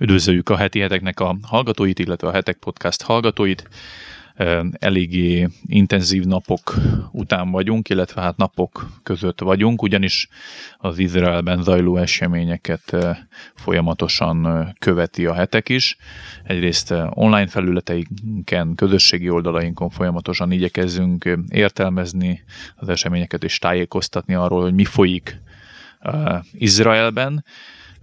Üdvözöljük 0.00 0.48
a 0.48 0.56
heti 0.56 0.80
heteknek 0.80 1.20
a 1.20 1.36
hallgatóit, 1.42 1.98
illetve 1.98 2.28
a 2.28 2.32
hetek 2.32 2.56
podcast 2.56 3.02
hallgatóit. 3.02 3.68
Eléggé 4.72 5.48
intenzív 5.66 6.24
napok 6.24 6.74
után 7.12 7.50
vagyunk, 7.50 7.88
illetve 7.88 8.20
hát 8.20 8.36
napok 8.36 8.86
között 9.02 9.40
vagyunk, 9.40 9.82
ugyanis 9.82 10.28
az 10.76 10.98
Izraelben 10.98 11.62
zajló 11.62 11.96
eseményeket 11.96 12.96
folyamatosan 13.54 14.68
követi 14.78 15.26
a 15.26 15.34
hetek 15.34 15.68
is. 15.68 15.96
Egyrészt 16.44 16.94
online 17.10 17.46
felületeinken, 17.46 18.74
közösségi 18.74 19.30
oldalainkon 19.30 19.90
folyamatosan 19.90 20.52
igyekezzünk 20.52 21.38
értelmezni 21.48 22.44
az 22.76 22.88
eseményeket 22.88 23.44
és 23.44 23.58
tájékoztatni 23.58 24.34
arról, 24.34 24.62
hogy 24.62 24.74
mi 24.74 24.84
folyik 24.84 25.40
Izraelben, 26.52 27.44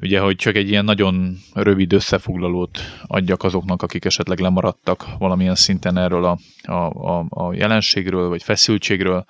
ugye, 0.01 0.19
hogy 0.19 0.35
csak 0.35 0.55
egy 0.55 0.69
ilyen 0.69 0.85
nagyon 0.85 1.37
rövid 1.53 1.93
összefoglalót 1.93 2.79
adjak 3.07 3.43
azoknak, 3.43 3.81
akik 3.81 4.05
esetleg 4.05 4.39
lemaradtak 4.39 5.05
valamilyen 5.17 5.55
szinten 5.55 5.97
erről 5.97 6.25
a, 6.25 6.37
a, 6.63 6.89
a, 7.09 7.25
a 7.29 7.53
jelenségről, 7.53 8.29
vagy 8.29 8.43
feszültségről. 8.43 9.25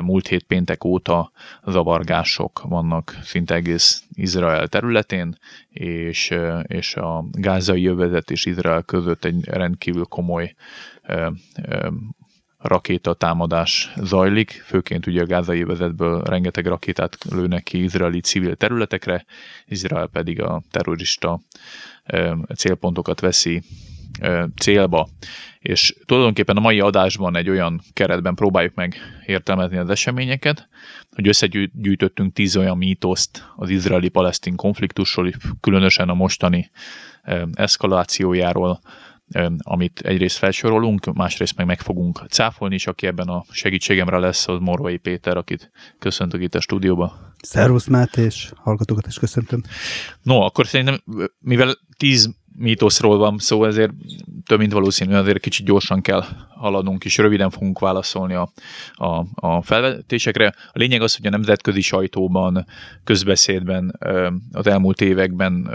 Múlt 0.00 0.26
hét 0.26 0.42
péntek 0.42 0.84
óta 0.84 1.32
zavargások 1.66 2.62
vannak 2.68 3.18
szinte 3.22 3.54
egész 3.54 4.04
Izrael 4.12 4.68
területén, 4.68 5.38
és, 5.70 6.34
és 6.62 6.94
a 6.94 7.24
gázai 7.32 7.82
jövezet 7.82 8.30
és 8.30 8.46
Izrael 8.46 8.82
között 8.82 9.24
egy 9.24 9.44
rendkívül 9.44 10.04
komoly 10.04 10.54
rakétatámadás 12.66 13.92
zajlik, 13.96 14.62
főként 14.66 15.06
ugye 15.06 15.22
a 15.22 15.26
gázai 15.26 15.62
vezetből 15.62 16.22
rengeteg 16.22 16.66
rakétát 16.66 17.16
lőnek 17.30 17.62
ki 17.62 17.82
izraeli 17.82 18.20
civil 18.20 18.56
területekre, 18.56 19.24
Izrael 19.66 20.06
pedig 20.06 20.42
a 20.42 20.62
terrorista 20.70 21.40
célpontokat 22.54 23.20
veszi 23.20 23.62
célba. 24.58 25.08
És 25.58 25.96
tulajdonképpen 26.04 26.56
a 26.56 26.60
mai 26.60 26.80
adásban 26.80 27.36
egy 27.36 27.48
olyan 27.48 27.80
keretben 27.92 28.34
próbáljuk 28.34 28.74
meg 28.74 28.96
értelmezni 29.26 29.76
az 29.76 29.90
eseményeket, 29.90 30.68
hogy 31.10 31.28
összegyűjtöttünk 31.28 32.32
tíz 32.32 32.56
olyan 32.56 32.76
mítoszt 32.76 33.52
az 33.56 33.70
izraeli-palesztin 33.70 34.56
konfliktusról, 34.56 35.30
különösen 35.60 36.08
a 36.08 36.14
mostani 36.14 36.70
eszkalációjáról, 37.54 38.80
amit 39.58 40.00
egyrészt 40.00 40.36
felsorolunk, 40.36 41.14
másrészt 41.14 41.56
meg 41.56 41.66
meg 41.66 41.80
fogunk 41.80 42.22
cáfolni, 42.28 42.74
és 42.74 42.86
aki 42.86 43.06
ebben 43.06 43.28
a 43.28 43.44
segítségemre 43.50 44.18
lesz, 44.18 44.48
az 44.48 44.58
Morvai 44.60 44.96
Péter, 44.96 45.36
akit 45.36 45.70
köszöntök 45.98 46.42
itt 46.42 46.54
a 46.54 46.60
stúdióba. 46.60 47.34
Szervusz 47.42 47.86
Máté, 47.86 48.22
és 48.22 48.52
hallgatókat 48.56 49.06
is 49.06 49.18
köszöntöm. 49.18 49.62
No, 50.22 50.40
akkor 50.40 50.66
szerintem, 50.66 51.02
mivel 51.38 51.74
tíz 51.96 52.34
mítoszról 52.58 53.18
van 53.18 53.38
szó, 53.38 53.64
ezért 53.64 53.92
több 54.46 54.58
mint 54.58 54.72
valószínű, 54.72 55.14
azért 55.14 55.40
kicsit 55.40 55.66
gyorsan 55.66 56.00
kell 56.00 56.24
haladnunk, 56.48 57.04
és 57.04 57.18
röviden 57.18 57.50
fogunk 57.50 57.78
válaszolni 57.78 58.34
a, 58.34 58.52
a, 58.94 59.26
a 59.34 59.62
felvetésekre. 59.62 60.54
A 60.72 60.78
lényeg 60.78 61.02
az, 61.02 61.16
hogy 61.16 61.26
a 61.26 61.30
nemzetközi 61.30 61.80
sajtóban, 61.80 62.66
közbeszédben 63.04 63.98
az 64.52 64.66
elmúlt 64.66 65.00
években 65.00 65.70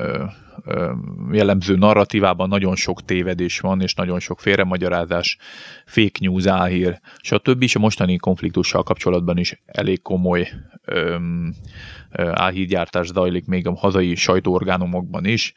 jellemző 1.31 1.76
narratívában 1.76 2.50
nagyon 2.50 2.76
sok 2.76 3.06
tévedés 3.06 3.59
van, 3.59 3.81
és 3.81 3.94
nagyon 3.94 4.20
sok 4.20 4.40
félremagyarázás, 4.40 5.38
fake 5.86 6.20
news, 6.20 6.45
álhír, 6.45 7.00
stb. 7.22 7.62
És 7.62 7.76
a 7.76 7.80
mostani 7.80 8.18
konfliktussal 8.18 8.84
kapcsolatban 8.84 9.38
is 9.38 9.62
elég 9.66 10.02
komoly 10.02 10.50
öm, 10.86 11.56
álhírgyártás 12.12 13.08
zajlik 13.08 13.45
még 13.45 13.68
a 13.68 13.76
hazai 13.76 14.16
sajtóorgánumokban 14.16 15.26
is. 15.26 15.53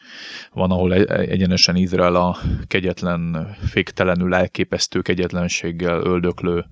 Van, 0.53 0.71
ahol 0.71 0.95
e-, 0.95 1.19
egyenesen 1.19 1.77
Izrael 1.77 2.15
a 2.15 2.37
kegyetlen, 2.67 3.55
féktelenül 3.67 4.35
elképesztő 4.35 5.01
kegyetlenséggel 5.01 6.01
öldöklő 6.01 6.65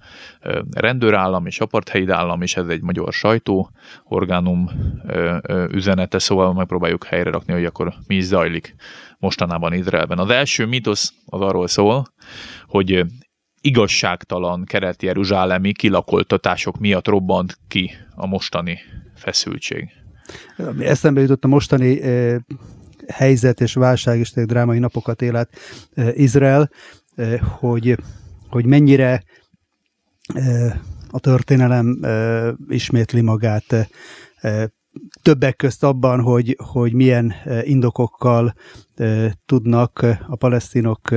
rendőrállam 0.70 1.46
és 1.46 1.60
apartheid 1.60 2.10
állam, 2.10 2.42
és 2.42 2.56
ez 2.56 2.66
egy 2.66 2.82
magyar 2.82 3.12
sajtóorgánum 3.12 4.70
üzenete, 5.70 6.18
szóval 6.18 6.52
megpróbáljuk 6.52 7.04
helyre 7.04 7.30
rakni, 7.30 7.52
hogy 7.52 7.64
akkor 7.64 7.94
mi 8.06 8.14
is 8.22 8.28
zajlik 8.28 8.74
mostanában 9.18 9.72
Izraelben. 9.72 10.18
Az 10.18 10.30
első 10.30 10.66
mitosz 10.66 11.12
az 11.26 11.40
arról 11.40 11.68
szól, 11.68 12.06
hogy 12.66 13.04
igazságtalan 13.60 14.64
keret-jeruzsálemi 14.64 15.72
kilakoltatások 15.72 16.78
miatt 16.78 17.06
robbant 17.06 17.58
ki 17.68 17.90
a 18.14 18.26
mostani 18.26 18.78
feszültség. 19.14 19.88
Eszembe 20.78 21.20
jutott 21.20 21.44
a 21.44 21.48
mostani 21.48 22.00
eh, 22.02 22.36
helyzet 23.08 23.60
és 23.60 23.74
válság 23.74 24.18
és 24.18 24.32
drámai 24.32 24.78
napokat 24.78 25.22
élet 25.22 25.50
eh, 25.94 26.18
Izrael, 26.18 26.70
eh, 27.14 27.40
hogy, 27.40 27.96
hogy 28.48 28.66
mennyire 28.66 29.22
eh, 30.34 30.72
a 31.10 31.18
történelem 31.18 31.98
eh, 32.02 32.48
ismétli 32.68 33.20
magát 33.20 33.72
eh, 33.72 34.64
többek 35.22 35.56
közt 35.56 35.84
abban, 35.84 36.20
hogy, 36.20 36.56
hogy 36.72 36.92
milyen 36.92 37.34
indokokkal 37.62 38.54
tudnak 39.46 40.06
a 40.26 40.36
palesztinok 40.36 41.08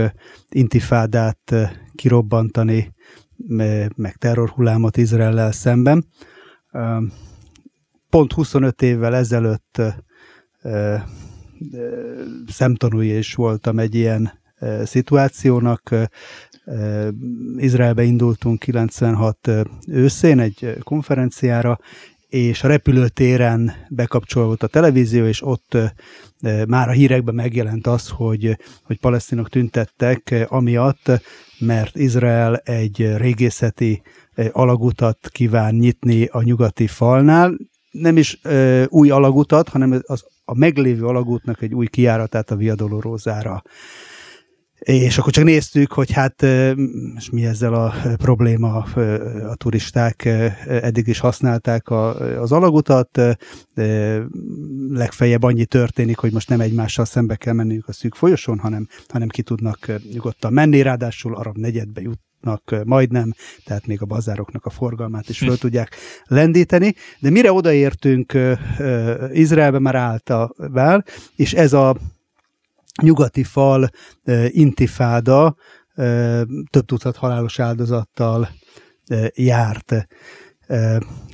intifádát 0.50 1.56
kirobbantani, 1.96 2.94
meg 3.96 4.16
terrorhullámot 4.18 4.98
Izraellel 4.98 5.52
szemben. 5.52 6.06
Pont 8.10 8.34
25 8.34 8.82
évvel 8.82 9.16
ezelőtt 9.16 9.82
szemtanúi 12.48 13.18
is 13.18 13.34
voltam 13.34 13.80
egy 13.80 13.96
ilyen 13.96 14.32
szituációnak. 14.84 15.96
Izraelbe 17.58 18.04
indultunk 18.04 18.60
96 18.60 19.50
őszén 19.88 20.40
egy 20.40 20.78
konferenciára, 20.84 21.80
és 22.30 22.64
a 22.64 22.68
repülőtéren 22.68 23.74
bekapcsolódott 23.90 24.64
a 24.64 24.68
televízió, 24.68 25.26
és 25.26 25.46
ott 25.46 25.78
már 26.68 26.90
a 26.90 26.92
hírekben 26.92 27.36
megjelent 27.36 27.88
az, 27.88 28.10
hogy, 28.10 28.58
hogy 28.84 29.00
palesztinok 29.00 29.50
tüntettek 29.50 30.46
amiatt, 30.48 31.12
mert 31.60 31.96
Izrael 31.96 32.56
egy 32.56 33.18
régészeti 33.18 34.02
alagutat 34.52 35.30
kíván 35.32 35.76
nyitni 35.76 36.26
a 36.26 36.42
nyugati 36.42 36.88
falnál. 36.88 37.58
Nem 37.92 38.18
is 38.18 38.40
új 38.88 39.10
alagutat, 39.10 39.70
hanem 39.70 40.02
az, 40.06 40.26
a 40.46 40.58
meglévő 40.58 41.06
alagútnak 41.06 41.62
egy 41.62 41.74
új 41.74 41.88
kiáratát 41.88 42.52
a 42.52 42.56
Via 42.56 42.76
Dolorosára 42.76 43.64
és 44.80 45.18
akkor 45.18 45.32
csak 45.34 45.44
néztük, 45.44 45.92
hogy 45.92 46.12
hát 46.12 46.42
és 47.16 47.30
mi 47.32 47.46
ezzel 47.46 47.74
a 47.74 47.94
probléma, 48.18 48.74
a 49.50 49.56
turisták 49.56 50.26
eddig 50.68 51.08
is 51.08 51.20
használták 51.20 51.90
a, 51.90 52.20
az 52.42 52.52
alagutat, 52.52 53.22
legfeljebb 54.90 55.44
annyi 55.44 55.66
történik, 55.66 56.18
hogy 56.18 56.32
most 56.32 56.50
nem 56.50 56.62
egymással 56.62 57.06
szembe 57.06 57.36
kell 57.36 57.54
menniük 57.54 57.88
a 57.88 57.94
szűk 57.94 58.16
folyosón, 58.16 58.60
hanem, 58.60 58.88
hanem 59.08 59.28
ki 59.28 59.42
tudnak 59.42 59.92
nyugodtan 60.14 60.54
menni, 60.54 60.82
ráadásul 60.82 61.36
arab 61.36 61.58
negyedbe 61.58 62.02
jut 62.02 62.20
majdnem, 62.84 63.34
tehát 63.64 63.88
még 63.88 64.02
a 64.02 64.06
bazároknak 64.06 64.66
a 64.66 64.70
forgalmát 64.70 65.30
is 65.30 65.38
föl 65.38 65.58
tudják 65.58 65.96
lendíteni. 66.26 66.96
De 67.20 67.30
mire 67.30 67.52
odaértünk, 67.52 68.38
Izraelbe 69.32 69.80
már 69.80 69.96
állt 69.96 70.30
a 70.30 70.54
vál, 70.56 71.06
és 71.36 71.54
ez 71.54 71.74
a 71.74 71.98
nyugati 73.02 73.44
fal 73.44 73.90
intifáda 74.48 75.56
több 76.70 76.86
tucat 76.86 77.16
halálos 77.16 77.60
áldozattal 77.60 78.50
járt. 79.34 80.08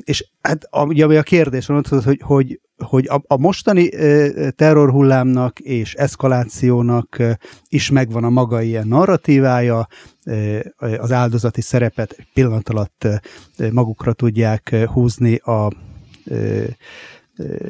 És 0.03 0.29
hát 0.41 0.67
ugye 0.71 1.19
a 1.19 1.23
kérdés 1.23 1.65
van, 1.65 1.83
hogy, 2.03 2.21
hogy, 2.23 2.59
hogy 2.77 3.07
a, 3.09 3.21
a 3.27 3.37
mostani 3.37 3.89
terrorhullámnak 4.55 5.59
és 5.59 5.93
eszkalációnak 5.93 7.23
is 7.67 7.89
megvan 7.89 8.23
a 8.23 8.29
maga 8.29 8.61
ilyen 8.61 8.87
narratívája, 8.87 9.87
az 10.97 11.11
áldozati 11.11 11.61
szerepet 11.61 12.27
pillanat 12.33 12.69
alatt 12.69 13.07
magukra 13.71 14.13
tudják 14.13 14.75
húzni 14.75 15.35
a 15.35 15.71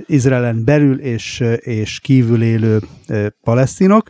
Izraelen 0.05 0.63
belül 0.63 0.99
és, 0.99 1.43
és 1.59 1.99
kívül 1.99 2.43
élő 2.43 2.81
palesztinok, 3.41 4.09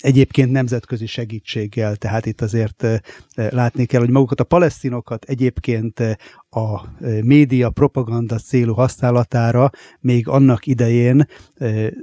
egyébként 0.00 0.50
nemzetközi 0.50 1.06
segítséggel, 1.06 1.96
tehát 1.96 2.26
itt 2.26 2.40
azért 2.40 2.86
látni 3.34 3.84
kell, 3.84 4.00
hogy 4.00 4.10
magukat 4.10 4.40
a 4.40 4.44
palesztinokat 4.44 5.24
egyébként 5.24 6.00
a 6.50 6.80
média 7.22 7.70
propaganda 7.70 8.38
célú 8.38 8.72
használatára 8.72 9.70
még 10.00 10.28
annak 10.28 10.66
idején 10.66 11.26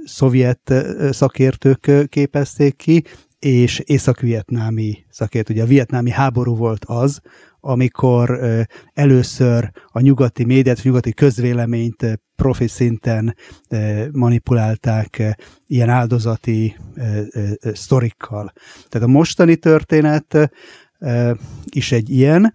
szovjet 0.04 0.74
szakértők 1.10 1.90
képezték 2.08 2.76
ki, 2.76 3.04
és 3.38 3.78
észak-vietnámi 3.78 5.04
szakért. 5.08 5.48
Ugye 5.48 5.62
a 5.62 5.66
vietnámi 5.66 6.10
háború 6.10 6.56
volt 6.56 6.84
az, 6.84 7.20
amikor 7.64 8.38
először 8.92 9.70
a 9.86 10.00
nyugati 10.00 10.44
médiát, 10.44 10.78
a 10.78 10.82
nyugati 10.84 11.12
közvéleményt 11.12 12.20
profi 12.36 12.66
szinten 12.66 13.36
manipulálták 14.12 15.36
ilyen 15.66 15.88
áldozati 15.88 16.76
sztorikkal. 17.72 18.52
Tehát 18.88 19.08
a 19.08 19.10
mostani 19.10 19.56
történet 19.56 20.50
is 21.64 21.92
egy 21.92 22.10
ilyen, 22.10 22.54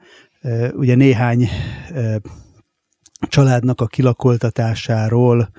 ugye 0.73 0.95
néhány 0.95 1.49
családnak 3.19 3.81
a 3.81 3.85
kilakoltatásáról 3.87 5.49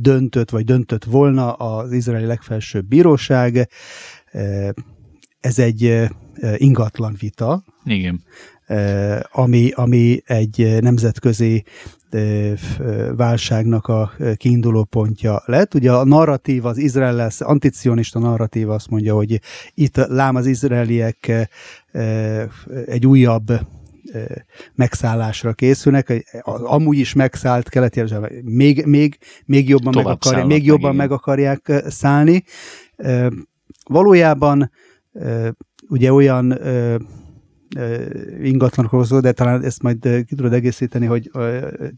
döntött, 0.00 0.50
vagy 0.50 0.64
döntött 0.64 1.04
volna 1.04 1.52
az 1.52 1.92
izraeli 1.92 2.26
legfelsőbb 2.26 2.86
bíróság. 2.86 3.68
Ez 5.40 5.58
egy 5.58 6.08
ingatlan 6.56 7.16
vita. 7.18 7.64
Igen. 7.84 8.22
Ami, 9.32 9.70
ami 9.70 10.22
egy 10.24 10.78
nemzetközi 10.80 11.64
válságnak 13.16 13.86
a 13.86 14.12
kiinduló 14.36 14.84
pontja 14.84 15.42
lett. 15.46 15.74
Ugye 15.74 15.92
a 15.92 16.04
narratív, 16.04 16.64
az 16.64 16.78
izrael 16.78 17.14
lesz, 17.14 17.40
anticionista 17.40 18.18
narratív 18.18 18.70
azt 18.70 18.90
mondja, 18.90 19.14
hogy 19.14 19.40
itt 19.74 19.96
lám 19.96 20.34
az 20.34 20.46
izraeliek 20.46 21.48
egy 22.86 23.06
újabb 23.06 23.60
megszállásra 24.74 25.52
készülnek, 25.52 26.40
amúgy 26.44 26.98
is 26.98 27.12
megszállt 27.12 27.68
keleti 27.68 28.02
még, 28.42 28.84
még, 28.84 29.18
még 29.44 29.68
jobban, 29.68 29.92
meg, 29.96 30.06
akarják, 30.06 30.46
még 30.46 30.64
jobban 30.64 30.96
meg, 30.96 31.08
meg 31.08 31.12
akarják 31.18 31.72
szállni. 31.86 32.44
Valójában 33.84 34.70
ugye 35.88 36.12
olyan 36.12 36.58
ingatlanokról 38.42 39.04
szól, 39.04 39.20
de 39.20 39.32
talán 39.32 39.64
ezt 39.64 39.82
majd 39.82 40.24
ki 40.26 40.34
tudod 40.34 40.52
egészíteni, 40.52 41.06
hogy 41.06 41.30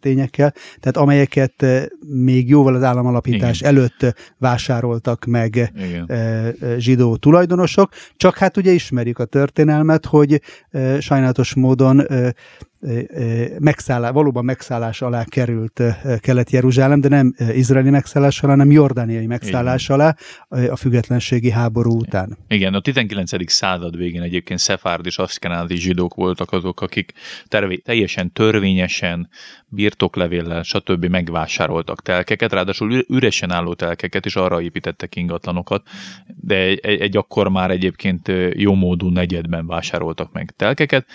tényekkel, 0.01 0.55
tehát 0.81 0.97
amelyeket 0.97 1.67
még 2.07 2.49
jóval 2.49 2.75
az 2.75 2.83
államalapítás 2.83 3.61
Igen. 3.61 3.77
előtt 3.77 4.15
vásároltak 4.39 5.25
meg 5.25 5.73
Igen. 5.77 6.11
zsidó 6.79 7.17
tulajdonosok, 7.17 7.93
csak 8.17 8.37
hát 8.37 8.57
ugye 8.57 8.73
ismerjük 8.73 9.19
a 9.19 9.25
történelmet, 9.25 10.07
hogy 10.07 10.41
sajnálatos 10.99 11.55
módon 11.55 12.03
megszállás, 13.59 14.11
valóban 14.11 14.45
megszállás 14.45 15.03
alá 15.03 15.25
került 15.25 15.83
Kelet-Jeruzsálem, 16.21 17.01
de 17.01 17.09
nem 17.09 17.35
izraeli 17.53 17.91
megszállás 17.91 18.43
alá, 18.43 18.53
hanem 18.53 18.71
jordániai 18.71 19.27
megszállás 19.27 19.85
Igen. 19.85 20.01
alá 20.01 20.17
a 20.71 20.77
függetlenségi 20.77 21.51
háború 21.51 21.99
után. 21.99 22.39
Igen, 22.49 22.75
a 22.75 22.81
19. 22.81 23.51
század 23.51 23.97
végén 23.97 24.23
egyébként 24.23 24.59
szefárd 24.59 25.07
és 25.07 25.19
aszkenázi 25.19 25.77
zsidók 25.77 26.15
voltak 26.15 26.53
azok, 26.53 26.81
akik 26.81 27.13
tervé, 27.49 27.77
teljesen 27.77 28.33
törvényesen 28.33 29.29
birtoklevéllel, 29.69 30.63
stb. 30.63 31.05
megvásároltak 31.05 32.03
telkeket, 32.03 32.53
ráadásul 32.53 33.05
üresen 33.09 33.51
álló 33.51 33.75
telkeket, 33.75 34.27
és 34.27 34.37
arra 34.37 34.61
építettek 34.61 35.17
ingatlanokat, 35.17 35.89
de 36.27 36.55
egy, 36.55 37.01
egy 37.01 37.17
akkor 37.17 37.49
már 37.49 37.71
egyébként 37.71 38.33
jó 38.53 38.75
módú 38.75 39.09
negyedben 39.09 39.67
vásároltak 39.67 40.33
meg 40.33 40.53
telkeket, 40.57 41.07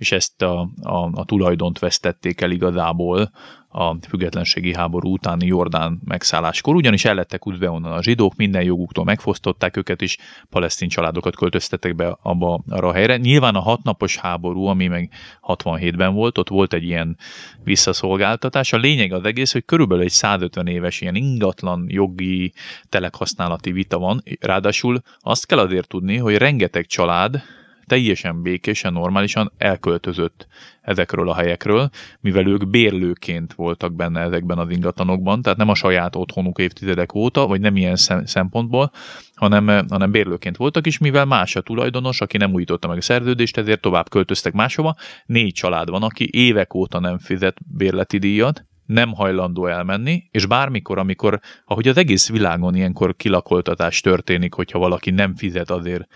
és 0.00 0.12
ezt 0.12 0.42
a, 0.42 0.68
a, 0.82 1.10
a 1.12 1.24
tulajdont 1.24 1.78
vesztették 1.78 2.40
el 2.40 2.50
igazából 2.50 3.30
a 3.68 3.96
függetlenségi 4.08 4.74
háború 4.74 5.12
utáni 5.12 5.46
Jordán 5.46 6.00
megszálláskor, 6.04 6.74
ugyanis 6.74 7.04
el 7.04 7.14
lettek 7.14 7.46
útbe 7.46 7.70
onnan 7.70 7.92
a 7.92 8.02
zsidók, 8.02 8.36
minden 8.36 8.62
joguktól 8.62 9.04
megfosztották 9.04 9.76
őket, 9.76 10.02
és 10.02 10.18
palesztin 10.50 10.88
családokat 10.88 11.36
költöztettek 11.36 11.94
be 11.94 12.18
abba 12.22 12.62
arra 12.68 12.88
a 12.88 12.92
helyre. 12.92 13.16
Nyilván 13.16 13.54
a 13.54 13.60
hatnapos 13.60 14.16
háború, 14.16 14.64
ami 14.64 14.86
meg 14.86 15.10
67-ben 15.42 16.14
volt, 16.14 16.38
ott 16.38 16.48
volt 16.48 16.72
egy 16.72 16.84
ilyen 16.84 17.16
visszaszolgáltatás. 17.64 18.72
A 18.72 18.76
lényeg 18.76 19.12
az 19.12 19.24
egész, 19.24 19.52
hogy 19.52 19.64
körülbelül 19.64 20.04
egy 20.04 20.10
150 20.10 20.66
éves 20.66 21.00
ilyen 21.00 21.14
ingatlan 21.14 21.84
jogi 21.88 22.52
telekhasználati 22.88 23.72
vita 23.72 23.98
van, 23.98 24.22
ráadásul 24.40 25.02
azt 25.18 25.46
kell 25.46 25.58
azért 25.58 25.88
tudni, 25.88 26.16
hogy 26.16 26.36
rengeteg 26.36 26.86
család, 26.86 27.42
teljesen 27.90 28.42
békésen, 28.42 28.92
normálisan 28.92 29.52
elköltözött 29.58 30.46
ezekről 30.82 31.28
a 31.28 31.34
helyekről, 31.34 31.90
mivel 32.20 32.46
ők 32.46 32.68
bérlőként 32.68 33.54
voltak 33.54 33.94
benne 33.94 34.20
ezekben 34.20 34.58
az 34.58 34.70
ingatlanokban, 34.70 35.42
tehát 35.42 35.58
nem 35.58 35.68
a 35.68 35.74
saját 35.74 36.16
otthonuk 36.16 36.58
évtizedek 36.58 37.14
óta, 37.14 37.46
vagy 37.46 37.60
nem 37.60 37.76
ilyen 37.76 37.96
szempontból, 38.24 38.90
hanem, 39.34 39.86
hanem 39.88 40.10
bérlőként 40.10 40.56
voltak 40.56 40.86
is, 40.86 40.98
mivel 40.98 41.24
más 41.24 41.56
a 41.56 41.60
tulajdonos, 41.60 42.20
aki 42.20 42.36
nem 42.36 42.52
újította 42.52 42.88
meg 42.88 42.96
a 42.96 43.00
szerződést, 43.00 43.56
ezért 43.56 43.80
tovább 43.80 44.08
költöztek 44.08 44.52
máshova. 44.52 44.96
Négy 45.26 45.52
család 45.52 45.90
van, 45.90 46.02
aki 46.02 46.28
évek 46.32 46.74
óta 46.74 47.00
nem 47.00 47.18
fizet 47.18 47.56
bérleti 47.76 48.18
díjat, 48.18 48.64
nem 48.86 49.14
hajlandó 49.14 49.66
elmenni, 49.66 50.28
és 50.30 50.46
bármikor, 50.46 50.98
amikor, 50.98 51.40
ahogy 51.64 51.88
az 51.88 51.96
egész 51.96 52.30
világon 52.30 52.74
ilyenkor 52.74 53.16
kilakoltatás 53.16 54.00
történik, 54.00 54.54
hogyha 54.54 54.78
valaki 54.78 55.10
nem 55.10 55.34
fizet 55.34 55.70
azért, 55.70 56.06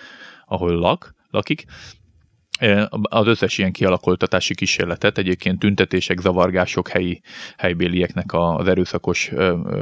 ahol 0.46 0.74
lak, 0.74 1.14
lakik. 1.34 1.64
Az 3.02 3.26
összes 3.26 3.58
ilyen 3.58 3.72
kialakultatási 3.72 4.54
kísérletet 4.54 5.18
egyébként 5.18 5.58
tüntetések, 5.58 6.20
zavargások 6.20 6.88
helyi 6.88 7.20
helybélieknek 7.56 8.32
az 8.32 8.68
erőszakos 8.68 9.30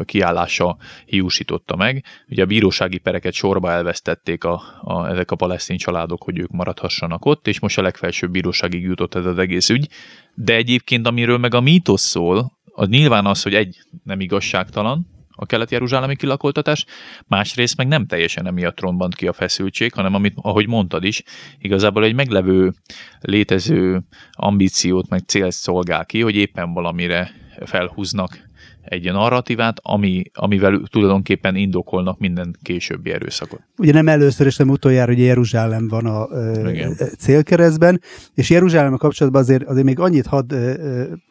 kiállása 0.05 0.77
hiúsította 1.07 1.77
meg. 1.77 2.05
Ugye 2.29 2.43
a 2.43 2.47
bírósági 2.47 2.99
pereket 2.99 3.33
sorba 3.33 3.71
elvesztették 3.71 4.45
a, 4.45 4.63
a, 4.81 5.09
ezek 5.09 5.31
a 5.31 5.37
palesztin 5.37 5.77
családok, 5.77 6.23
hogy 6.23 6.39
ők 6.39 6.51
maradhassanak 6.51 7.25
ott, 7.25 7.47
és 7.47 7.61
most 7.61 7.79
a 7.79 7.83
legfelsőbb 7.83 8.31
bíróságig 8.31 8.83
jutott 8.83 9.15
ez 9.15 9.27
az 9.27 9.39
egész 9.39 9.69
ügy. 9.69 9.89
De 10.35 10.55
egyébként, 10.55 11.07
amiről 11.07 11.39
meg 11.39 11.55
a 11.55 11.61
mítosz 11.61 12.03
szól, 12.03 12.53
az 12.75 12.89
nyilván 12.89 13.27
az, 13.27 13.43
hogy 13.43 13.55
egy 13.55 13.79
nem 14.05 14.21
igazságtalan, 14.21 15.12
a 15.43 15.47
kelet-jeruzsálemi 15.47 16.17
kilakoltatás, 16.17 16.85
másrészt 17.27 17.77
meg 17.77 17.89
nem 17.89 18.07
teljesen 18.07 18.47
emiatt 18.47 18.81
rombant 18.81 19.15
ki 19.15 19.27
a 19.27 19.33
feszültség, 19.33 19.93
hanem 19.93 20.15
amit, 20.15 20.35
ahogy 20.37 20.67
mondtad 20.67 21.05
is, 21.05 21.23
igazából 21.59 22.05
egy 22.05 22.15
meglevő, 22.15 22.73
létező 23.21 24.03
ambíciót 24.33 25.09
meg 25.09 25.21
célt 25.27 25.53
szolgál 25.53 26.07
ki, 26.07 26.21
hogy 26.21 26.37
éppen 26.37 26.73
valamire 26.73 27.31
felhúznak 27.65 28.51
egy 28.85 29.13
narratívát, 29.13 29.79
ami, 29.83 30.23
amivel 30.35 30.83
tulajdonképpen 30.91 31.57
indokolnak 31.57 32.19
minden 32.19 32.57
későbbi 32.63 33.11
erőszakot. 33.11 33.61
Ugye 33.77 33.93
nem 33.93 34.09
először 34.09 34.47
és 34.47 34.57
nem 34.57 34.69
utoljára, 34.69 35.13
hogy 35.13 35.23
Jeruzsálem 35.23 35.89
van 35.89 36.07
a 36.07 36.29
ö, 36.31 36.89
célkeresztben, 37.19 38.01
és 38.35 38.51
Jeruzsálem 38.51 38.97
kapcsolatban 38.97 39.43
azért, 39.43 39.65
azért 39.65 39.87
még 39.87 39.99
annyit 39.99 40.27
hadd 40.27 40.55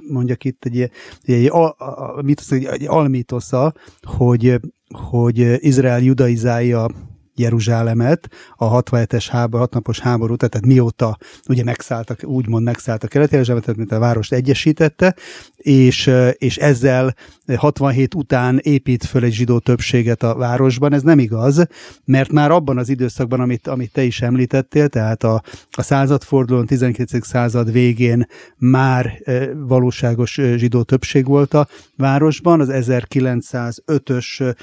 mondjak 0.10 0.44
itt 0.44 0.66
egy, 0.66 0.80
egy, 0.80 0.92
egy, 1.34 1.46
a, 1.46 1.66
a, 1.66 2.24
egy, 2.50 2.66
egy 2.66 2.88
almítosza, 2.88 3.74
hogy 4.02 4.60
hogy 4.92 5.66
Izrael 5.66 6.02
judaizálja 6.02 6.88
Jeruzsálemet 7.36 8.30
a 8.56 8.82
67-es 8.82 9.28
háború, 9.30 9.62
hatnapos 9.64 10.00
háború, 10.00 10.36
tehát 10.36 10.66
mióta 10.66 11.18
ugye 11.48 11.64
megszálltak, 11.64 12.20
úgymond 12.24 12.64
megszálltak 12.64 13.10
kelet 13.10 13.32
Jeruzsálemet, 13.32 13.76
mint 13.76 13.92
a 13.92 14.00
várost 14.00 14.34
egyesítette, 14.34 15.16
és, 15.56 16.12
és 16.34 16.58
ezzel 16.58 17.16
67 17.56 18.16
után 18.16 18.60
épít 18.64 19.06
föl 19.06 19.24
egy 19.24 19.34
zsidó 19.34 19.60
többséget 19.60 20.24
a 20.24 20.36
városban. 20.36 20.94
Ez 20.94 21.02
nem 21.02 21.20
igaz, 21.20 21.68
mert 22.06 22.32
már 22.32 22.52
abban 22.52 22.78
az 22.78 22.90
időszakban, 22.90 23.40
amit, 23.40 23.68
amit 23.68 23.92
te 23.92 24.04
is 24.04 24.22
említettél, 24.22 24.88
tehát 24.88 25.24
a, 25.24 25.44
a 25.72 25.82
századfordulón, 25.82 26.66
19. 26.66 27.26
század 27.28 27.72
végén 27.72 28.28
már 28.58 29.22
valóságos 29.68 30.40
zsidó 30.56 30.84
többség 30.84 31.26
volt 31.26 31.54
a 31.54 31.68
városban. 31.98 32.60
Az 32.60 32.70
1905-ös 32.72 34.56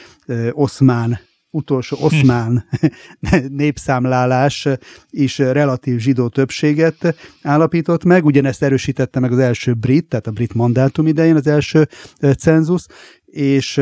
oszmán 0.53 1.19
utolsó 1.51 1.97
oszmán 2.01 2.65
népszámlálás 3.49 4.69
is 5.11 5.39
relatív 5.39 5.99
zsidó 5.99 6.29
többséget 6.29 7.17
állapított 7.43 8.05
meg, 8.05 8.25
ugyanezt 8.25 8.63
erősítette 8.63 9.21
meg 9.21 9.33
az 9.33 9.39
első 9.39 9.75
brit, 9.75 10.09
tehát 10.09 10.27
a 10.27 10.31
brit 10.31 10.55
mandátum 10.55 11.07
idején 11.07 11.37
az 11.37 11.47
első 11.47 11.89
cenzus, 12.39 12.87
és 13.25 13.81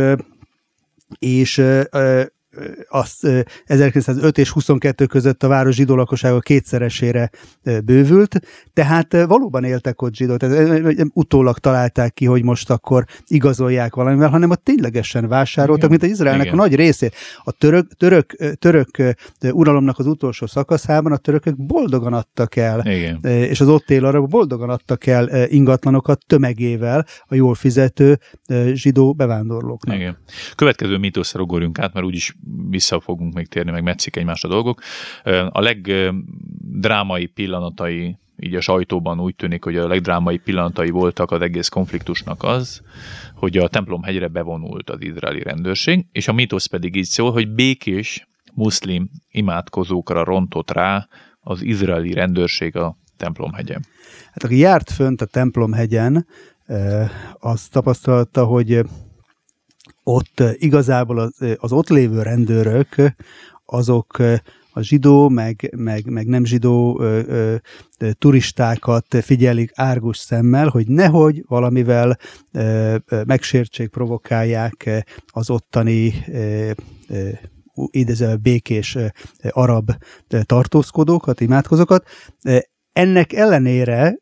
és 1.18 1.62
az 2.88 3.28
1905 3.64 4.38
és 4.38 4.50
22 4.50 5.06
között 5.06 5.42
a 5.42 5.48
város 5.48 5.74
zsidó 5.74 5.94
lakossága 5.94 6.40
kétszeresére 6.40 7.30
bővült, 7.84 8.40
tehát 8.72 9.24
valóban 9.26 9.64
éltek 9.64 10.02
ott 10.02 10.14
zsidók, 10.14 10.36
tehát 10.36 11.06
utólag 11.12 11.58
találták 11.58 12.14
ki, 12.14 12.24
hogy 12.24 12.42
most 12.42 12.70
akkor 12.70 13.04
igazolják 13.26 13.94
valamivel, 13.94 14.28
hanem 14.28 14.50
ott 14.50 14.64
ténylegesen 14.64 15.28
vásároltak, 15.28 15.90
mint 15.90 16.02
az 16.02 16.08
Izraelnek 16.08 16.46
Igen. 16.46 16.58
a 16.58 16.62
nagy 16.62 16.74
részét. 16.74 17.14
A 17.44 17.52
török, 17.52 17.86
török, 17.92 18.36
török 18.58 18.88
uralomnak 19.40 19.98
az 19.98 20.06
utolsó 20.06 20.46
szakaszában 20.46 21.12
a 21.12 21.16
törökök 21.16 21.56
boldogan 21.56 22.12
adtak 22.12 22.56
el, 22.56 22.86
Igen. 22.86 23.18
és 23.24 23.60
az 23.60 23.68
ott 23.68 23.90
élő 23.90 24.06
arabok 24.06 24.28
boldogan 24.28 24.70
adtak 24.70 25.06
el 25.06 25.46
ingatlanokat 25.46 26.24
tömegével 26.26 27.06
a 27.26 27.34
jól 27.34 27.54
fizető 27.54 28.18
zsidó 28.72 29.12
bevándorlóknak. 29.12 29.96
Igen. 29.96 30.16
Következő 30.54 30.96
mítoszra 30.96 31.42
ugorjunk 31.42 31.78
át, 31.78 31.94
mert 31.94 32.06
úgyis 32.06 32.36
vissza 32.68 33.00
fogunk 33.00 33.34
még 33.34 33.46
térni, 33.46 33.70
meg 33.70 33.82
metszik 33.82 34.16
egymást 34.16 34.44
a 34.44 34.48
dolgok. 34.48 34.80
A 35.48 35.60
legdrámai 35.60 37.26
pillanatai 37.26 38.16
így 38.38 38.54
a 38.54 38.60
sajtóban 38.60 39.20
úgy 39.20 39.36
tűnik, 39.36 39.64
hogy 39.64 39.76
a 39.76 39.88
legdrámai 39.88 40.36
pillanatai 40.36 40.90
voltak 40.90 41.30
az 41.30 41.40
egész 41.40 41.68
konfliktusnak 41.68 42.42
az, 42.42 42.82
hogy 43.34 43.56
a 43.56 43.68
templom 43.68 44.02
hegyre 44.02 44.28
bevonult 44.28 44.90
az 44.90 45.02
izraeli 45.02 45.42
rendőrség, 45.42 46.06
és 46.12 46.28
a 46.28 46.32
mítosz 46.32 46.66
pedig 46.66 46.96
így 46.96 47.04
szól, 47.04 47.32
hogy 47.32 47.48
békés 47.48 48.28
muszlim 48.54 49.10
imádkozókra 49.30 50.24
rontott 50.24 50.70
rá 50.70 51.08
az 51.40 51.62
izraeli 51.62 52.12
rendőrség 52.12 52.76
a 52.76 52.96
templomhegyen. 53.16 53.84
Hát 54.32 54.44
aki 54.44 54.58
járt 54.58 54.90
fönt 54.90 55.20
a 55.20 55.26
templomhegyen, 55.26 56.26
az 57.32 57.68
tapasztalta, 57.68 58.44
hogy 58.44 58.80
ott 60.08 60.42
igazából 60.52 61.18
az, 61.18 61.34
az 61.56 61.72
ott 61.72 61.88
lévő 61.88 62.22
rendőrök, 62.22 62.94
azok 63.64 64.18
a 64.70 64.80
zsidó, 64.80 65.28
meg, 65.28 65.72
meg, 65.76 66.10
meg 66.10 66.26
nem 66.26 66.44
zsidó 66.44 67.00
ö, 67.00 67.20
ö, 67.98 68.10
turistákat 68.12 69.06
figyelik 69.20 69.70
árgus 69.74 70.18
szemmel, 70.18 70.68
hogy 70.68 70.88
nehogy 70.88 71.44
valamivel 71.48 72.18
ö, 72.52 72.96
ö, 73.06 73.22
megsértsék, 73.26 73.88
provokálják 73.88 75.04
az 75.26 75.50
ottani 75.50 76.14
ö, 76.32 76.70
ö, 77.08 77.28
idézve 77.90 78.36
békés 78.36 78.98
arab 79.50 79.90
tartózkodókat, 80.42 81.40
imádkozókat. 81.40 82.06
Ennek 82.92 83.32
ellenére 83.32 84.18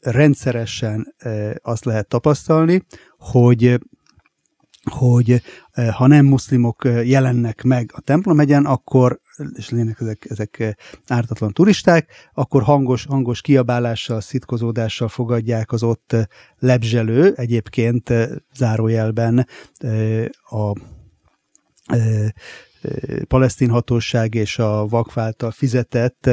rendszeresen 0.00 1.14
azt 1.62 1.84
lehet 1.84 2.08
tapasztalni, 2.08 2.82
hogy 3.18 3.78
hogy 4.90 5.42
ha 5.92 6.06
nem 6.06 6.24
muszlimok 6.24 6.84
jelennek 7.04 7.62
meg 7.62 7.90
a 7.94 8.00
templomhegyen, 8.00 8.64
akkor, 8.64 9.20
és 9.54 9.70
lények 9.70 10.00
ezek, 10.00 10.26
ezek 10.28 10.76
ártatlan 11.06 11.52
turisták, 11.52 12.10
akkor 12.34 12.62
hangos, 12.62 13.04
hangos 13.04 13.40
kiabálással, 13.40 14.20
szitkozódással 14.20 15.08
fogadják 15.08 15.72
az 15.72 15.82
ott 15.82 16.16
lebzselő, 16.58 17.32
egyébként 17.36 18.12
zárójelben 18.54 19.46
a 20.42 20.72
palesztin 23.28 23.70
hatóság 23.70 24.34
és 24.34 24.58
a 24.58 24.86
vakváltal 24.86 25.50
fizetett 25.50 26.30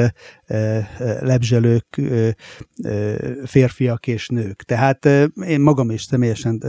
lebzselők, 1.20 2.00
férfiak 3.44 4.06
és 4.06 4.28
nők. 4.28 4.62
Tehát 4.62 5.04
én 5.46 5.60
magam 5.60 5.90
is 5.90 6.02
személyesen 6.02 6.62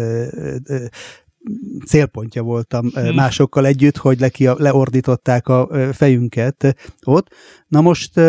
célpontja 1.86 2.42
voltam 2.42 2.90
hmm. 2.90 3.16
másokkal 3.16 3.66
együtt, 3.66 3.98
hogy 3.98 4.20
leki, 4.20 4.48
leordították 4.58 5.48
a 5.48 5.70
fejünket 5.94 6.76
ott. 7.06 7.28
Na 7.68 7.82
most 7.82 8.20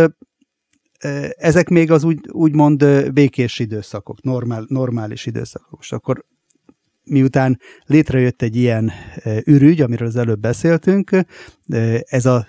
ezek 1.37 1.69
még 1.69 1.91
az 1.91 2.05
úgy, 2.05 2.19
úgymond 2.31 3.13
békés 3.13 3.59
időszakok, 3.59 4.23
normál, 4.23 4.65
normális 4.69 5.27
időszakok. 5.27 5.79
És 5.81 5.93
akkor 5.93 6.25
miután 7.05 7.61
létrejött 7.85 8.43
egy 8.43 8.57
ilyen 8.57 8.93
ürügy, 9.45 9.81
amiről 9.81 10.09
az 10.09 10.17
előbb 10.17 10.41
beszéltünk, 10.41 11.11
ez 12.01 12.27
a 12.27 12.49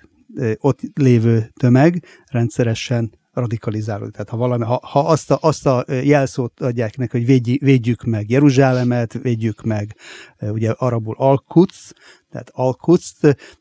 ott 0.58 0.80
lévő 0.94 1.52
tömeg 1.60 2.06
rendszeresen 2.26 3.22
radikalizálódik. 3.34 4.14
Tehát 4.14 4.30
ha, 4.30 4.38
valami, 4.38 4.64
ha, 4.64 4.80
ha 4.84 5.00
azt, 5.00 5.32
a, 5.32 5.38
azt 5.42 5.66
a 5.66 5.86
jelszót 5.88 6.62
adják 6.62 6.98
neki, 6.98 7.18
hogy 7.18 7.26
védj, 7.26 7.58
védjük 7.60 8.04
meg 8.04 8.30
Jeruzsálemet, 8.30 9.14
védjük 9.14 9.62
meg 9.62 9.96
ugye 10.40 10.72
arabul 10.72 11.16
Al-Quds, 11.18 11.92
tehát 12.34 12.52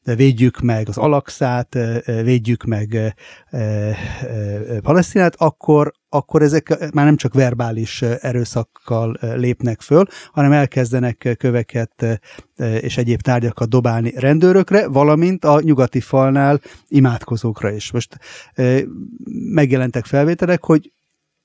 de 0.02 0.14
védjük 0.14 0.61
meg 0.61 0.88
az 0.88 0.99
Alakszát, 0.99 1.79
védjük 2.05 2.64
meg 2.64 3.14
Palesztinát, 4.83 5.35
akkor, 5.37 5.93
akkor 6.09 6.43
ezek 6.43 6.93
már 6.95 7.05
nem 7.05 7.17
csak 7.17 7.35
verbális 7.35 8.02
erőszakkal 8.02 9.19
lépnek 9.21 9.81
föl, 9.81 10.05
hanem 10.33 10.52
elkezdenek 10.52 11.35
köveket 11.38 12.21
és 12.81 12.97
egyéb 12.97 13.21
tárgyakat 13.21 13.69
dobálni 13.69 14.12
rendőrökre, 14.17 14.88
valamint 14.88 15.45
a 15.45 15.61
nyugati 15.61 16.00
falnál 16.00 16.61
imádkozókra 16.88 17.71
is. 17.71 17.93
Most 17.93 18.19
megjelentek 19.52 20.05
felvételek, 20.05 20.64
hogy 20.64 20.93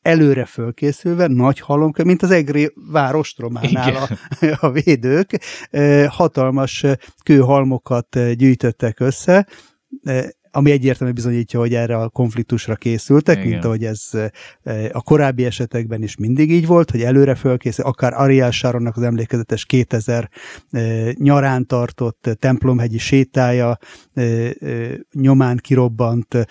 előre 0.07 0.45
fölkészülve, 0.45 1.27
nagy 1.27 1.59
halom, 1.59 1.91
mint 2.03 2.21
az 2.21 2.31
Egri 2.31 2.71
várostrománál 2.91 3.95
a, 3.95 4.57
a 4.59 4.71
védők, 4.71 5.41
hatalmas 6.07 6.85
kőhalmokat 7.23 8.35
gyűjtöttek 8.35 8.99
össze, 8.99 9.47
ami 10.51 10.71
egyértelműen 10.71 11.15
bizonyítja, 11.15 11.59
hogy 11.59 11.73
erre 11.73 11.97
a 11.97 12.09
konfliktusra 12.09 12.75
készültek, 12.75 13.37
Igen. 13.37 13.49
mint 13.49 13.65
ahogy 13.65 13.85
ez 13.85 14.09
a 14.91 15.01
korábbi 15.01 15.45
esetekben 15.45 16.03
is 16.03 16.15
mindig 16.15 16.51
így 16.51 16.67
volt, 16.67 16.91
hogy 16.91 17.01
előre 17.01 17.35
fölkészül, 17.35 17.85
akár 17.85 18.13
Ariel 18.13 18.51
Sharonnak 18.51 18.97
az 18.97 19.03
emlékezetes 19.03 19.65
2000 19.65 20.29
nyarán 21.13 21.65
tartott 21.65 22.29
templomhegyi 22.39 22.97
sétája 22.97 23.77
nyomán 25.13 25.57
kirobbant 25.57 26.47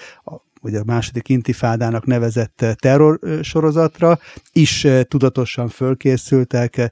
vagy 0.66 0.74
a 0.74 0.84
második 0.84 1.28
intifádának 1.28 2.06
nevezett 2.06 2.64
terrorsorozatra 2.76 4.18
is 4.52 4.86
tudatosan 5.02 5.68
fölkészültek 5.68 6.90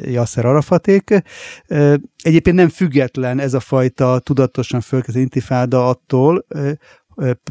Yasser 0.00 0.44
Arafaték. 0.44 1.22
Egyébként 2.22 2.56
nem 2.56 2.68
független 2.68 3.38
ez 3.38 3.54
a 3.54 3.60
fajta 3.60 4.18
tudatosan 4.18 4.80
fölkészült 4.80 5.22
intifáda 5.22 5.88
attól, 5.88 6.46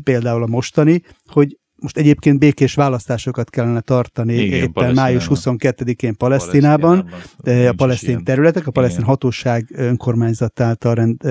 például 0.03 0.43
a 0.43 0.47
mostani, 0.47 1.01
hogy 1.25 1.56
most 1.79 1.97
egyébként 1.97 2.39
békés 2.39 2.73
választásosokat 2.73 3.49
kellene 3.49 3.79
tartani 3.79 4.33
Igen, 4.33 4.63
éppen 4.63 4.93
május 4.93 5.27
22-én 5.29 6.15
Palesztinában, 6.15 7.09
Palesztinában 7.43 7.69
a 7.69 7.73
palesztin 7.73 8.23
területek, 8.23 8.67
a 8.67 8.71
palesztin 8.71 8.99
Igen. 8.99 9.09
hatóság 9.09 9.65
önkormányzat 9.73 10.59
által 10.59 10.93
rend, 10.93 11.21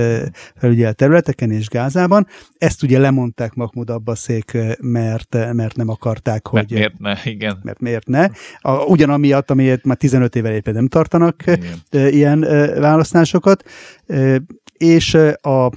felügyelt 0.56 0.96
területeken 0.96 1.50
és 1.50 1.68
Gázában. 1.68 2.26
Ezt 2.58 2.82
ugye 2.82 2.98
lemondták 2.98 3.54
Mahmoud 3.54 3.90
Abbaszék, 3.90 4.56
mert, 4.80 5.52
mert 5.52 5.76
nem 5.76 5.88
akarták, 5.88 6.46
hogy... 6.46 6.58
Mert 6.58 6.70
miért 6.70 6.98
ne, 6.98 7.30
igen. 7.30 7.58
Mert 7.62 7.80
miért 7.80 8.06
ne. 8.06 8.28
A, 8.58 8.72
ugyanamiatt, 8.84 9.50
amiért 9.50 9.84
már 9.84 9.96
15 9.96 10.36
éve 10.36 10.54
éppen 10.54 10.74
nem 10.74 10.88
tartanak 10.88 11.42
igen. 11.46 12.12
ilyen 12.12 12.40
választásokat, 12.80 13.64
és 14.76 15.14
a 15.40 15.70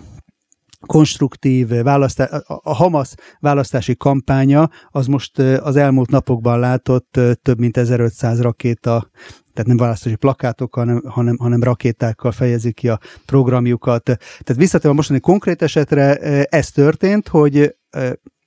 konstruktív 0.86 1.68
választás, 1.68 2.30
a 2.46 2.74
Hamas 2.74 3.14
választási 3.40 3.96
kampánya 3.96 4.70
az 4.90 5.08
most 5.08 5.40
az 5.40 5.76
elmúlt 5.76 6.10
napokban 6.10 6.60
látott 6.60 7.20
több 7.42 7.60
mint 7.60 7.78
1500 7.78 8.42
rakéta, 8.42 9.10
tehát 9.54 9.68
nem 9.68 9.78
választási 9.78 10.16
plakátokkal, 10.16 10.86
hanem, 10.86 11.02
hanem, 11.06 11.38
hanem 11.38 11.64
rakétákkal 11.64 12.32
fejezik 12.32 12.76
ki 12.76 12.90
a 12.90 13.00
programjukat. 13.26 14.04
Tehát 14.04 14.56
visszatérve 14.56 14.90
a 14.90 14.94
mostani 14.94 15.20
konkrét 15.20 15.62
esetre, 15.62 16.16
ez 16.46 16.72
történt, 16.72 17.28
hogy 17.28 17.76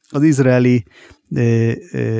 az 0.09 0.23
izraeli 0.23 0.85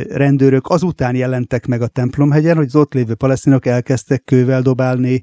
rendőrök 0.09 0.69
azután 0.69 1.15
jelentek 1.15 1.67
meg 1.67 1.83
a 1.83 1.87
templomhegyen, 1.87 2.57
hogy 2.57 2.67
az 2.67 2.77
ott 2.77 2.95
lévő 2.95 3.15
palesztinok 3.15 3.67
elkezdtek 3.67 4.25
kővel 4.25 4.63
dobálni 4.63 5.23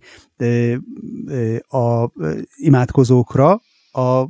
a 1.67 2.09
imádkozókra 2.55 3.61
a 3.91 4.27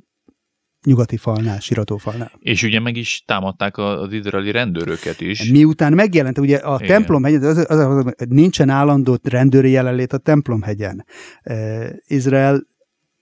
nyugati 0.86 1.18
falnál, 1.18 1.60
siratófalnál. 1.60 2.32
És 2.40 2.64
ugye 2.64 2.80
meg 2.80 2.96
is 2.96 3.24
támadták 3.26 3.78
az 3.78 4.12
izraeli 4.14 4.52
rendőröket 4.52 5.22
is. 5.22 5.50
Miután 5.50 5.94
megjelent, 5.94 6.38
ugye 6.38 6.58
a 6.58 6.76
Igen. 6.76 6.88
templomhegyen, 6.88 7.44
az, 7.44 7.58
az, 7.58 7.70
az, 7.70 8.06
az, 8.06 8.14
nincsen 8.30 8.70
állandó 8.70 9.18
rendőri 9.24 9.70
jelenlét 9.70 10.14
a 10.14 10.18
templomhegyen. 10.18 11.06
Uh, 11.44 11.86
Izrael 12.08 12.66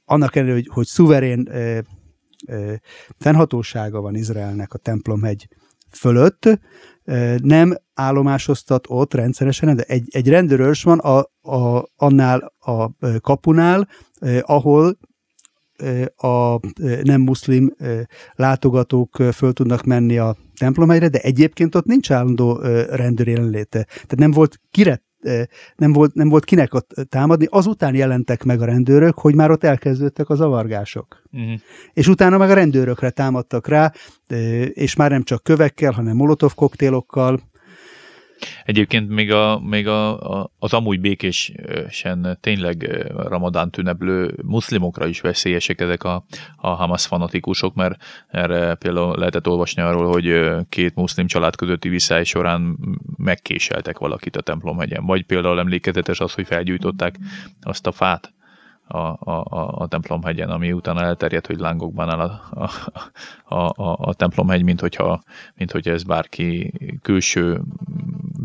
annak 0.05 0.35
ellenére, 0.35 0.55
hogy, 0.55 0.69
hogy 0.73 0.85
szuverén 0.85 1.47
uh, 1.49 1.77
uh, 2.47 2.73
fennhatósága 3.17 4.01
van 4.01 4.15
Izraelnek 4.15 4.73
a 4.73 4.77
templomhegy 4.77 5.47
fölött, 5.89 6.59
nem 7.37 7.75
állomásoztat 7.93 8.85
ott 8.89 9.13
rendszeresen, 9.13 9.75
de 9.75 9.83
egy, 9.83 10.07
egy 10.09 10.29
rendőrös 10.29 10.83
van 10.83 10.99
a, 10.99 11.17
a, 11.41 11.89
annál 11.95 12.53
a 12.59 12.91
kapunál, 13.21 13.87
ahol 14.41 14.97
a 16.15 16.59
nem 17.03 17.21
muszlim 17.21 17.73
látogatók 18.33 19.15
föl 19.33 19.53
tudnak 19.53 19.83
menni 19.83 20.17
a 20.17 20.35
templomhelyre, 20.57 21.07
de 21.07 21.19
egyébként 21.19 21.75
ott 21.75 21.85
nincs 21.85 22.11
állandó 22.11 22.59
rendőr 22.89 23.27
jelenléte. 23.27 23.83
Tehát 23.83 24.17
nem 24.17 24.31
volt 24.31 24.59
kire 24.71 25.05
nem 25.75 25.93
volt, 25.93 26.13
nem 26.13 26.29
volt 26.29 26.45
kinek 26.45 26.73
ott 26.73 26.93
támadni, 27.09 27.47
azután 27.49 27.95
jelentek 27.95 28.43
meg 28.43 28.61
a 28.61 28.65
rendőrök, 28.65 29.19
hogy 29.19 29.35
már 29.35 29.51
ott 29.51 29.63
elkezdődtek 29.63 30.29
a 30.29 30.35
zavargások. 30.35 31.23
Uh-huh. 31.31 31.59
És 31.93 32.07
utána 32.07 32.37
meg 32.37 32.49
a 32.49 32.53
rendőrökre 32.53 33.09
támadtak 33.09 33.67
rá, 33.67 33.91
és 34.69 34.95
már 34.95 35.11
nem 35.11 35.23
csak 35.23 35.43
kövekkel, 35.43 35.91
hanem 35.91 36.15
molotov 36.15 36.53
koktélokkal, 36.53 37.39
Egyébként 38.65 39.09
még, 39.09 39.31
a, 39.31 39.59
még 39.59 39.87
a, 39.87 40.19
a, 40.39 40.51
az 40.59 40.73
amúgy 40.73 40.99
békésen 40.99 42.37
tényleg 42.41 43.05
ramadán 43.15 43.71
tüneplő 43.71 44.35
muszlimokra 44.43 45.07
is 45.07 45.21
veszélyesek 45.21 45.81
ezek 45.81 46.03
a, 46.03 46.25
a 46.55 46.67
Hamas 46.67 47.05
fanatikusok, 47.05 47.75
mert 47.75 48.03
erre 48.27 48.75
például 48.75 49.17
lehetett 49.17 49.47
olvasni 49.47 49.81
arról, 49.81 50.11
hogy 50.11 50.55
két 50.69 50.95
muszlim 50.95 51.27
család 51.27 51.55
közötti 51.55 51.89
viszály 51.89 52.23
során 52.23 52.77
megkéseltek 53.17 53.97
valakit 53.97 54.35
a 54.35 54.41
templomhegyen. 54.41 55.05
Vagy 55.05 55.25
például 55.25 55.59
emlékezetes 55.59 56.19
az, 56.19 56.33
hogy 56.33 56.47
felgyújtották 56.47 57.15
azt 57.61 57.87
a 57.87 57.91
fát, 57.91 58.35
a, 58.87 58.97
a, 58.97 59.43
a, 59.81 59.87
templomhegyen, 59.87 60.49
ami 60.49 60.71
utána 60.71 61.01
elterjedt, 61.01 61.47
hogy 61.47 61.59
lángokban 61.59 62.09
áll 62.09 62.19
a, 62.19 62.69
a, 63.43 63.83
a, 63.83 63.97
a 63.99 64.13
templomhegy, 64.13 64.63
mint 64.63 64.79
hogyha, 64.79 65.23
mint 65.55 65.71
hogyha 65.71 65.91
ez 65.91 66.03
bárki 66.03 66.73
külső 67.01 67.61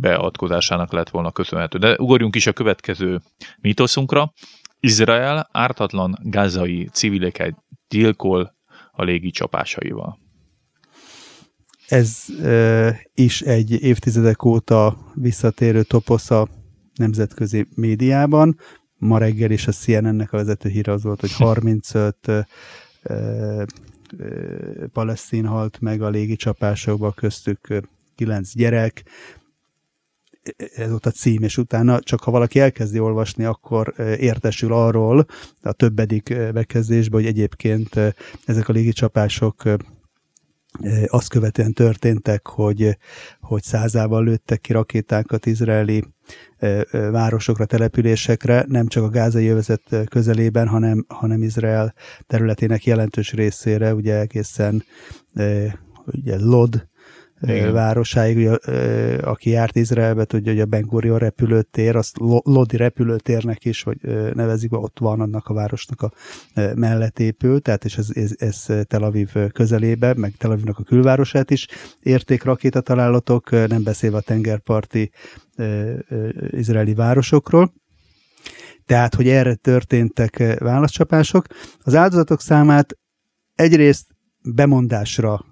beavatkozásának 0.00 0.92
lett 0.92 1.08
volna 1.08 1.30
köszönhető. 1.30 1.78
De 1.78 1.96
ugorjunk 1.98 2.36
is 2.36 2.46
a 2.46 2.52
következő 2.52 3.20
mítoszunkra. 3.60 4.32
Izrael 4.80 5.48
ártatlan 5.52 6.18
gázai 6.22 6.88
civileket 6.92 7.56
gyilkol 7.88 8.54
a 8.92 9.02
légi 9.02 9.30
csapásaival. 9.30 10.18
Ez 11.88 12.24
e, 12.42 13.00
is 13.14 13.40
egy 13.40 13.82
évtizedek 13.82 14.44
óta 14.44 14.96
visszatérő 15.14 15.82
toposz 15.82 16.30
a 16.30 16.48
nemzetközi 16.94 17.66
médiában 17.74 18.56
ma 19.02 19.18
reggel 19.18 19.50
is 19.50 19.66
a 19.66 19.72
CNN-nek 19.72 20.32
a 20.32 20.36
vezető 20.36 20.68
híre 20.68 20.92
az 20.92 21.02
volt, 21.02 21.20
hogy 21.20 21.32
35 21.32 22.16
ö, 23.02 23.62
palesztin 24.92 25.46
halt 25.46 25.80
meg 25.80 26.02
a 26.02 26.08
légicsapásokba, 26.08 27.12
köztük 27.12 27.82
9 28.14 28.54
gyerek, 28.54 29.02
ez 30.74 30.88
volt 30.88 31.06
a 31.06 31.10
cím, 31.10 31.42
és 31.42 31.58
utána 31.58 32.00
csak 32.00 32.22
ha 32.22 32.30
valaki 32.30 32.60
elkezdi 32.60 32.98
olvasni, 32.98 33.44
akkor 33.44 33.94
értesül 34.18 34.72
arról 34.72 35.26
a 35.62 35.72
többedik 35.72 36.52
bekezdésben, 36.52 37.20
hogy 37.20 37.28
egyébként 37.28 38.00
ezek 38.44 38.68
a 38.68 38.72
légicsapások 38.72 39.62
azt 41.06 41.28
követően 41.28 41.72
történtek, 41.72 42.46
hogy, 42.46 42.98
hogy 43.40 43.62
százával 43.62 44.24
lőttek 44.24 44.60
ki 44.60 44.72
rakétákat 44.72 45.46
izraeli 45.46 46.04
városokra, 46.90 47.64
településekre, 47.64 48.64
nem 48.68 48.86
csak 48.86 49.02
a 49.04 49.08
gázai 49.08 49.48
övezet 49.48 49.82
közelében, 50.08 50.68
hanem, 50.68 51.04
hanem 51.08 51.42
Izrael 51.42 51.94
területének 52.26 52.84
jelentős 52.84 53.32
részére, 53.32 53.94
ugye 53.94 54.18
egészen 54.18 54.84
ugye 56.04 56.36
Lod 56.38 56.90
igen. 57.42 57.72
városáig, 57.72 58.36
ugye, 58.36 58.54
aki 59.16 59.50
járt 59.50 59.76
Izraelbe, 59.76 60.24
tudja, 60.24 60.52
hogy 60.52 60.60
a 60.60 60.66
Ben 60.66 60.86
Gurion 60.86 61.18
repülőtér, 61.18 61.96
azt 61.96 62.16
Lodi 62.42 62.76
repülőtérnek 62.76 63.64
is, 63.64 63.82
hogy 63.82 63.98
nevezik, 64.34 64.72
ott 64.72 64.98
van 64.98 65.20
annak 65.20 65.46
a 65.46 65.54
városnak 65.54 66.02
a 66.02 66.12
mellett 66.74 67.18
épül, 67.18 67.60
tehát 67.60 67.84
és 67.84 67.98
ez, 67.98 68.08
ez, 68.12 68.32
ez 68.38 68.66
Tel 68.86 69.02
Aviv 69.02 69.30
közelébe, 69.52 70.14
meg 70.16 70.34
Tel 70.38 70.50
Avivnak 70.50 70.78
a 70.78 70.82
külvárosát 70.82 71.50
is 71.50 71.68
érték 72.02 72.42
találatok, 72.80 73.50
nem 73.50 73.82
beszélve 73.82 74.16
a 74.16 74.20
tengerparti 74.20 75.10
izraeli 76.50 76.94
városokról. 76.94 77.72
Tehát, 78.86 79.14
hogy 79.14 79.28
erre 79.28 79.54
történtek 79.54 80.58
válaszcsapások. 80.58 81.46
Az 81.82 81.94
áldozatok 81.94 82.40
számát 82.40 82.98
egyrészt 83.54 84.06
bemondásra 84.54 85.44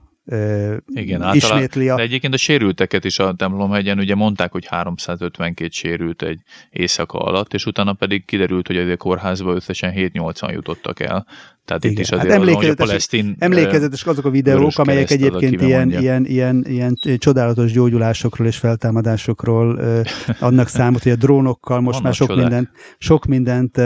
igen, 0.86 1.34
ismétli 1.34 1.88
a... 1.88 1.96
De 1.96 2.02
egyébként 2.02 2.34
a 2.34 2.36
sérülteket 2.36 3.04
is 3.04 3.18
a 3.18 3.34
templomhegyen, 3.34 3.98
ugye 3.98 4.14
mondták, 4.14 4.52
hogy 4.52 4.66
352 4.66 5.68
sérült 5.72 6.22
egy 6.22 6.40
éjszaka 6.70 7.18
alatt, 7.18 7.54
és 7.54 7.66
utána 7.66 7.92
pedig 7.92 8.24
kiderült, 8.24 8.66
hogy 8.66 8.76
a 8.76 8.96
kórházba 8.96 9.54
összesen 9.54 9.92
7-80 9.96 10.52
jutottak 10.52 11.00
el. 11.00 11.26
Tehát 11.64 11.84
Igen. 11.84 11.96
itt 11.96 12.02
is 12.02 12.10
azért 12.10 12.32
hát 12.32 12.40
azon, 12.40 12.54
hogy 12.54 12.68
a 12.68 12.74
palesztin... 12.74 13.36
Emlékezetes 13.38 14.04
azok 14.04 14.24
a 14.24 14.30
videók, 14.30 14.78
amelyek 14.78 15.10
egyébként 15.10 15.60
ilyen, 15.60 15.90
ilyen, 15.90 16.24
ilyen, 16.26 16.64
ilyen 16.68 16.94
csodálatos 17.18 17.72
gyógyulásokról 17.72 18.46
és 18.46 18.56
feltámadásokról 18.56 19.74
uh, 19.74 20.00
adnak 20.48 20.68
számot, 20.68 21.02
hogy 21.02 21.12
a 21.12 21.16
drónokkal 21.16 21.80
most 21.80 21.88
Vannak 21.88 22.02
már 22.02 22.14
sok 22.14 22.28
csodák. 22.28 22.42
mindent, 22.42 22.70
sok 22.98 23.24
mindent 23.26 23.76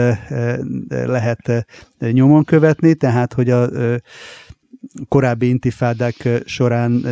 lehet 0.89 1.65
nyomon 1.99 2.43
követni, 2.43 2.95
tehát 2.95 3.33
hogy 3.33 3.49
a 3.49 3.69
korábbi 5.07 5.47
intifádák 5.47 6.29
során 6.45 7.05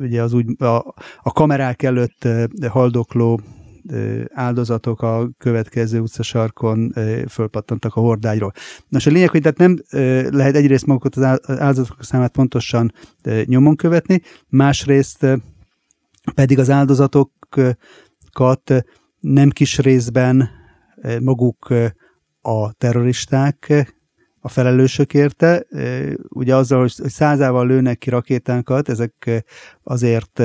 ugye 0.00 0.22
az 0.22 0.32
úgy 0.32 0.62
a, 0.62 0.94
a 1.22 1.32
kamerák 1.32 1.82
előtt 1.82 2.28
haldokló 2.68 3.40
áldozatok 4.32 5.02
a 5.02 5.30
következő 5.38 6.00
utcasarkon 6.00 6.94
fölpattantak 7.28 7.94
a 7.94 8.00
hordágyról. 8.00 8.52
Nos, 8.88 9.06
a 9.06 9.10
lényeg, 9.10 9.30
hogy 9.30 9.40
tehát 9.40 9.58
nem 9.58 9.78
lehet 10.30 10.56
egyrészt 10.56 10.86
magukat 10.86 11.16
az 11.16 11.22
áldozatok 11.46 12.04
számát 12.04 12.32
pontosan 12.32 12.92
nyomon 13.44 13.76
követni, 13.76 14.22
másrészt 14.48 15.26
pedig 16.34 16.58
az 16.58 16.70
áldozatokat 16.70 18.84
nem 19.20 19.50
kis 19.50 19.78
részben 19.78 20.48
maguk 21.20 21.74
a 22.40 22.72
terroristák 22.72 23.92
a 24.40 24.48
felelősök 24.48 25.14
érte. 25.14 25.66
Ugye 26.28 26.56
azzal, 26.56 26.80
hogy 26.80 26.92
százával 27.10 27.66
lőnek 27.66 27.98
ki 27.98 28.10
rakétánkat, 28.10 28.88
ezek 28.88 29.44
azért 29.82 30.42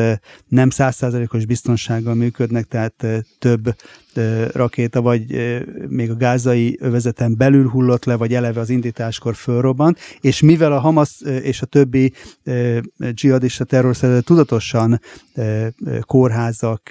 nem 0.48 0.70
százszázalékos 0.70 1.46
biztonsággal 1.46 2.14
működnek, 2.14 2.66
tehát 2.66 3.06
több 3.40 3.76
rakéta, 4.52 5.02
vagy 5.02 5.26
még 5.88 6.10
a 6.10 6.16
gázai 6.16 6.78
övezeten 6.82 7.38
belül 7.38 7.70
hullott 7.70 8.06
le, 8.06 8.16
vagy 8.16 8.34
eleve 8.34 8.60
az 8.60 8.70
indításkor 8.70 9.36
fölrobbant, 9.36 10.00
és 10.22 10.42
mivel 10.42 10.74
a 10.74 10.80
Hamas 10.80 11.22
és 11.22 11.62
a 11.62 11.66
többi 11.66 12.14
dzsihadista 12.98 13.64
terrorszervezet 13.64 14.26
tudatosan 14.26 15.00
kórházak, 16.02 16.90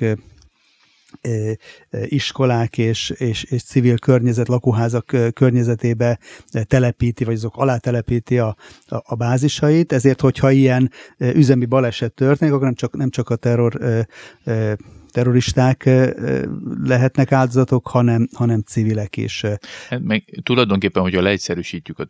iskolák 2.05 2.79
és, 2.79 3.11
és, 3.11 3.43
és 3.43 3.63
civil 3.63 3.99
környezet, 3.99 4.49
lakóházak 4.49 5.17
környezetébe 5.35 6.19
telepíti, 6.63 7.25
vagy 7.25 7.35
azok 7.35 7.57
alá 7.57 7.77
telepíti 7.77 8.39
a, 8.39 8.57
a, 8.87 8.97
a 9.05 9.15
bázisait, 9.15 9.93
ezért, 9.93 10.21
hogyha 10.21 10.51
ilyen 10.51 10.91
üzemi 11.19 11.65
baleset 11.65 12.13
történik, 12.13 12.53
akkor 12.53 12.67
nem 12.67 12.75
csak, 12.75 12.97
nem 12.97 13.11
csak 13.11 13.31
a 13.31 13.37
terror 13.37 13.81
terroristák 15.13 15.91
lehetnek 16.85 17.33
áldozatok, 17.33 17.89
hanem, 17.89 18.29
hanem 18.33 18.63
civilek 18.63 19.17
is. 19.17 19.45
Hát 19.89 20.01
meg 20.03 20.41
tulajdonképpen, 20.43 21.03
hogyha 21.03 21.21
leegyszerűsítjük 21.21 21.99
a 21.99 22.09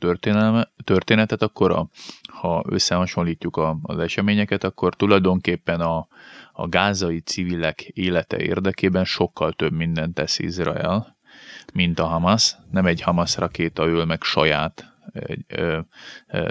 történetet, 0.85 1.43
akkor 1.43 1.71
a, 1.71 1.89
ha 2.33 2.65
összehasonlítjuk 2.69 3.57
a, 3.57 3.79
az 3.83 3.99
eseményeket, 3.99 4.65
akkor 4.65 4.95
tulajdonképpen 4.95 5.81
a, 5.81 6.07
a 6.53 6.69
gázai 6.69 7.21
civilek 7.21 7.81
élete 7.81 8.39
érdekében 8.39 9.05
sokkal 9.05 9.53
több 9.53 9.73
mindent 9.73 10.15
tesz 10.15 10.39
Izrael, 10.39 11.17
mint 11.73 11.99
a 11.99 12.07
Hamas. 12.07 12.57
Nem 12.71 12.87
egy 12.87 13.01
Hamas 13.01 13.37
rakéta 13.37 13.87
öl 13.87 14.05
meg 14.05 14.23
saját 14.23 14.92
egy, 15.13 15.45
ö, 15.49 15.79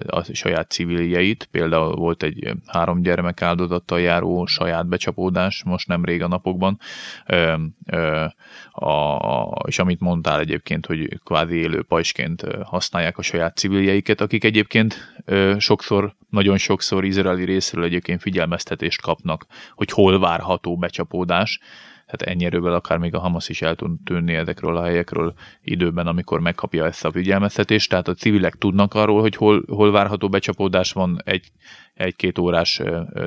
a 0.06 0.24
saját 0.34 0.72
civiljeit. 0.72 1.48
Például 1.52 1.96
volt 1.96 2.24
egy 2.24 2.54
három 2.68 3.02
gyermek 3.02 3.42
áldozattal 3.42 4.00
járó 4.00 4.46
saját 4.46 4.88
becsapódás 4.88 5.64
most 5.64 5.88
nem 5.88 6.06
rég 6.06 6.22
a 6.22 6.28
napokban. 6.28 6.80
Ö, 7.26 7.56
ö, 7.86 8.26
a, 8.72 9.64
és 9.68 9.80
amit 9.80 10.00
mondtál 10.00 10.40
egyébként, 10.40 10.86
hogy 10.86 11.20
kvázi 11.24 11.56
élő 11.56 11.84
pajsként 11.84 12.46
használják 12.64 13.18
a 13.18 13.22
saját 13.22 13.58
civiljeiket, 13.58 14.22
akik 14.22 14.44
egyébként 14.44 15.16
ö, 15.26 15.56
sokszor, 15.60 16.16
nagyon 16.30 16.58
sokszor 16.58 17.06
izraeli 17.06 17.46
részről 17.46 17.84
egyébként 17.84 18.22
figyelmeztetést 18.22 19.02
kapnak, 19.02 19.46
hogy 19.76 19.92
hol 19.92 20.20
várható 20.20 20.78
becsapódás 20.78 21.60
tehát 22.12 22.36
ennyi 22.36 22.46
erővel 22.46 22.74
akár 22.74 22.98
még 22.98 23.16
a 23.16 23.20
Hamas 23.20 23.50
is 23.50 23.62
el 23.62 23.76
tud 23.76 23.92
tűnni 24.04 24.34
ezekről 24.34 24.78
a 24.78 24.84
helyekről 24.84 25.34
időben, 25.62 26.08
amikor 26.08 26.40
megkapja 26.40 26.86
ezt 26.86 27.06
a 27.06 27.12
figyelmeztetést, 27.12 27.90
tehát 27.90 28.08
a 28.08 28.14
civilek 28.14 28.56
tudnak 28.56 28.94
arról, 28.94 29.22
hogy 29.22 29.36
hol, 29.36 29.64
hol 29.68 29.92
várható 29.92 30.30
becsapódás 30.30 30.92
van 30.92 31.22
egy, 31.26 31.52
egy-két 31.94 32.38
órás 32.38 32.82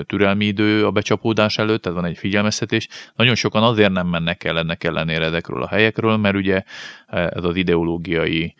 türelmi 0.06 0.44
idő 0.44 0.86
a 0.86 0.90
becsapódás 0.90 1.58
előtt, 1.58 1.82
tehát 1.82 2.00
van 2.00 2.08
egy 2.08 2.18
figyelmeztetés. 2.18 2.88
Nagyon 3.16 3.34
sokan 3.34 3.62
azért 3.62 3.92
nem 3.92 4.06
mennek 4.06 4.44
el 4.44 4.58
ennek 4.58 4.84
ellenére 4.84 5.24
ezekről 5.24 5.62
a 5.62 5.68
helyekről, 5.68 6.16
mert 6.16 6.36
ugye 6.36 6.62
ez 7.06 7.44
az 7.44 7.56
ideológiai 7.56 8.54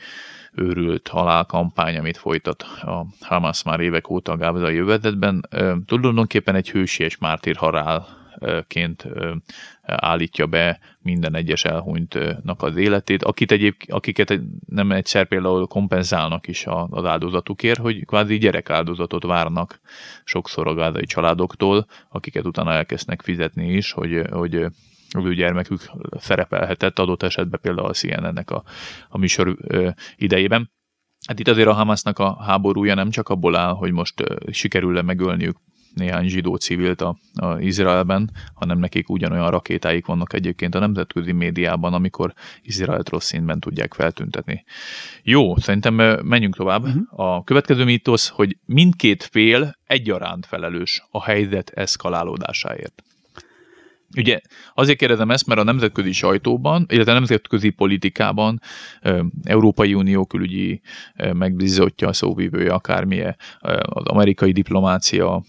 őrült 0.52 1.08
halálkampány, 1.08 1.98
amit 1.98 2.16
folytat 2.16 2.62
a 2.62 3.06
Hamas 3.20 3.62
már 3.62 3.80
évek 3.80 4.10
óta 4.10 4.32
a 4.32 4.37
gázai 4.37 4.74
jövezetben, 4.74 5.48
tulajdonképpen 5.87 6.54
egy 6.54 6.70
hősies 6.70 7.18
mártír 7.18 7.56
halál 7.56 8.22
ként 8.66 9.07
állítja 9.83 10.47
be 10.47 10.79
minden 10.99 11.35
egyes 11.35 11.64
elhunytnak 11.64 12.62
az 12.62 12.77
életét, 12.77 13.23
akit 13.23 13.53
egyéb, 13.53 13.75
akiket 13.87 14.40
nem 14.66 14.92
egyszer 14.92 15.27
például 15.27 15.66
kompenzálnak 15.66 16.49
is 16.49 16.64
az 16.90 17.05
áldozatukért, 17.05 17.79
hogy 17.79 18.07
kvázi 18.07 18.38
gyerekáldozatot 18.38 19.25
várnak 19.25 19.81
sokszor 20.25 20.66
a 20.68 20.75
gázai 20.75 21.05
családoktól, 21.05 21.87
akiket 22.09 22.47
utána 22.47 22.73
elkezdnek 22.73 23.23
fizetni 23.23 23.73
is, 23.73 23.92
hogy, 23.92 24.23
hogy 24.31 24.55
ő 25.23 25.35
gyermekük 25.35 25.81
szerepelhetett 26.18 26.99
adott 26.99 27.23
esetben 27.23 27.61
például 27.62 27.88
a 27.88 27.92
CNN-nek 27.92 28.51
a, 28.51 28.62
a 29.09 29.18
műsor 29.18 29.57
idejében. 30.16 30.70
Hát 31.27 31.38
itt 31.38 31.49
azért 31.49 31.68
a 31.68 31.73
Hamasnak 31.73 32.18
a 32.18 32.42
háborúja 32.42 32.94
nem 32.94 33.11
csak 33.11 33.29
abból 33.29 33.57
áll, 33.57 33.73
hogy 33.73 33.92
most 33.92 34.23
sikerül-e 34.51 35.03
megölniük 35.03 35.57
néhány 35.94 36.28
zsidó 36.28 36.57
civilt 36.57 37.00
a, 37.00 37.16
a 37.35 37.61
Izraelben, 37.61 38.30
hanem 38.54 38.78
nekik 38.78 39.09
ugyanolyan 39.09 39.50
rakétáik 39.50 40.07
vannak 40.07 40.33
egyébként 40.33 40.74
a 40.74 40.78
nemzetközi 40.78 41.33
médiában, 41.33 41.94
amikor 41.94 42.35
Izraelt 42.62 43.09
rossz 43.09 43.26
színben 43.26 43.61
tudják 43.61 43.94
feltüntetni. 43.94 44.64
Jó, 45.22 45.57
szerintem 45.57 45.94
menjünk 46.22 46.57
tovább. 46.57 46.83
Uh-huh. 46.83 47.20
A 47.20 47.44
következő 47.44 47.85
mítosz, 47.85 48.28
hogy 48.28 48.57
mindkét 48.64 49.22
fél 49.22 49.76
egyaránt 49.87 50.46
felelős 50.46 51.04
a 51.11 51.22
helyzet 51.22 51.70
eszkalálódásáért. 51.70 53.02
Ugye 54.16 54.40
azért 54.74 54.98
kérdezem 54.98 55.31
ezt, 55.31 55.46
mert 55.46 55.61
a 55.61 55.64
nemzetközi 55.64 56.12
sajtóban, 56.12 56.87
illetve 56.88 57.11
a 57.11 57.14
nemzetközi 57.14 57.70
politikában 57.70 58.61
Európai 59.42 59.94
Unió 59.94 60.24
külügyi 60.24 60.81
megbízottja, 61.33 62.12
szóvívője, 62.12 62.72
akármilyen, 62.72 63.37
az 63.83 64.05
amerikai 64.05 64.53
diplomácia 64.53 65.42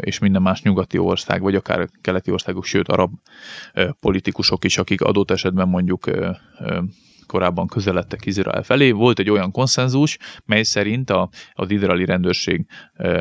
és 0.00 0.18
minden 0.18 0.42
más 0.42 0.62
nyugati 0.62 0.98
ország, 0.98 1.42
vagy 1.42 1.54
akár 1.54 1.88
keleti 2.00 2.30
országok, 2.30 2.64
sőt 2.64 2.88
arab 2.88 3.12
politikusok 4.00 4.64
is, 4.64 4.78
akik 4.78 5.00
adott 5.00 5.30
esetben 5.30 5.68
mondjuk 5.68 6.06
korábban 7.28 7.66
közeledtek 7.66 8.26
Izrael 8.26 8.62
felé. 8.62 8.90
Volt 8.90 9.18
egy 9.18 9.30
olyan 9.30 9.50
konszenzus, 9.50 10.18
mely 10.44 10.62
szerint 10.62 11.10
a, 11.10 11.28
az 11.52 11.70
izraeli 11.70 12.04
rendőrség 12.04 12.66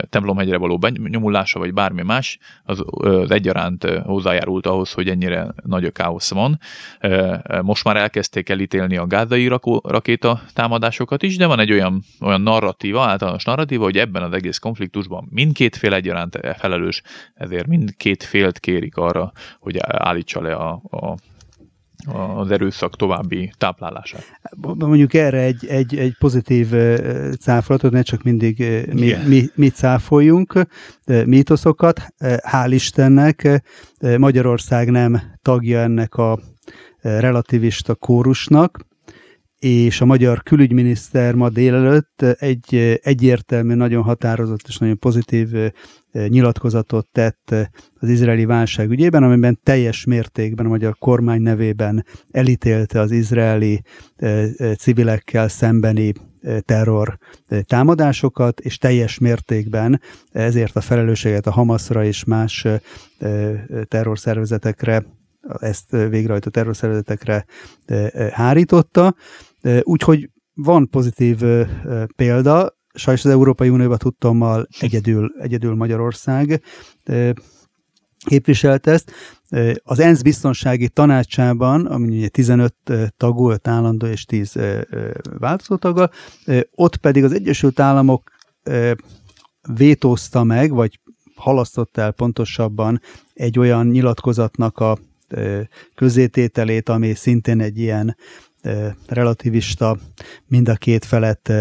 templomhegyre 0.10 0.58
való 0.58 0.78
benyomulása, 0.78 1.60
vagy 1.60 1.74
bármi 1.74 2.02
más, 2.02 2.38
az, 2.64 2.84
az 2.88 3.32
egyaránt 3.32 3.84
hozzájárult 3.84 4.66
ahhoz, 4.66 4.92
hogy 4.92 5.10
ennyire 5.10 5.54
nagy 5.64 5.86
a 5.86 5.92
káosz 5.92 6.32
van. 6.32 6.60
Most 7.62 7.84
már 7.84 7.98
elkezdték 7.98 8.50
elítélni 8.50 8.98
a 8.98 9.08
gázai 9.08 9.48
rakéta 9.84 10.42
támadásokat 10.54 11.24
is, 11.24 11.38
de 11.38 11.46
van 11.46 11.60
egy 11.60 11.72
olyan, 11.72 12.04
olyan 12.22 12.42
narratíva, 12.42 13.04
általános 13.04 13.44
narratíva, 13.44 13.84
hogy 13.84 13.98
ebben 13.98 14.24
az 14.24 14.34
egész 14.34 14.58
konfliktusban 14.58 15.28
mindkét 15.30 15.76
fél 15.76 15.94
egyaránt 15.94 16.40
felelős, 16.58 17.02
ezért 17.34 17.68
mindkét 17.68 18.24
félt 18.24 18.60
kérik 18.60 18.98
arra, 18.98 19.32
hogy 19.60 19.78
állítsa 19.80 20.42
le 20.42 20.54
a, 20.54 20.82
a 20.90 21.16
az 22.36 22.52
erőszak 22.52 22.96
további 22.96 23.52
táplálását. 23.58 24.40
Mondjuk 24.78 25.14
erre 25.14 25.42
egy, 25.42 25.66
egy, 25.66 25.98
egy 25.98 26.16
pozitív 26.20 26.68
cáfolatot, 27.40 27.92
ne 27.92 28.02
csak 28.02 28.24
mindig 28.24 28.58
mi, 28.94 29.14
mi, 29.28 29.50
mi 29.56 29.70
cáfoljunk 29.70 30.60
mítoszokat. 31.26 32.08
Hál' 32.24 32.70
Istennek 32.70 33.64
Magyarország 34.18 34.92
nem 34.92 35.22
tagja 35.42 35.80
ennek 35.80 36.16
a 36.16 36.40
relativista 37.02 37.96
kórusnak, 37.96 38.80
és 39.60 40.02
a 40.02 40.06
magyar 40.06 40.44
külügyminiszter 40.44 41.34
ma 41.34 41.50
délelőtt 41.50 42.22
egy 42.22 43.00
egyértelmű, 43.04 43.74
nagyon 43.74 44.04
határozott 44.04 44.68
és 44.68 44.78
nagyon 44.78 45.00
pozitív 45.00 45.50
nyilatkozatot 46.12 47.08
tett 47.12 47.56
az 48.00 48.10
izraeli 48.10 48.46
válság 48.46 48.90
ügyében, 48.90 49.24
amiben 49.24 49.60
teljes 49.64 50.06
mértékben 50.06 50.66
a 50.66 50.70
magyar 50.70 50.96
kormány 51.00 51.42
nevében 51.42 52.06
elítélte 52.32 53.00
az 53.00 53.12
izraeli 53.12 53.82
civilekkel 54.78 55.48
szembeni 55.48 56.14
terror 56.60 57.18
támadásokat, 57.62 58.60
és 58.60 58.78
teljes 58.78 59.18
mértékben 59.18 60.02
ezért 60.32 60.76
a 60.76 60.82
felelősséget 60.82 61.48
a 61.48 61.52
Hamasra 61.52 62.04
és 62.04 62.24
más 62.24 62.68
terrorszervezetekre 63.88 65.06
ezt 65.60 65.92
végrehajtó 65.92 66.50
terrorszervezetekre 66.50 67.46
hárította. 68.32 69.16
Úgyhogy 69.82 70.30
van 70.54 70.90
pozitív 70.90 71.44
példa, 72.16 72.78
sajnos 72.94 73.26
az 73.26 73.32
Európai 73.32 73.70
Unióban 73.70 73.98
tudtommal 73.98 74.68
egyedül, 74.80 75.32
egyedül 75.40 75.76
Magyarország 75.76 76.62
képviselt 78.26 78.88
ezt. 78.88 79.12
Az 79.84 80.00
ENSZ 80.00 80.22
biztonsági 80.22 80.90
tanácsában, 80.90 81.86
ami 81.86 82.18
ugye 82.18 82.28
15 82.28 82.76
tagú, 83.18 83.50
5 83.50 83.68
állandó 83.68 84.06
és 84.06 84.26
10 84.26 84.60
változó 85.38 85.76
taggal, 85.76 86.12
ott 86.72 86.98
pedig 86.98 87.24
az 87.24 87.32
Egyesült 87.32 87.80
Államok 87.80 88.32
vétózta 89.74 90.44
meg, 90.44 90.72
vagy 90.72 91.00
halasztott 91.36 91.98
el 91.98 92.12
pontosabban 92.12 93.02
egy 93.34 93.60
olyan 93.60 93.88
nyilatkozatnak 93.88 94.78
a 94.78 94.98
közétételét, 95.96 96.90
ami 96.90 97.14
szintén 97.14 97.62
egy 97.62 97.78
ilyen 97.78 98.16
relativista, 99.08 99.98
mind 100.48 100.70
a 100.70 100.76
két 100.76 101.06
felett 101.06 101.52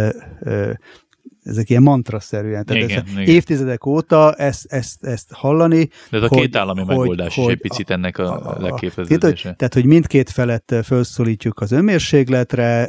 ezek 1.46 1.70
ilyen 1.70 1.82
mantraszerűen. 1.82 2.64
Tehát 2.64 2.82
igen, 2.82 3.04
ez, 3.06 3.12
igen. 3.12 3.24
évtizedek 3.24 3.86
óta 3.86 4.34
ezt, 4.34 4.72
ezt, 4.72 5.04
ezt 5.04 5.32
hallani. 5.32 5.88
De 6.10 6.16
ez 6.16 6.22
a 6.22 6.28
két 6.28 6.56
állami 6.56 6.80
hogy, 6.80 6.96
megoldás 6.96 7.34
hogy, 7.34 7.44
is 7.44 7.50
egy 7.50 7.60
picit 7.60 7.90
ennek 7.90 8.18
a, 8.18 8.56
a 8.56 8.60
leképeződése. 8.60 9.54
Tehát, 9.54 9.74
hogy 9.74 9.84
mindkét 9.84 10.30
felett 10.30 10.74
felszólítjuk 10.82 11.60
az 11.60 11.72
önmérségletre, 11.72 12.88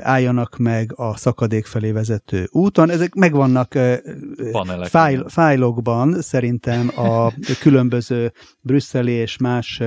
álljanak 0.00 0.56
meg 0.56 0.92
a 0.96 1.16
szakadék 1.16 1.66
felé 1.66 1.90
vezető 1.90 2.48
úton. 2.50 2.90
Ezek 2.90 3.14
megvannak 3.14 3.78
fájl, 4.82 5.28
fájlokban 5.28 6.22
szerintem 6.22 6.90
a 6.96 7.32
különböző 7.62 8.32
brüsszeli 8.60 9.12
és 9.12 9.36
más 9.36 9.82